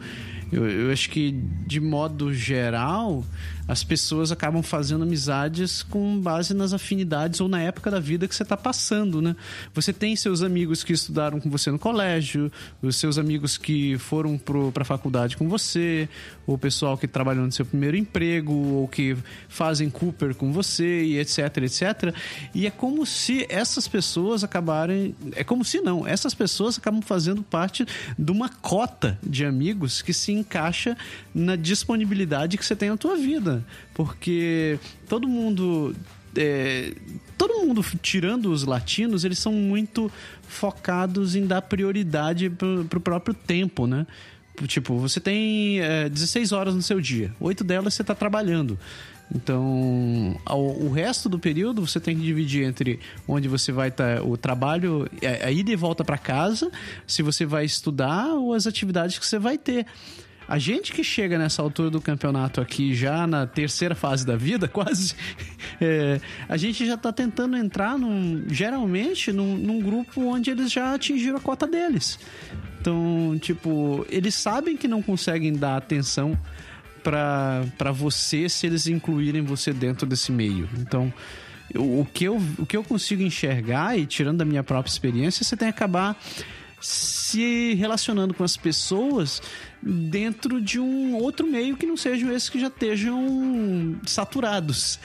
Eu, 0.50 0.68
eu 0.68 0.92
acho 0.92 1.10
que, 1.10 1.32
de 1.66 1.80
modo 1.80 2.32
geral, 2.32 3.24
as 3.68 3.82
pessoas 3.82 4.30
acabam 4.30 4.62
fazendo 4.62 5.02
amizades 5.02 5.82
com 5.82 6.20
base 6.20 6.54
nas 6.54 6.72
afinidades 6.72 7.40
ou 7.40 7.48
na 7.48 7.60
época 7.60 7.90
da 7.90 7.98
vida 7.98 8.28
que 8.28 8.34
você 8.34 8.42
está 8.42 8.56
passando, 8.56 9.20
né? 9.20 9.34
Você 9.74 9.92
tem 9.92 10.14
seus 10.14 10.42
amigos 10.42 10.84
que 10.84 10.92
estudaram 10.92 11.40
com 11.40 11.50
você 11.50 11.70
no 11.70 11.78
colégio, 11.78 12.50
os 12.80 12.96
seus 12.96 13.18
amigos 13.18 13.58
que 13.58 13.98
foram 13.98 14.38
para 14.38 14.82
a 14.82 14.84
faculdade 14.84 15.36
com 15.36 15.48
você, 15.48 16.08
o 16.46 16.56
pessoal 16.56 16.96
que 16.96 17.08
trabalhou 17.08 17.44
no 17.44 17.52
seu 17.52 17.66
primeiro 17.66 17.96
emprego, 17.96 18.52
ou 18.52 18.88
que 18.88 19.16
fazem 19.48 19.90
Cooper 19.90 20.34
com 20.34 20.52
você, 20.52 21.02
e 21.02 21.18
etc, 21.18 21.56
etc. 21.58 22.14
E 22.54 22.66
é 22.66 22.70
como 22.70 23.04
se 23.04 23.46
essas 23.48 23.88
pessoas 23.88 24.44
acabarem. 24.44 25.14
É 25.34 25.42
como 25.42 25.64
se 25.64 25.80
não, 25.80 26.06
essas 26.06 26.34
pessoas 26.34 26.78
acabam 26.78 27.02
fazendo 27.02 27.42
parte 27.42 27.84
de 28.16 28.30
uma 28.30 28.48
cota 28.48 29.18
de 29.22 29.44
amigos 29.44 30.02
que 30.02 30.12
se 30.12 30.32
encaixa 30.32 30.96
na 31.34 31.56
disponibilidade 31.56 32.56
que 32.56 32.64
você 32.64 32.76
tem 32.76 32.90
na 32.90 32.96
tua 32.96 33.16
vida. 33.16 33.55
Porque 33.94 34.78
todo 35.08 35.26
mundo 35.28 35.94
é, 36.36 36.92
todo 37.36 37.66
mundo, 37.66 37.84
tirando 38.02 38.52
os 38.52 38.64
latinos, 38.64 39.24
eles 39.24 39.38
são 39.38 39.52
muito 39.52 40.10
focados 40.42 41.34
em 41.34 41.46
dar 41.46 41.62
prioridade 41.62 42.50
pro, 42.50 42.84
pro 42.84 43.00
próprio 43.00 43.34
tempo, 43.34 43.86
né? 43.86 44.06
Tipo, 44.66 44.96
você 44.98 45.20
tem 45.20 45.80
é, 45.80 46.08
16 46.08 46.52
horas 46.52 46.74
no 46.74 46.80
seu 46.80 47.00
dia, 47.00 47.32
oito 47.40 47.62
delas 47.62 47.94
você 47.94 48.02
está 48.02 48.14
trabalhando. 48.14 48.78
Então, 49.34 50.38
ao, 50.44 50.62
o 50.62 50.90
resto 50.90 51.28
do 51.28 51.38
período 51.38 51.84
você 51.84 51.98
tem 51.98 52.16
que 52.16 52.22
dividir 52.22 52.64
entre 52.64 53.00
onde 53.26 53.48
você 53.48 53.72
vai 53.72 53.88
estar, 53.88 54.18
tá, 54.18 54.24
o 54.24 54.36
trabalho, 54.36 55.08
a, 55.22 55.46
a 55.46 55.50
ida 55.50 55.70
e 55.70 55.76
volta 55.76 56.04
para 56.04 56.16
casa, 56.16 56.70
se 57.06 57.22
você 57.22 57.44
vai 57.44 57.64
estudar 57.64 58.34
ou 58.34 58.54
as 58.54 58.66
atividades 58.66 59.18
que 59.18 59.26
você 59.26 59.38
vai 59.38 59.58
ter. 59.58 59.84
A 60.48 60.58
gente 60.58 60.92
que 60.92 61.02
chega 61.02 61.38
nessa 61.38 61.60
altura 61.60 61.90
do 61.90 62.00
campeonato 62.00 62.60
aqui, 62.60 62.94
já 62.94 63.26
na 63.26 63.46
terceira 63.46 63.94
fase 63.94 64.24
da 64.24 64.36
vida, 64.36 64.68
quase, 64.68 65.14
é, 65.80 66.20
a 66.48 66.56
gente 66.56 66.86
já 66.86 66.94
está 66.94 67.12
tentando 67.12 67.56
entrar, 67.56 67.98
num, 67.98 68.44
geralmente, 68.48 69.32
num, 69.32 69.56
num 69.56 69.80
grupo 69.80 70.20
onde 70.22 70.50
eles 70.50 70.70
já 70.70 70.94
atingiram 70.94 71.38
a 71.38 71.40
cota 71.40 71.66
deles. 71.66 72.18
Então, 72.80 73.36
tipo, 73.40 74.06
eles 74.08 74.34
sabem 74.34 74.76
que 74.76 74.86
não 74.86 75.02
conseguem 75.02 75.52
dar 75.52 75.76
atenção 75.76 76.38
para 77.02 77.92
você 77.92 78.48
se 78.48 78.66
eles 78.66 78.86
incluírem 78.86 79.42
você 79.42 79.72
dentro 79.72 80.06
desse 80.06 80.30
meio. 80.30 80.68
Então, 80.78 81.12
o, 81.74 82.00
o, 82.00 82.06
que 82.12 82.24
eu, 82.24 82.40
o 82.58 82.66
que 82.66 82.76
eu 82.76 82.84
consigo 82.84 83.22
enxergar, 83.22 83.98
e 83.98 84.06
tirando 84.06 84.38
da 84.38 84.44
minha 84.44 84.62
própria 84.62 84.90
experiência, 84.90 85.44
você 85.44 85.56
tem 85.56 85.68
que 85.68 85.74
acabar 85.74 86.16
se 86.80 87.74
relacionando 87.74 88.34
com 88.34 88.44
as 88.44 88.56
pessoas 88.56 89.42
dentro 89.82 90.60
de 90.60 90.80
um 90.80 91.14
outro 91.14 91.46
meio 91.46 91.76
que 91.76 91.86
não 91.86 91.96
sejam 91.96 92.32
esses 92.32 92.48
que 92.48 92.58
já 92.58 92.68
estejam 92.68 93.96
saturados, 94.06 94.98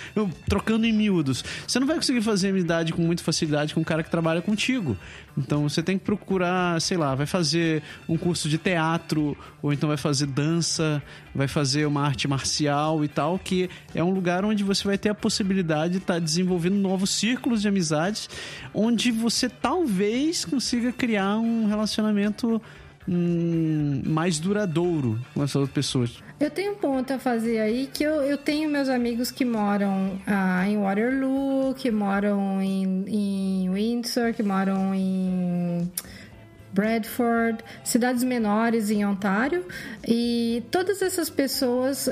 trocando 0.48 0.86
em 0.86 0.94
miúdos. 0.94 1.44
Você 1.68 1.80
não 1.80 1.88
vai 1.88 1.96
conseguir 1.96 2.22
fazer 2.22 2.50
amizade 2.50 2.94
com 2.94 3.02
muita 3.02 3.24
facilidade 3.24 3.74
com 3.74 3.82
um 3.82 3.84
cara 3.84 4.04
que 4.04 4.10
trabalha 4.10 4.42
contigo. 4.42 4.98
Então 5.38 5.68
você 5.68 5.82
tem 5.82 5.98
que 5.98 6.04
procurar, 6.04 6.82
sei 6.82 6.98
lá, 6.98 7.16
vai 7.16 7.26
fazer 7.26 7.84
um 8.08 8.18
curso 8.18 8.50
de 8.50 8.58
teatro, 8.58 9.38
ou 9.62 9.72
então 9.72 9.88
vai 9.88 9.98
fazer 9.98 10.26
dança, 10.26 11.02
vai 11.34 11.48
fazer 11.48 11.86
uma 11.86 12.02
arte 12.02 12.28
marcial 12.28 13.04
e 13.06 13.08
tal, 13.08 13.40
que 13.40 13.70
é 13.96 14.04
um 14.04 14.12
lugar 14.12 14.44
onde 14.44 14.64
você 14.64 14.84
vai 14.84 14.98
ter 14.98 15.10
a 15.10 15.16
possibilidade 15.16 15.94
de 15.94 15.98
estar 16.00 16.16
tá 16.16 16.20
desenvolvendo 16.20 16.76
novos 16.76 17.12
círculos 17.12 17.62
de 17.62 17.68
amizades, 17.68 18.30
onde 18.74 19.12
você 19.12 19.48
talvez 19.48 20.44
consiga 20.44 20.92
criar 20.92 21.38
um 21.38 21.68
relacionamento 21.68 22.62
hum, 23.08 24.02
mais 24.06 24.40
duradouro 24.40 25.20
com 25.34 25.44
essas 25.44 25.70
pessoas. 25.70 26.22
Eu 26.40 26.50
tenho 26.50 26.74
um 26.74 26.76
ponto 26.76 27.14
a 27.14 27.20
fazer 27.20 27.60
aí 27.60 27.88
que 27.94 28.04
eu, 28.04 28.16
eu 28.24 28.38
tenho 28.38 28.70
meus 28.70 28.90
amigos 28.90 29.30
que 29.30 29.46
moram 29.46 30.20
ah, 30.26 30.68
em 30.68 30.78
Waterloo, 30.78 31.76
que 31.76 31.92
moram 31.92 32.62
em, 32.62 33.06
em 33.08 33.70
Windsor, 33.70 34.34
que 34.34 34.42
moram 34.42 34.94
em 34.96 35.92
Bradford, 36.74 37.64
cidades 37.84 38.24
menores 38.24 38.90
em 38.90 39.06
Ontário, 39.06 39.66
e 40.08 40.64
todas 40.72 41.02
essas 41.02 41.30
pessoas 41.30 42.08
uh, 42.08 42.12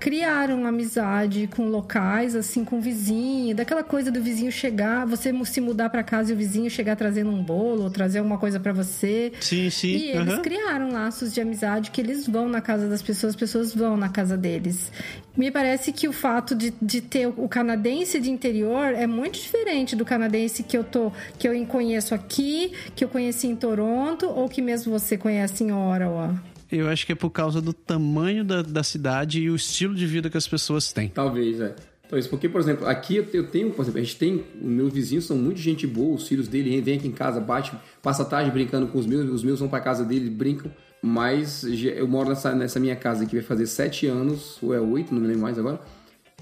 criaram 0.00 0.66
amizade 0.66 1.48
com 1.54 1.68
locais, 1.68 2.34
assim, 2.34 2.64
com 2.64 2.80
vizinho, 2.80 3.54
daquela 3.54 3.82
coisa 3.82 4.10
do 4.10 4.22
vizinho 4.22 4.50
chegar, 4.50 5.06
você 5.06 5.32
se 5.44 5.60
mudar 5.60 5.90
para 5.90 6.02
casa 6.02 6.32
e 6.32 6.34
o 6.34 6.36
vizinho 6.36 6.70
chegar 6.70 6.96
trazendo 6.96 7.30
um 7.30 7.42
bolo, 7.42 7.84
ou 7.84 7.90
trazer 7.90 8.18
alguma 8.18 8.38
coisa 8.38 8.58
para 8.58 8.72
você. 8.72 9.32
Sim, 9.40 9.70
sim. 9.70 9.88
E 9.88 10.10
eles 10.10 10.34
uhum. 10.34 10.42
criaram 10.42 10.90
laços 10.90 11.32
de 11.32 11.40
amizade 11.40 11.90
que 11.90 12.00
eles 12.00 12.26
vão 12.26 12.48
na 12.48 12.60
casa 12.60 12.88
das 12.88 13.02
pessoas, 13.02 13.34
as 13.34 13.36
pessoas 13.36 13.74
vão 13.74 13.96
na 13.96 14.08
casa 14.08 14.36
deles. 14.36 14.90
Me 15.36 15.50
parece 15.50 15.92
que 15.92 16.08
o 16.08 16.12
fato 16.12 16.54
de, 16.54 16.72
de 16.82 17.00
ter 17.00 17.26
o 17.28 17.48
canadense 17.48 18.18
de 18.18 18.30
interior 18.30 18.86
é 18.86 19.06
muito 19.06 19.38
diferente 19.38 19.94
do 19.94 20.04
canadense 20.04 20.64
que 20.64 20.76
eu 20.76 20.82
tô, 20.82 21.12
que 21.38 21.46
eu 21.46 21.66
conheço 21.66 22.14
aqui, 22.14 22.72
que 22.96 23.04
eu 23.04 23.08
conheci 23.08 23.46
em 23.46 23.54
Toronto, 23.54 23.97
ou 24.28 24.48
que 24.48 24.62
mesmo 24.62 24.98
você 24.98 25.16
conhece 25.16 25.64
em 25.64 25.72
Ottawa. 25.72 26.34
Eu 26.70 26.88
acho 26.88 27.06
que 27.06 27.12
é 27.12 27.14
por 27.14 27.30
causa 27.30 27.62
do 27.62 27.72
tamanho 27.72 28.44
da, 28.44 28.62
da 28.62 28.82
cidade 28.82 29.40
e 29.40 29.50
o 29.50 29.56
estilo 29.56 29.94
de 29.94 30.06
vida 30.06 30.28
que 30.28 30.36
as 30.36 30.46
pessoas 30.46 30.92
têm. 30.92 31.08
Talvez, 31.08 31.60
é. 31.60 31.74
Talvez, 32.02 32.26
porque, 32.26 32.48
por 32.48 32.60
exemplo, 32.60 32.86
aqui 32.86 33.16
eu 33.16 33.46
tenho, 33.46 33.70
por 33.70 33.82
exemplo, 33.82 34.00
a 34.00 34.02
gente 34.02 34.16
tem, 34.16 34.44
os 34.60 34.68
meus 34.68 34.92
vizinhos 34.92 35.26
são 35.26 35.36
muito 35.36 35.60
gente 35.60 35.86
boa, 35.86 36.14
os 36.14 36.26
filhos 36.26 36.48
dele 36.48 36.80
vêm 36.80 36.96
aqui 36.96 37.06
em 37.06 37.12
casa, 37.12 37.38
bate, 37.38 37.72
passa 38.02 38.22
a 38.22 38.26
tarde 38.26 38.50
brincando 38.50 38.86
com 38.86 38.98
os 38.98 39.06
meus, 39.06 39.28
os 39.30 39.44
meus 39.44 39.60
vão 39.60 39.68
para 39.68 39.80
casa 39.80 40.04
dele, 40.04 40.30
brincam. 40.30 40.70
Mas 41.02 41.64
eu 41.64 42.08
moro 42.08 42.30
nessa, 42.30 42.54
nessa 42.54 42.80
minha 42.80 42.96
casa 42.96 43.24
que 43.26 43.36
vai 43.36 43.44
fazer 43.44 43.66
sete 43.66 44.06
anos, 44.06 44.58
ou 44.62 44.74
é 44.74 44.80
oito, 44.80 45.12
não 45.12 45.20
me 45.20 45.26
lembro 45.26 45.42
mais 45.42 45.58
agora, 45.58 45.80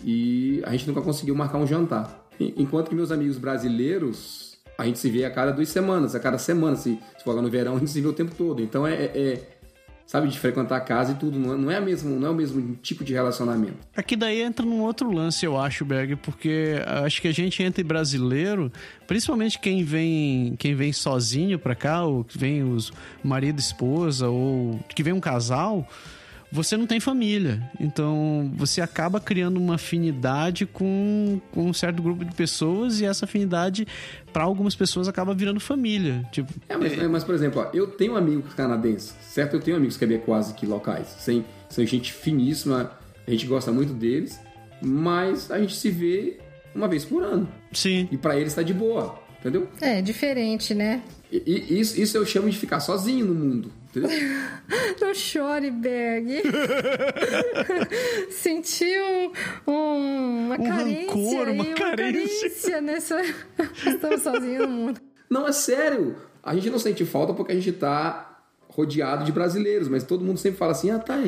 e 0.04 0.62
a 0.64 0.70
gente 0.70 0.86
nunca 0.86 1.02
conseguiu 1.02 1.34
marcar 1.34 1.58
um 1.58 1.66
jantar. 1.66 2.26
Enquanto 2.38 2.88
que 2.88 2.94
meus 2.94 3.10
amigos 3.10 3.36
brasileiros, 3.36 4.45
a 4.78 4.84
gente 4.84 4.98
se 4.98 5.10
vê 5.10 5.24
a 5.24 5.30
cada 5.30 5.52
duas 5.52 5.68
semanas, 5.68 6.14
a 6.14 6.20
cada 6.20 6.38
semana, 6.38 6.76
se, 6.76 6.98
se 7.16 7.24
for 7.24 7.34
lá 7.34 7.42
no 7.42 7.50
verão, 7.50 7.76
a 7.76 7.78
gente 7.78 7.90
se 7.90 8.00
vê 8.00 8.08
o 8.08 8.12
tempo 8.12 8.34
todo. 8.34 8.62
Então 8.62 8.86
é, 8.86 8.94
é 8.94 9.56
sabe, 10.06 10.28
de 10.28 10.38
frequentar 10.38 10.76
a 10.76 10.80
casa 10.80 11.12
e 11.12 11.14
tudo. 11.16 11.38
Não 11.38 11.70
é, 11.70 11.76
é, 11.76 11.80
mesmo, 11.80 12.18
não 12.18 12.28
é 12.28 12.30
o 12.30 12.34
mesmo 12.34 12.76
tipo 12.76 13.04
de 13.04 13.12
relacionamento. 13.12 13.76
Aqui 13.94 14.14
daí 14.14 14.40
entra 14.40 14.64
num 14.64 14.80
outro 14.80 15.10
lance, 15.10 15.44
eu 15.44 15.58
acho, 15.58 15.84
Berg, 15.84 16.16
porque 16.16 16.76
acho 17.04 17.20
que 17.20 17.28
a 17.28 17.32
gente 17.32 17.62
entre 17.62 17.82
brasileiro, 17.82 18.72
principalmente 19.06 19.58
quem 19.58 19.82
vem, 19.82 20.54
quem 20.58 20.74
vem 20.74 20.92
sozinho 20.92 21.58
pra 21.58 21.74
cá, 21.74 22.04
ou 22.04 22.22
que 22.22 22.38
vem 22.38 22.62
os 22.62 22.92
marido, 23.22 23.58
esposa, 23.58 24.28
ou 24.28 24.78
que 24.94 25.02
vem 25.02 25.12
um 25.12 25.20
casal 25.20 25.86
você 26.50 26.76
não 26.76 26.86
tem 26.86 27.00
família. 27.00 27.62
Então 27.78 28.50
você 28.54 28.80
acaba 28.80 29.20
criando 29.20 29.58
uma 29.58 29.74
afinidade 29.74 30.66
com, 30.66 31.40
com 31.52 31.66
um 31.68 31.72
certo 31.72 32.02
grupo 32.02 32.24
de 32.24 32.34
pessoas 32.34 33.00
e 33.00 33.04
essa 33.04 33.24
afinidade, 33.24 33.86
para 34.32 34.44
algumas 34.44 34.74
pessoas, 34.74 35.08
acaba 35.08 35.34
virando 35.34 35.60
família. 35.60 36.26
Tipo, 36.32 36.52
é, 36.68 36.76
mas, 36.76 36.92
é... 36.92 37.08
mas 37.08 37.24
por 37.24 37.34
exemplo, 37.34 37.62
ó, 37.62 37.70
eu 37.74 37.88
tenho 37.88 38.16
amigos 38.16 38.54
canadenses, 38.54 39.14
certo? 39.22 39.54
Eu 39.54 39.60
tenho 39.60 39.76
amigos 39.76 39.98
quase 40.24 40.54
que 40.54 40.66
locais. 40.66 41.08
Sem, 41.18 41.44
são 41.68 41.84
gente 41.84 42.12
finíssima, 42.12 42.90
a 43.26 43.30
gente 43.30 43.46
gosta 43.46 43.72
muito 43.72 43.92
deles, 43.92 44.40
mas 44.80 45.50
a 45.50 45.58
gente 45.58 45.74
se 45.74 45.90
vê 45.90 46.38
uma 46.74 46.86
vez 46.86 47.04
por 47.04 47.22
ano. 47.22 47.48
Sim. 47.72 48.08
E 48.10 48.16
para 48.16 48.38
eles 48.38 48.54
tá 48.54 48.62
de 48.62 48.74
boa, 48.74 49.18
entendeu? 49.46 49.68
É, 49.80 50.02
diferente, 50.02 50.74
né? 50.74 51.02
E, 51.30 51.42
e, 51.46 51.80
isso, 51.80 52.00
isso 52.00 52.16
eu 52.16 52.26
chamo 52.26 52.50
de 52.50 52.58
ficar 52.58 52.80
sozinho 52.80 53.26
no 53.26 53.34
mundo. 53.34 53.72
Não 55.00 55.14
chore, 55.14 55.70
Berg. 55.70 56.42
Senti 58.30 58.84
um, 58.98 59.32
um, 59.72 60.46
uma 60.46 60.54
um 60.60 60.68
carência 60.68 61.14
rancor, 61.14 61.48
aí, 61.48 61.54
uma, 61.54 61.64
uma 61.64 61.74
carência. 61.74 62.50
carência 62.50 62.80
nessa. 62.80 63.20
Estamos 63.86 64.22
sozinhos 64.22 64.68
no 64.68 64.68
mundo. 64.68 65.00
Não, 65.30 65.46
é 65.46 65.52
sério. 65.52 66.16
A 66.42 66.54
gente 66.54 66.70
não 66.70 66.78
sente 66.78 67.04
falta 67.04 67.34
porque 67.34 67.52
a 67.52 67.54
gente 67.54 67.72
tá 67.72 68.40
rodeado 68.68 69.24
de 69.24 69.32
brasileiros, 69.32 69.88
mas 69.88 70.04
todo 70.04 70.24
mundo 70.24 70.38
sempre 70.38 70.58
fala 70.58 70.72
assim: 70.72 70.90
ah, 70.90 70.98
tá. 70.98 71.20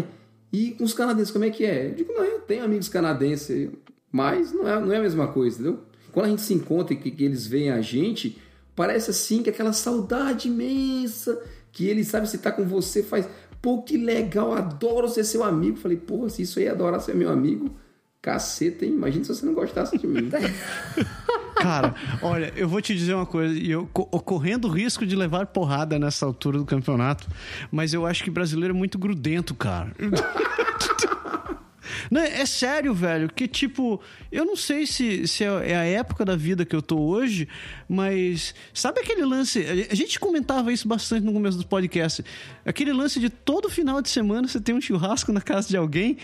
E 0.52 0.72
com 0.72 0.84
os 0.84 0.94
canadenses, 0.94 1.32
como 1.32 1.44
é 1.44 1.50
que 1.50 1.64
é? 1.64 1.88
Eu 1.88 1.94
digo, 1.94 2.12
não, 2.12 2.22
eu 2.22 2.40
tenho 2.40 2.64
amigos 2.64 2.88
canadenses, 2.88 3.70
mas 4.12 4.52
não 4.52 4.68
é, 4.68 4.80
não 4.80 4.92
é 4.92 4.98
a 4.98 5.02
mesma 5.02 5.28
coisa, 5.28 5.56
entendeu? 5.56 5.87
Quando 6.18 6.26
a 6.26 6.30
gente 6.30 6.42
se 6.42 6.52
encontra 6.52 6.92
e 6.92 6.96
que, 6.96 7.12
que 7.12 7.22
eles 7.22 7.46
veem 7.46 7.70
a 7.70 7.80
gente, 7.80 8.36
parece 8.74 9.12
assim 9.12 9.40
que 9.40 9.50
aquela 9.50 9.72
saudade 9.72 10.48
imensa 10.48 11.40
que 11.70 11.86
ele 11.86 12.02
sabe 12.02 12.28
se 12.28 12.38
tá 12.38 12.50
com 12.50 12.64
você, 12.64 13.04
faz, 13.04 13.28
pô, 13.62 13.82
que 13.82 13.96
legal, 13.96 14.52
adoro 14.52 15.08
ser 15.08 15.22
seu 15.22 15.44
amigo. 15.44 15.76
Falei, 15.76 15.96
pô, 15.96 16.28
se 16.28 16.42
isso 16.42 16.58
aí 16.58 16.64
é 16.64 16.70
adorar 16.70 17.00
ser 17.00 17.14
meu 17.14 17.30
amigo, 17.30 17.70
caceta, 18.20 18.84
hein? 18.84 18.94
Imagina 18.94 19.26
se 19.26 19.32
você 19.32 19.46
não 19.46 19.54
gostasse 19.54 19.96
de 19.96 20.08
mim. 20.08 20.28
Cara, 21.54 21.94
olha, 22.20 22.52
eu 22.56 22.68
vou 22.68 22.82
te 22.82 22.96
dizer 22.96 23.14
uma 23.14 23.26
coisa, 23.26 23.54
e 23.54 23.70
eu 23.70 23.86
correndo 23.86 24.66
o 24.66 24.70
risco 24.72 25.06
de 25.06 25.14
levar 25.14 25.46
porrada 25.46 26.00
nessa 26.00 26.26
altura 26.26 26.58
do 26.58 26.64
campeonato, 26.64 27.28
mas 27.70 27.94
eu 27.94 28.04
acho 28.04 28.24
que 28.24 28.30
brasileiro 28.30 28.74
é 28.74 28.76
muito 28.76 28.98
grudento, 28.98 29.54
cara. 29.54 29.92
Não, 32.10 32.20
é 32.20 32.44
sério, 32.46 32.94
velho. 32.94 33.28
Que 33.28 33.46
tipo, 33.46 34.00
eu 34.30 34.44
não 34.44 34.56
sei 34.56 34.86
se, 34.86 35.26
se 35.26 35.44
é 35.44 35.76
a 35.76 35.84
época 35.84 36.24
da 36.24 36.36
vida 36.36 36.64
que 36.64 36.74
eu 36.74 36.82
tô 36.82 36.98
hoje, 36.98 37.48
mas 37.88 38.54
sabe 38.72 39.00
aquele 39.00 39.24
lance? 39.24 39.64
A 39.90 39.94
gente 39.94 40.18
comentava 40.18 40.72
isso 40.72 40.86
bastante 40.86 41.24
no 41.24 41.32
começo 41.32 41.58
do 41.58 41.66
podcast. 41.66 42.24
Aquele 42.64 42.92
lance 42.92 43.20
de 43.20 43.28
todo 43.28 43.68
final 43.68 44.00
de 44.02 44.08
semana 44.08 44.48
você 44.48 44.60
tem 44.60 44.74
um 44.74 44.80
churrasco 44.80 45.32
na 45.32 45.40
casa 45.40 45.68
de 45.68 45.76
alguém. 45.76 46.16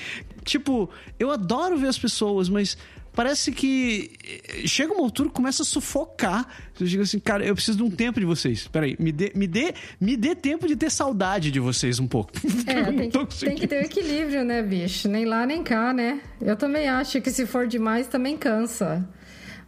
Tipo, 0.45 0.91
eu 1.19 1.31
adoro 1.31 1.77
ver 1.77 1.89
as 1.89 1.99
pessoas, 1.99 2.49
mas 2.49 2.77
parece 3.15 3.53
que 3.53 4.11
eh, 4.25 4.67
chega 4.67 4.93
uma 4.93 5.03
altura 5.03 5.29
que 5.29 5.35
começa 5.35 5.63
a 5.63 5.67
sufocar. 5.67 6.47
Eu 6.79 6.87
digo 6.87 7.03
assim, 7.03 7.19
cara, 7.19 7.45
eu 7.45 7.55
preciso 7.55 7.79
de 7.79 7.85
um 7.85 7.91
tempo 7.91 8.19
de 8.19 8.27
vocês. 8.27 8.67
Peraí, 8.69 8.97
me 8.99 9.13
dê, 9.13 9.33
me 9.35 9.47
dê, 9.47 9.75
me 10.01 10.17
dê 10.17 10.35
tempo 10.35 10.67
de 10.67 10.77
ter 10.77 10.91
saudade 10.91 11.51
de 11.51 11.61
vocês 11.61 12.01
um 12.01 12.07
pouco. 12.07 12.33
É, 12.67 12.83
tem 13.09 13.27
que, 13.27 13.39
tem 13.39 13.55
que 13.55 13.67
ter 13.67 13.83
um 13.83 13.85
equilíbrio, 13.85 14.45
né, 14.45 14.63
bicho? 14.63 15.09
Nem 15.09 15.25
lá, 15.25 15.47
nem 15.47 15.63
cá, 15.63 15.93
né? 15.93 16.21
Eu 16.41 16.57
também 16.57 16.89
acho 16.89 17.21
que 17.21 17.31
se 17.31 17.47
for 17.47 17.67
demais, 17.67 18.09
também 18.09 18.37
cansa. 18.37 19.09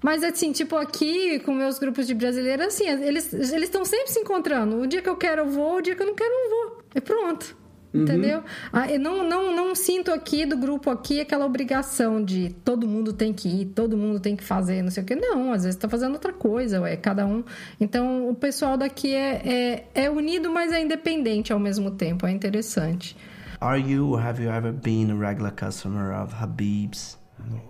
Mas 0.03 0.22
assim, 0.22 0.53
tipo 0.53 0.76
aqui, 0.76 1.38
com 1.40 1.55
meus 1.55 1.78
grupos 1.78 2.07
de 2.07 2.14
brasileiros, 2.14 2.66
assim, 2.66 2.86
eles 2.88 3.32
eles 3.32 3.64
estão 3.64 3.84
sempre 3.84 4.09
se 4.09 4.20
encontrando. 4.20 4.80
O 4.80 4.86
dia 4.86 5.01
que 5.01 5.09
eu 5.09 5.16
quero, 5.16 5.42
eu 5.42 5.51
vou. 5.51 5.76
O 5.76 5.80
dia 5.80 5.94
que 5.94 6.03
eu 6.03 6.07
não 6.07 6.14
quero, 6.14 6.30
eu 6.30 6.38
não 6.38 6.51
vou. 6.51 6.82
E 6.94 7.01
pronto. 7.01 7.57
Entendeu? 8.03 8.42
Ah, 8.72 8.90
eu 8.90 8.99
não, 9.01 9.28
não, 9.28 9.55
não 9.55 9.74
sinto 9.74 10.12
aqui 10.12 10.44
do 10.44 10.57
grupo 10.57 10.90
aqui 10.90 11.20
aquela 11.20 11.44
obrigação 11.44 12.24
de 12.24 12.55
todo 12.64 12.86
mundo 12.86 13.12
tem 13.12 13.32
que 13.32 13.49
ir, 13.49 13.66
todo 13.66 13.97
mundo 13.97 14.20
tem 14.20 14.36
que 14.36 14.44
fazer, 14.44 14.82
não 14.82 14.90
sei 14.90 15.03
o 15.03 15.07
que. 15.07 15.14
Não, 15.14 15.53
às 15.53 15.64
vezes 15.64 15.78
tá 15.78 15.88
fazendo 15.88 16.12
outra 16.12 16.32
coisa, 16.32 16.80
ué, 16.80 16.97
cada 16.97 17.26
um. 17.26 17.44
Então 17.80 18.28
o 18.28 18.34
pessoal 18.34 18.76
daqui 18.76 19.14
é, 19.14 19.84
é, 19.94 20.05
é 20.05 20.11
unido, 20.11 20.51
mas 20.51 20.72
é 20.72 20.80
independente 20.80 21.53
ao 21.53 21.59
mesmo 21.59 21.90
tempo. 21.90 22.26
É 22.26 22.30
interessante. 22.30 23.16
Are 23.61 23.80
you 23.80 24.11
or 24.12 24.20
have 24.20 24.42
you 24.42 24.51
ever 24.51 24.72
been 24.72 25.11
a 25.11 25.14
regular 25.14 25.53
customer 25.53 26.12
of 26.12 26.34
Habib's? 26.34 27.18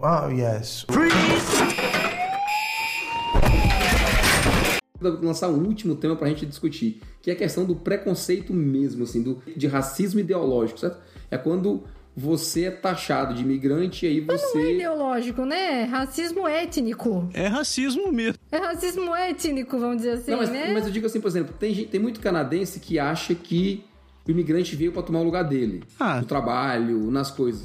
Oh, 0.03 0.29
yes. 0.29 0.85
Vou 0.89 1.05
lançar 5.01 5.49
um 5.49 5.65
último 5.67 5.95
tema 5.97 6.17
pra 6.17 6.29
gente 6.29 6.47
discutir, 6.47 7.01
que 7.23 7.31
é 7.31 7.35
a 7.35 7.37
questão 7.37 7.65
do 7.65 7.77
preconceito 7.77 8.53
mesmo, 8.53 9.05
assim, 9.05 9.23
do, 9.23 9.43
de 9.57 9.67
racismo 9.67 10.21
ideológico, 10.21 10.79
certo? 10.81 10.99
É 11.31 11.37
quando 11.37 11.83
você 12.19 12.65
é 12.65 12.71
taxado 12.71 13.35
de 13.35 13.43
imigrante 13.43 14.07
e 14.07 14.09
aí 14.09 14.25
Mas 14.27 14.41
não 14.41 14.49
é 14.49 14.53
você. 14.53 14.75
ideológico, 14.77 15.45
né? 15.45 15.83
Racismo 15.85 16.49
étnico. 16.49 17.29
É 17.35 17.47
racismo 17.47 18.11
mesmo. 18.11 18.39
É 18.51 18.57
racismo 18.57 19.15
étnico, 19.15 19.79
vamos 19.79 19.99
dizer 19.99 20.13
assim, 20.13 20.31
Não, 20.31 20.39
mas, 20.39 20.51
né? 20.51 20.73
mas 20.73 20.87
eu 20.87 20.93
digo 20.93 21.05
assim, 21.07 21.21
por 21.21 21.29
exemplo, 21.29 21.55
tem, 21.59 21.75
gente- 21.75 21.89
tem 21.91 22.01
muito 22.01 22.19
canadense 22.21 22.81
que 22.81 22.99
acha 22.99 23.35
que 23.35 23.85
o 24.27 24.31
imigrante 24.31 24.75
veio 24.75 24.93
pra 24.93 25.03
tomar 25.03 25.21
o 25.21 25.25
lugar 25.25 25.43
dele. 25.45 25.83
Ah. 26.01 26.21
No 26.21 26.27
trabalho, 26.27 27.11
nas 27.11 27.31
coisas. 27.31 27.63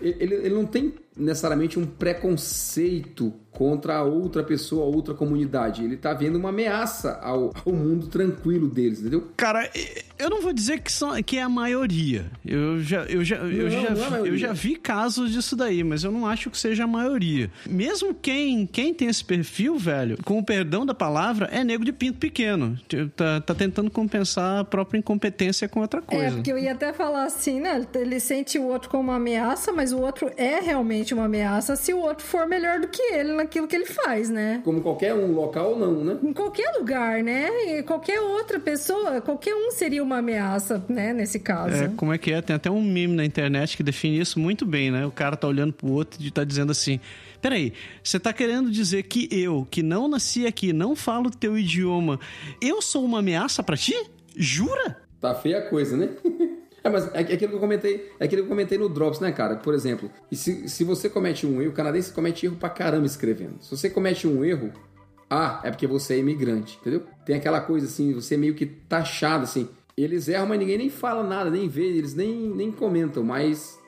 Ele, 0.00 0.16
ele- 0.18 0.34
ele 0.34 0.54
não 0.54 0.66
tem 0.66 0.92
necessariamente 1.16 1.78
um 1.78 1.86
preconceito 1.86 3.32
contra 3.50 3.96
a 3.96 4.02
outra 4.04 4.42
pessoa, 4.44 4.84
a 4.84 4.86
outra 4.86 5.14
comunidade. 5.14 5.82
Ele 5.82 5.96
tá 5.96 6.12
vendo 6.12 6.36
uma 6.36 6.50
ameaça 6.50 7.18
ao, 7.22 7.54
ao 7.64 7.72
mundo 7.72 8.06
tranquilo 8.08 8.68
deles, 8.68 9.00
entendeu? 9.00 9.28
Cara, 9.34 9.70
eu 10.18 10.28
não 10.28 10.42
vou 10.42 10.52
dizer 10.52 10.80
que, 10.82 10.92
são, 10.92 11.22
que 11.22 11.38
é 11.38 11.42
a 11.42 11.48
maioria. 11.48 12.26
Eu 12.44 12.78
já, 12.80 13.04
eu, 13.04 13.24
já, 13.24 13.36
eu, 13.36 13.64
Não, 13.64 13.70
já, 13.70 13.78
é 13.78 13.90
a 13.90 13.94
vi- 13.94 14.10
maioria. 14.10 14.32
eu 14.32 14.36
já 14.36 14.52
vi 14.52 14.76
casos 14.76 15.32
disso 15.32 15.56
daí, 15.56 15.82
mas 15.82 16.04
eu 16.04 16.12
não 16.12 16.26
acho 16.26 16.50
que 16.50 16.58
seja 16.58 16.84
a 16.84 16.86
maioria. 16.86 17.50
Mesmo 17.66 18.12
quem, 18.12 18.66
quem 18.66 18.92
tem 18.92 19.08
esse 19.08 19.24
perfil, 19.24 19.78
velho, 19.78 20.18
com 20.22 20.38
o 20.38 20.44
perdão 20.44 20.84
da 20.84 20.92
palavra, 20.92 21.46
é 21.50 21.64
nego 21.64 21.82
de 21.82 21.94
pinto 21.94 22.18
pequeno. 22.18 22.78
Tá, 23.16 23.40
tá 23.40 23.54
tentando 23.54 23.90
compensar 23.90 24.60
a 24.60 24.64
própria 24.64 24.98
incompetência 24.98 25.66
com 25.66 25.80
outra 25.80 26.00
É, 26.00 26.02
coisa. 26.02 26.36
porque 26.36 26.52
eu 26.52 26.58
ia 26.58 26.72
até 26.72 26.92
falar 26.92 27.24
assim, 27.24 27.58
né? 27.58 27.86
Ele 27.94 28.20
sente 28.20 28.58
o 28.58 28.64
outro 28.64 28.90
como 28.90 29.04
uma 29.04 29.16
ameaça, 29.16 29.72
mas 29.72 29.94
o 29.94 29.98
outro 29.98 30.30
é 30.36 30.60
realmente 30.60 31.05
uma 31.14 31.24
ameaça 31.24 31.76
se 31.76 31.92
o 31.92 31.98
outro 31.98 32.24
for 32.24 32.46
melhor 32.46 32.80
do 32.80 32.88
que 32.88 33.02
ele 33.02 33.32
naquilo 33.32 33.66
que 33.66 33.76
ele 33.76 33.86
faz, 33.86 34.28
né? 34.30 34.60
Como 34.64 34.80
qualquer 34.80 35.14
um, 35.14 35.32
local 35.32 35.72
ou 35.72 35.78
não, 35.78 36.04
né? 36.04 36.18
Em 36.22 36.32
qualquer 36.32 36.72
lugar, 36.78 37.22
né? 37.22 37.48
E 37.66 37.82
qualquer 37.82 38.20
outra 38.20 38.58
pessoa, 38.58 39.20
qualquer 39.20 39.54
um 39.54 39.70
seria 39.70 40.02
uma 40.02 40.18
ameaça, 40.18 40.84
né? 40.88 41.12
Nesse 41.12 41.38
caso. 41.38 41.84
É, 41.84 41.88
como 41.96 42.12
é 42.12 42.18
que 42.18 42.32
é? 42.32 42.40
Tem 42.40 42.56
até 42.56 42.70
um 42.70 42.82
meme 42.82 43.14
na 43.14 43.24
internet 43.24 43.76
que 43.76 43.82
define 43.82 44.20
isso 44.20 44.38
muito 44.38 44.64
bem, 44.64 44.90
né? 44.90 45.06
O 45.06 45.10
cara 45.10 45.36
tá 45.36 45.46
olhando 45.46 45.72
pro 45.72 45.90
outro 45.90 46.22
e 46.22 46.30
tá 46.30 46.44
dizendo 46.44 46.72
assim: 46.72 47.00
Peraí, 47.40 47.72
você 48.02 48.18
tá 48.18 48.32
querendo 48.32 48.70
dizer 48.70 49.04
que 49.04 49.28
eu, 49.30 49.66
que 49.70 49.82
não 49.82 50.08
nasci 50.08 50.46
aqui, 50.46 50.72
não 50.72 50.96
falo 50.96 51.30
teu 51.30 51.58
idioma, 51.58 52.18
eu 52.60 52.82
sou 52.82 53.04
uma 53.04 53.20
ameaça 53.20 53.62
pra 53.62 53.76
ti? 53.76 53.94
Jura? 54.36 54.96
Tá 55.20 55.34
feia 55.34 55.58
a 55.58 55.68
coisa, 55.68 55.96
né? 55.96 56.10
É, 56.86 56.88
mas 56.88 57.12
é 57.12 57.18
aquilo 57.18 57.50
que 57.50 57.56
eu 57.56 57.58
comentei, 57.58 58.12
é 58.20 58.24
aquilo 58.24 58.42
que 58.42 58.46
eu 58.46 58.50
comentei 58.50 58.78
no 58.78 58.88
Drops, 58.88 59.18
né, 59.18 59.32
cara? 59.32 59.56
Por 59.56 59.74
exemplo, 59.74 60.08
e 60.30 60.36
se, 60.36 60.68
se 60.68 60.84
você 60.84 61.08
comete 61.08 61.44
um 61.44 61.60
erro, 61.60 61.72
o 61.72 61.74
canadense 61.74 62.12
comete 62.12 62.46
erro 62.46 62.54
pra 62.54 62.68
caramba 62.68 63.06
escrevendo. 63.06 63.56
Se 63.60 63.76
você 63.76 63.90
comete 63.90 64.28
um 64.28 64.44
erro, 64.44 64.72
ah, 65.28 65.60
é 65.64 65.70
porque 65.70 65.86
você 65.86 66.14
é 66.14 66.18
imigrante, 66.18 66.78
entendeu? 66.80 67.02
Tem 67.24 67.34
aquela 67.34 67.60
coisa 67.60 67.86
assim, 67.86 68.12
você 68.12 68.34
é 68.34 68.38
meio 68.38 68.54
que 68.54 68.66
taxado, 68.66 69.42
assim. 69.42 69.68
Eles 69.96 70.28
erram, 70.28 70.46
mas 70.46 70.60
ninguém 70.60 70.78
nem 70.78 70.88
fala 70.88 71.24
nada, 71.24 71.50
nem 71.50 71.68
vê, 71.68 71.86
eles 71.86 72.14
nem, 72.14 72.32
nem 72.54 72.70
comentam, 72.70 73.24
mas 73.24 73.80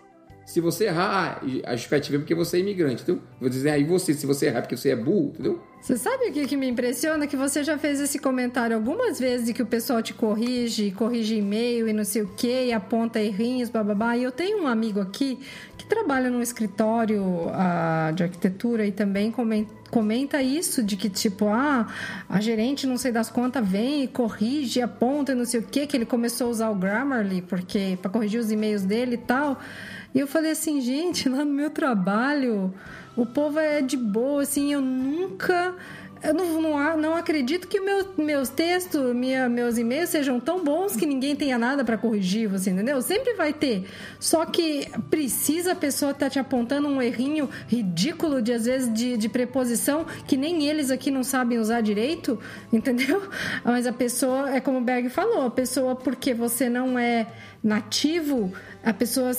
se 0.48 0.62
você 0.62 0.86
errar, 0.86 1.42
a 1.66 1.72
justificativa 1.72 2.16
é 2.16 2.20
porque 2.20 2.34
você 2.34 2.56
é 2.56 2.60
imigrante, 2.60 3.02
entendeu? 3.02 3.22
Vou 3.38 3.50
dizer, 3.50 3.68
aí 3.68 3.84
você, 3.84 4.14
se 4.14 4.24
você 4.24 4.46
errar 4.46 4.60
é 4.60 4.62
porque 4.62 4.78
você 4.78 4.88
é 4.88 4.96
burro, 4.96 5.32
entendeu? 5.34 5.60
Você 5.78 5.94
sabe 5.96 6.24
o 6.30 6.32
que, 6.32 6.46
que 6.46 6.56
me 6.56 6.66
impressiona? 6.66 7.26
Que 7.26 7.36
você 7.36 7.62
já 7.62 7.76
fez 7.76 8.00
esse 8.00 8.18
comentário 8.18 8.74
algumas 8.74 9.20
vezes 9.20 9.46
de 9.46 9.52
que 9.52 9.62
o 9.62 9.66
pessoal 9.66 10.02
te 10.02 10.14
corrige, 10.14 10.90
corrige 10.92 11.36
e-mail 11.36 11.86
e 11.86 11.92
não 11.92 12.02
sei 12.02 12.22
o 12.22 12.28
que, 12.28 12.64
e 12.64 12.72
aponta 12.72 13.20
errinhos, 13.20 13.68
bababá. 13.68 14.16
E 14.16 14.22
eu 14.22 14.32
tenho 14.32 14.62
um 14.62 14.66
amigo 14.66 15.00
aqui 15.00 15.38
que 15.76 15.84
trabalha 15.84 16.30
num 16.30 16.40
escritório 16.40 17.22
ah, 17.52 18.10
de 18.14 18.22
arquitetura 18.22 18.86
e 18.86 18.90
também 18.90 19.30
comen- 19.30 19.68
comenta 19.90 20.42
isso, 20.42 20.82
de 20.82 20.96
que 20.96 21.10
tipo, 21.10 21.46
ah, 21.46 21.86
a 22.26 22.40
gerente 22.40 22.86
não 22.86 22.96
sei 22.96 23.12
das 23.12 23.30
quantas 23.30 23.66
vem 23.68 24.02
e 24.02 24.08
corrige, 24.08 24.80
aponta 24.80 25.32
e 25.32 25.34
não 25.34 25.44
sei 25.44 25.60
o 25.60 25.62
que, 25.62 25.86
que 25.86 25.94
ele 25.96 26.06
começou 26.06 26.46
a 26.48 26.50
usar 26.50 26.70
o 26.70 26.74
Grammarly 26.74 27.42
porque 27.42 27.98
para 28.00 28.10
corrigir 28.10 28.40
os 28.40 28.50
e-mails 28.50 28.82
dele 28.82 29.14
e 29.14 29.18
tal. 29.18 29.58
E 30.14 30.20
eu 30.20 30.26
falei 30.26 30.52
assim, 30.52 30.80
gente, 30.80 31.28
lá 31.28 31.44
no 31.44 31.52
meu 31.52 31.70
trabalho, 31.70 32.72
o 33.16 33.26
povo 33.26 33.58
é 33.58 33.82
de 33.82 33.96
boa, 33.96 34.42
assim, 34.42 34.72
eu 34.72 34.80
nunca. 34.80 35.74
Eu 36.22 36.34
não, 36.34 36.60
não, 36.60 36.96
não 36.96 37.16
acredito 37.16 37.68
que 37.68 37.80
meu, 37.80 38.12
meus 38.16 38.48
textos, 38.48 39.14
minha, 39.14 39.48
meus 39.48 39.78
e-mails 39.78 40.10
sejam 40.10 40.40
tão 40.40 40.64
bons 40.64 40.96
que 40.96 41.06
ninguém 41.06 41.36
tenha 41.36 41.56
nada 41.56 41.84
para 41.84 41.96
corrigir, 41.96 42.48
você 42.48 42.70
entendeu? 42.70 43.00
Sempre 43.00 43.34
vai 43.34 43.52
ter. 43.52 43.86
Só 44.18 44.44
que 44.44 44.88
precisa 45.10 45.72
a 45.72 45.76
pessoa 45.76 46.10
estar 46.10 46.28
te 46.28 46.38
apontando 46.38 46.88
um 46.88 47.00
errinho 47.00 47.48
ridículo 47.68 48.42
de, 48.42 48.52
às 48.52 48.64
vezes, 48.64 48.92
de, 48.92 49.16
de 49.16 49.28
preposição 49.28 50.06
que 50.26 50.36
nem 50.36 50.66
eles 50.66 50.90
aqui 50.90 51.10
não 51.10 51.22
sabem 51.22 51.58
usar 51.58 51.80
direito, 51.80 52.38
entendeu? 52.72 53.22
Mas 53.64 53.86
a 53.86 53.92
pessoa, 53.92 54.50
é 54.50 54.60
como 54.60 54.78
o 54.78 54.82
Berg 54.82 55.08
falou, 55.08 55.46
a 55.46 55.50
pessoa, 55.50 55.94
porque 55.94 56.34
você 56.34 56.68
não 56.68 56.98
é 56.98 57.26
nativo, 57.62 58.52
a 58.82 58.92
pessoa 58.92 59.32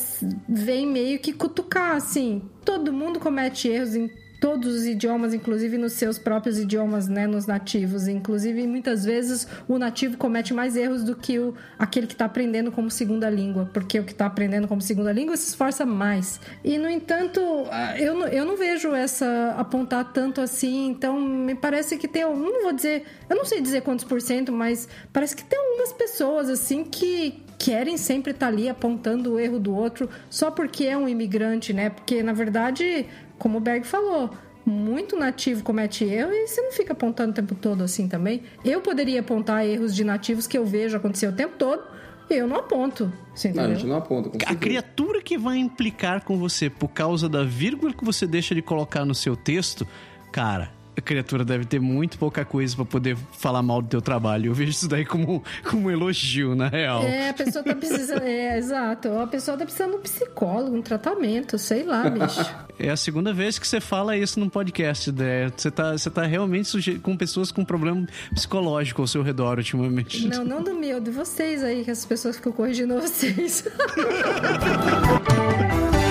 vem 0.47 0.87
meio 0.87 1.19
que 1.19 1.33
cutucar, 1.33 1.95
assim. 1.95 2.41
Todo 2.63 2.93
mundo 2.93 3.19
comete 3.19 3.67
erros 3.67 3.95
em 3.95 4.09
todos 4.39 4.73
os 4.73 4.85
idiomas, 4.85 5.33
inclusive 5.33 5.77
nos 5.77 5.93
seus 5.93 6.17
próprios 6.17 6.57
idiomas, 6.57 7.07
né, 7.07 7.27
nos 7.27 7.45
nativos. 7.45 8.07
Inclusive, 8.07 8.65
muitas 8.65 9.03
vezes 9.03 9.47
o 9.67 9.77
nativo 9.77 10.17
comete 10.17 10.53
mais 10.53 10.75
erros 10.75 11.03
do 11.03 11.15
que 11.15 11.37
o, 11.37 11.53
aquele 11.77 12.07
que 12.07 12.13
está 12.13 12.25
aprendendo 12.25 12.71
como 12.71 12.89
segunda 12.89 13.29
língua, 13.29 13.69
porque 13.73 13.99
o 13.99 14.03
que 14.03 14.11
está 14.11 14.25
aprendendo 14.25 14.67
como 14.67 14.81
segunda 14.81 15.11
língua 15.11 15.35
se 15.35 15.49
esforça 15.49 15.85
mais. 15.85 16.39
E, 16.63 16.77
no 16.77 16.89
entanto, 16.89 17.41
ah, 17.71 17.99
eu, 17.99 18.19
eu 18.27 18.45
não 18.45 18.55
vejo 18.55 18.93
essa 18.93 19.55
apontar 19.57 20.13
tanto 20.13 20.41
assim, 20.41 20.87
então 20.87 21.19
me 21.19 21.55
parece 21.55 21.97
que 21.97 22.07
tem, 22.07 22.21
eu 22.21 22.35
não 22.35 22.63
vou 22.63 22.73
dizer, 22.73 23.03
eu 23.29 23.35
não 23.35 23.45
sei 23.45 23.61
dizer 23.61 23.81
quantos 23.81 24.05
por 24.05 24.21
cento, 24.21 24.51
mas 24.51 24.87
parece 25.11 25.35
que 25.35 25.43
tem 25.43 25.59
algumas 25.59 25.91
pessoas 25.93 26.49
assim 26.49 26.83
que 26.83 27.43
querem 27.57 27.97
sempre 27.97 28.31
estar 28.31 28.47
ali 28.47 28.69
apontando 28.69 29.33
o 29.33 29.39
erro 29.39 29.59
do 29.59 29.75
outro 29.75 30.09
só 30.29 30.49
porque 30.49 30.85
é 30.85 30.97
um 30.97 31.09
imigrante, 31.09 31.73
né? 31.73 31.89
Porque 31.89 32.23
na 32.23 32.31
verdade, 32.31 33.05
como 33.39 33.57
o 33.57 33.61
Berg 33.61 33.87
falou, 33.87 34.29
muito 34.65 35.17
nativo 35.17 35.63
comete 35.63 36.03
erro 36.03 36.31
e 36.31 36.47
você 36.47 36.61
não 36.61 36.71
fica 36.71 36.93
apontando 36.93 37.31
o 37.31 37.33
tempo 37.33 37.55
todo 37.55 37.83
assim 37.83 38.07
também. 38.07 38.43
Eu 38.63 38.81
poderia 38.81 39.21
apontar 39.21 39.65
erros 39.65 39.95
de 39.95 40.03
nativos 40.03 40.45
que 40.45 40.57
eu 40.57 40.65
vejo 40.65 40.95
acontecer 40.95 41.27
o 41.27 41.33
tempo 41.33 41.55
todo 41.57 41.81
e 42.29 42.35
eu 42.35 42.47
não 42.47 42.57
aponto. 42.57 43.11
Você 43.33 43.51
Não, 43.51 43.63
a 43.63 43.73
gente 43.73 43.87
não 43.87 43.95
aponta. 43.95 44.29
A 44.45 44.55
criatura 44.55 45.21
que 45.21 45.37
vai 45.37 45.57
implicar 45.57 46.23
com 46.23 46.37
você 46.37 46.69
por 46.69 46.89
causa 46.89 47.27
da 47.27 47.43
vírgula 47.43 47.93
que 47.93 48.05
você 48.05 48.27
deixa 48.27 48.53
de 48.53 48.61
colocar 48.61 49.03
no 49.03 49.15
seu 49.15 49.35
texto, 49.35 49.87
cara, 50.31 50.71
a 50.99 51.01
criatura 51.01 51.43
deve 51.43 51.65
ter 51.65 51.79
muito 51.79 52.17
pouca 52.17 52.45
coisa 52.45 52.75
pra 52.75 52.85
poder 52.85 53.17
falar 53.37 53.61
mal 53.61 53.81
do 53.81 53.87
teu 53.87 54.01
trabalho. 54.01 54.47
Eu 54.47 54.53
vejo 54.53 54.71
isso 54.71 54.87
daí 54.87 55.05
como, 55.05 55.43
como 55.67 55.87
um 55.87 55.91
elogio, 55.91 56.55
na 56.55 56.67
real. 56.67 57.03
É, 57.03 57.29
a 57.29 57.33
pessoa 57.33 57.63
tá 57.63 57.75
precisando. 57.75 58.21
É, 58.21 58.57
exato. 58.57 59.09
A 59.19 59.27
pessoa 59.27 59.57
tá 59.57 59.65
precisando 59.65 59.91
de 59.91 59.97
um 59.97 60.01
psicólogo, 60.01 60.75
um 60.75 60.81
tratamento, 60.81 61.57
sei 61.57 61.83
lá, 61.83 62.09
bicho. 62.09 62.69
É 62.81 62.89
a 62.89 62.95
segunda 62.95 63.33
vez 63.33 63.59
que 63.59 63.67
você 63.67 63.81
fala 63.81 64.15
isso 64.15 64.39
num 64.39 64.47
podcast, 64.47 65.11
né? 65.11 65.51
Você 65.53 65.69
tá, 65.69 65.91
você 65.91 66.09
tá 66.09 66.25
realmente 66.25 66.97
com 66.99 67.17
pessoas 67.17 67.51
com 67.51 67.65
problema 67.65 68.07
psicológico 68.33 69.01
ao 69.01 69.07
seu 69.07 69.21
redor 69.21 69.57
ultimamente. 69.57 70.25
Não, 70.29 70.45
não 70.45 70.63
do 70.63 70.73
meu, 70.73 71.01
de 71.01 71.11
vocês 71.11 71.61
aí, 71.61 71.83
que 71.83 71.91
as 71.91 72.05
pessoas 72.05 72.37
ficam 72.37 72.53
corrigindo 72.53 72.93
vocês. 72.93 73.65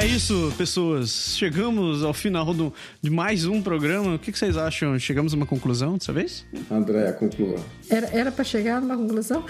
É 0.00 0.06
isso, 0.06 0.50
pessoas. 0.56 1.36
Chegamos 1.36 2.02
ao 2.02 2.14
final 2.14 2.54
do, 2.54 2.72
de 3.02 3.10
mais 3.10 3.44
um 3.44 3.60
programa. 3.60 4.14
O 4.14 4.18
que, 4.18 4.32
que 4.32 4.38
vocês 4.38 4.56
acham? 4.56 4.98
Chegamos 4.98 5.34
a 5.34 5.36
uma 5.36 5.44
conclusão 5.44 5.98
dessa 5.98 6.10
vez? 6.10 6.46
Andréa, 6.70 7.12
conclua. 7.12 7.58
Era, 7.90 8.06
era 8.06 8.32
pra 8.32 8.42
chegar 8.42 8.80
numa 8.80 8.96
conclusão? 8.96 9.44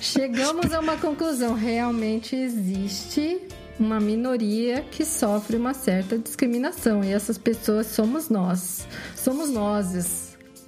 Chegamos 0.00 0.72
a 0.72 0.78
uma 0.78 0.96
conclusão. 0.98 1.54
Realmente 1.54 2.36
existe 2.36 3.40
uma 3.80 3.98
minoria 3.98 4.84
que 4.88 5.04
sofre 5.04 5.56
uma 5.56 5.74
certa 5.74 6.16
discriminação. 6.16 7.02
E 7.02 7.12
essas 7.12 7.38
pessoas 7.38 7.88
somos 7.88 8.28
nós. 8.28 8.86
Somos 9.16 9.50
nós. 9.50 10.23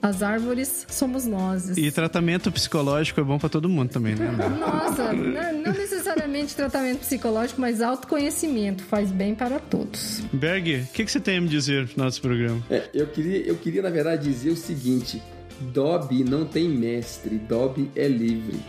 As 0.07 0.23
árvores 0.23 0.87
somos 0.89 1.27
nós. 1.27 1.77
E 1.77 1.91
tratamento 1.91 2.53
psicológico 2.53 3.21
é 3.21 3.25
bom 3.25 3.41
pra 3.41 3.49
todo 3.49 3.69
mundo 3.69 3.89
também, 3.89 4.15
né? 4.15 4.31
Nossa, 4.61 5.13
não 5.13 5.73
necessariamente 5.73 6.55
tratamento 6.55 7.01
psicológico, 7.01 7.61
mas 7.61 7.83
autoconhecimento 7.83 8.85
faz 8.85 9.11
bem 9.11 9.35
para 9.35 9.59
todos. 9.59 10.23
Berg, 10.33 10.83
o 10.83 10.93
que, 10.93 11.05
que 11.05 11.11
você 11.11 11.19
tem 11.19 11.39
a 11.39 11.41
me 11.41 11.49
dizer 11.49 11.83
no 11.83 11.89
final 11.89 12.07
desse 12.07 12.21
programa? 12.21 12.63
É, 12.71 12.89
eu 12.95 13.09
queria, 13.09 13.39
eu 13.49 13.57
queria, 13.57 13.83
na 13.83 13.91
verdade, 13.91 14.29
dizer 14.29 14.51
o 14.51 14.57
seguinte: 14.57 15.21
Dobby 15.61 16.23
não 16.23 16.45
tem 16.45 16.69
mestre, 16.69 17.37
Dobby 17.37 17.91
é 17.97 18.07
livre. 18.07 18.61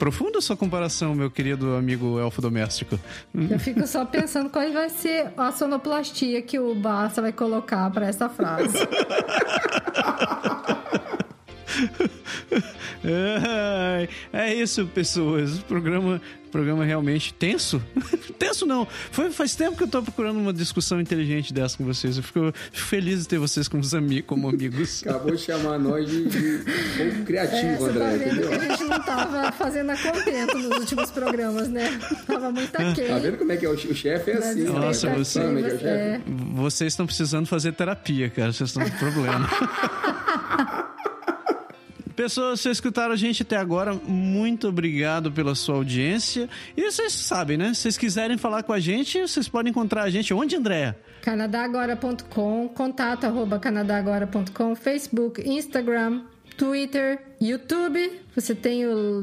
Profunda 0.00 0.40
sua 0.40 0.56
comparação, 0.56 1.14
meu 1.14 1.30
querido 1.30 1.76
amigo 1.76 2.18
elfo 2.18 2.40
doméstico. 2.40 2.98
Eu 3.34 3.60
fico 3.60 3.86
só 3.86 4.06
pensando 4.06 4.48
qual 4.48 4.72
vai 4.72 4.88
ser 4.88 5.30
a 5.36 5.52
sonoplastia 5.52 6.40
que 6.40 6.58
o 6.58 6.74
Basta 6.74 7.20
vai 7.20 7.32
colocar 7.32 7.90
para 7.90 8.06
essa 8.06 8.26
frase. 8.26 8.78
É 14.32 14.54
isso, 14.54 14.86
pessoas. 14.86 15.58
O 15.58 15.64
programa, 15.64 16.20
programa 16.50 16.84
realmente 16.84 17.32
tenso. 17.34 17.82
tenso 18.38 18.66
não. 18.66 18.86
Foi, 19.10 19.30
faz 19.30 19.54
tempo 19.54 19.76
que 19.76 19.82
eu 19.84 19.88
tô 19.88 20.02
procurando 20.02 20.38
uma 20.38 20.52
discussão 20.52 21.00
inteligente 21.00 21.52
dessa 21.52 21.76
com 21.76 21.84
vocês. 21.84 22.16
Eu 22.16 22.22
fico, 22.22 22.52
fico 22.72 22.86
feliz 22.88 23.20
de 23.20 23.28
ter 23.28 23.38
vocês 23.38 23.68
como, 23.68 23.82
ami 23.94 24.22
como 24.22 24.48
amigos. 24.48 25.02
Acabou 25.06 25.32
de 25.34 25.38
chamar 25.42 25.78
nós 25.78 26.08
de, 26.08 26.24
de 26.28 26.58
pouco 26.96 27.22
É, 27.22 27.24
criativo, 27.24 27.76
você 27.78 27.98
tá 27.98 28.04
André, 28.06 28.24
vendo 28.28 28.48
que 28.48 28.54
a 28.54 28.68
gente 28.68 28.84
não 28.84 29.00
tava 29.02 29.52
fazendo 29.52 29.90
a 29.90 29.96
contento 29.96 30.58
nos 30.58 30.78
últimos 30.78 31.10
programas, 31.10 31.68
né? 31.68 31.98
Tava 32.26 32.50
muito 32.52 32.74
aquém. 32.76 33.08
Tá 33.08 33.18
vendo 33.18 33.38
como 33.38 33.52
é 33.52 33.56
que 33.56 33.66
é? 33.66 33.68
O 33.68 33.76
che- 33.78 33.88
o 33.88 33.94
chefe 33.94 34.30
é 34.32 34.36
assim. 34.36 34.64
Nossa, 34.64 35.08
né? 35.08 35.16
você- 35.16 35.40
Sabe 35.40 35.46
como 35.46 35.58
é 35.66 35.70
é 35.70 35.86
é. 35.86 36.20
Vocês 36.54 36.92
estão 36.92 37.06
precisando 37.06 37.46
fazer 37.46 37.72
terapia, 37.72 38.28
cara. 38.30 38.52
Vocês 38.52 38.70
estão 38.70 38.82
com 38.88 38.96
problema. 38.98 39.48
Pessoas, 42.20 42.60
vocês 42.60 42.76
escutaram 42.76 43.14
a 43.14 43.16
gente 43.16 43.40
até 43.40 43.56
agora, 43.56 43.94
muito 43.94 44.68
obrigado 44.68 45.32
pela 45.32 45.54
sua 45.54 45.76
audiência. 45.76 46.50
E 46.76 46.82
vocês 46.82 47.14
sabem, 47.14 47.56
né? 47.56 47.72
Se 47.72 47.80
vocês 47.80 47.96
quiserem 47.96 48.36
falar 48.36 48.62
com 48.62 48.74
a 48.74 48.78
gente, 48.78 49.22
vocês 49.22 49.48
podem 49.48 49.70
encontrar 49.70 50.02
a 50.02 50.10
gente 50.10 50.34
onde, 50.34 50.54
André? 50.54 50.94
canadagora.com, 51.22 52.68
contato 52.74 53.24
arroba 53.24 53.58
canadagora.com, 53.58 54.74
Facebook, 54.74 55.40
Instagram, 55.48 56.20
Twitter, 56.58 57.20
YouTube. 57.40 58.20
Você 58.34 58.54
tem 58.54 58.86
o, 58.86 59.22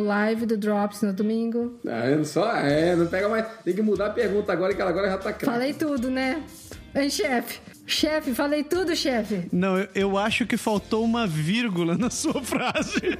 live 0.00 0.46
do 0.46 0.56
Drops 0.56 1.02
no 1.02 1.12
domingo. 1.12 1.76
Ah, 1.88 2.08
não 2.16 2.24
só, 2.24 2.54
é, 2.54 2.94
não 2.94 3.08
pega 3.08 3.28
mais. 3.28 3.46
Tem 3.64 3.74
que 3.74 3.82
mudar 3.82 4.06
a 4.06 4.10
pergunta 4.10 4.52
agora 4.52 4.72
que 4.72 4.80
ela 4.80 4.90
agora 4.90 5.10
já 5.10 5.18
tá 5.18 5.32
craque. 5.32 5.44
Falei 5.44 5.74
tudo, 5.74 6.08
né? 6.08 6.40
Hein, 6.94 7.10
chefe? 7.10 7.60
Chefe, 7.88 8.34
falei 8.34 8.62
tudo, 8.62 8.94
chefe. 8.94 9.48
Não, 9.50 9.78
eu, 9.78 9.88
eu 9.94 10.18
acho 10.18 10.46
que 10.46 10.58
faltou 10.58 11.02
uma 11.02 11.26
vírgula 11.26 11.96
na 11.96 12.10
sua 12.10 12.42
frase. 12.42 13.00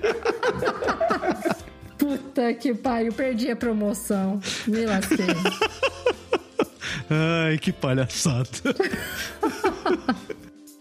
Puta 1.96 2.52
que 2.52 2.74
pariu, 2.74 3.12
perdi 3.12 3.50
a 3.50 3.56
promoção. 3.56 4.38
Me 4.66 4.84
lasquei. 4.84 5.26
Ai, 7.08 7.56
que 7.56 7.72
palhaçada. 7.72 8.48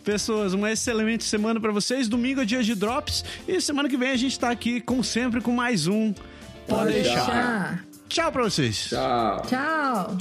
Pessoas, 0.04 0.54
uma 0.54 0.70
excelente 0.70 1.24
semana 1.24 1.60
pra 1.60 1.72
vocês. 1.72 2.10
Domingo 2.10 2.42
é 2.42 2.46
dia 2.46 2.62
de 2.62 2.76
drops 2.76 3.24
e 3.48 3.62
semana 3.62 3.88
que 3.88 3.96
vem 3.96 4.12
a 4.12 4.18
gente 4.18 4.38
tá 4.38 4.50
aqui, 4.50 4.82
como 4.82 5.02
sempre, 5.02 5.40
com 5.40 5.52
mais 5.52 5.88
um. 5.88 6.14
Pode 6.14 6.22
Pode 6.68 6.94
deixar. 6.94 7.78
Tchau. 7.78 7.88
Tchau 8.10 8.32
pra 8.34 8.44
vocês. 8.44 8.90
Tchau. 8.90 9.42
Tchau. 9.48 10.18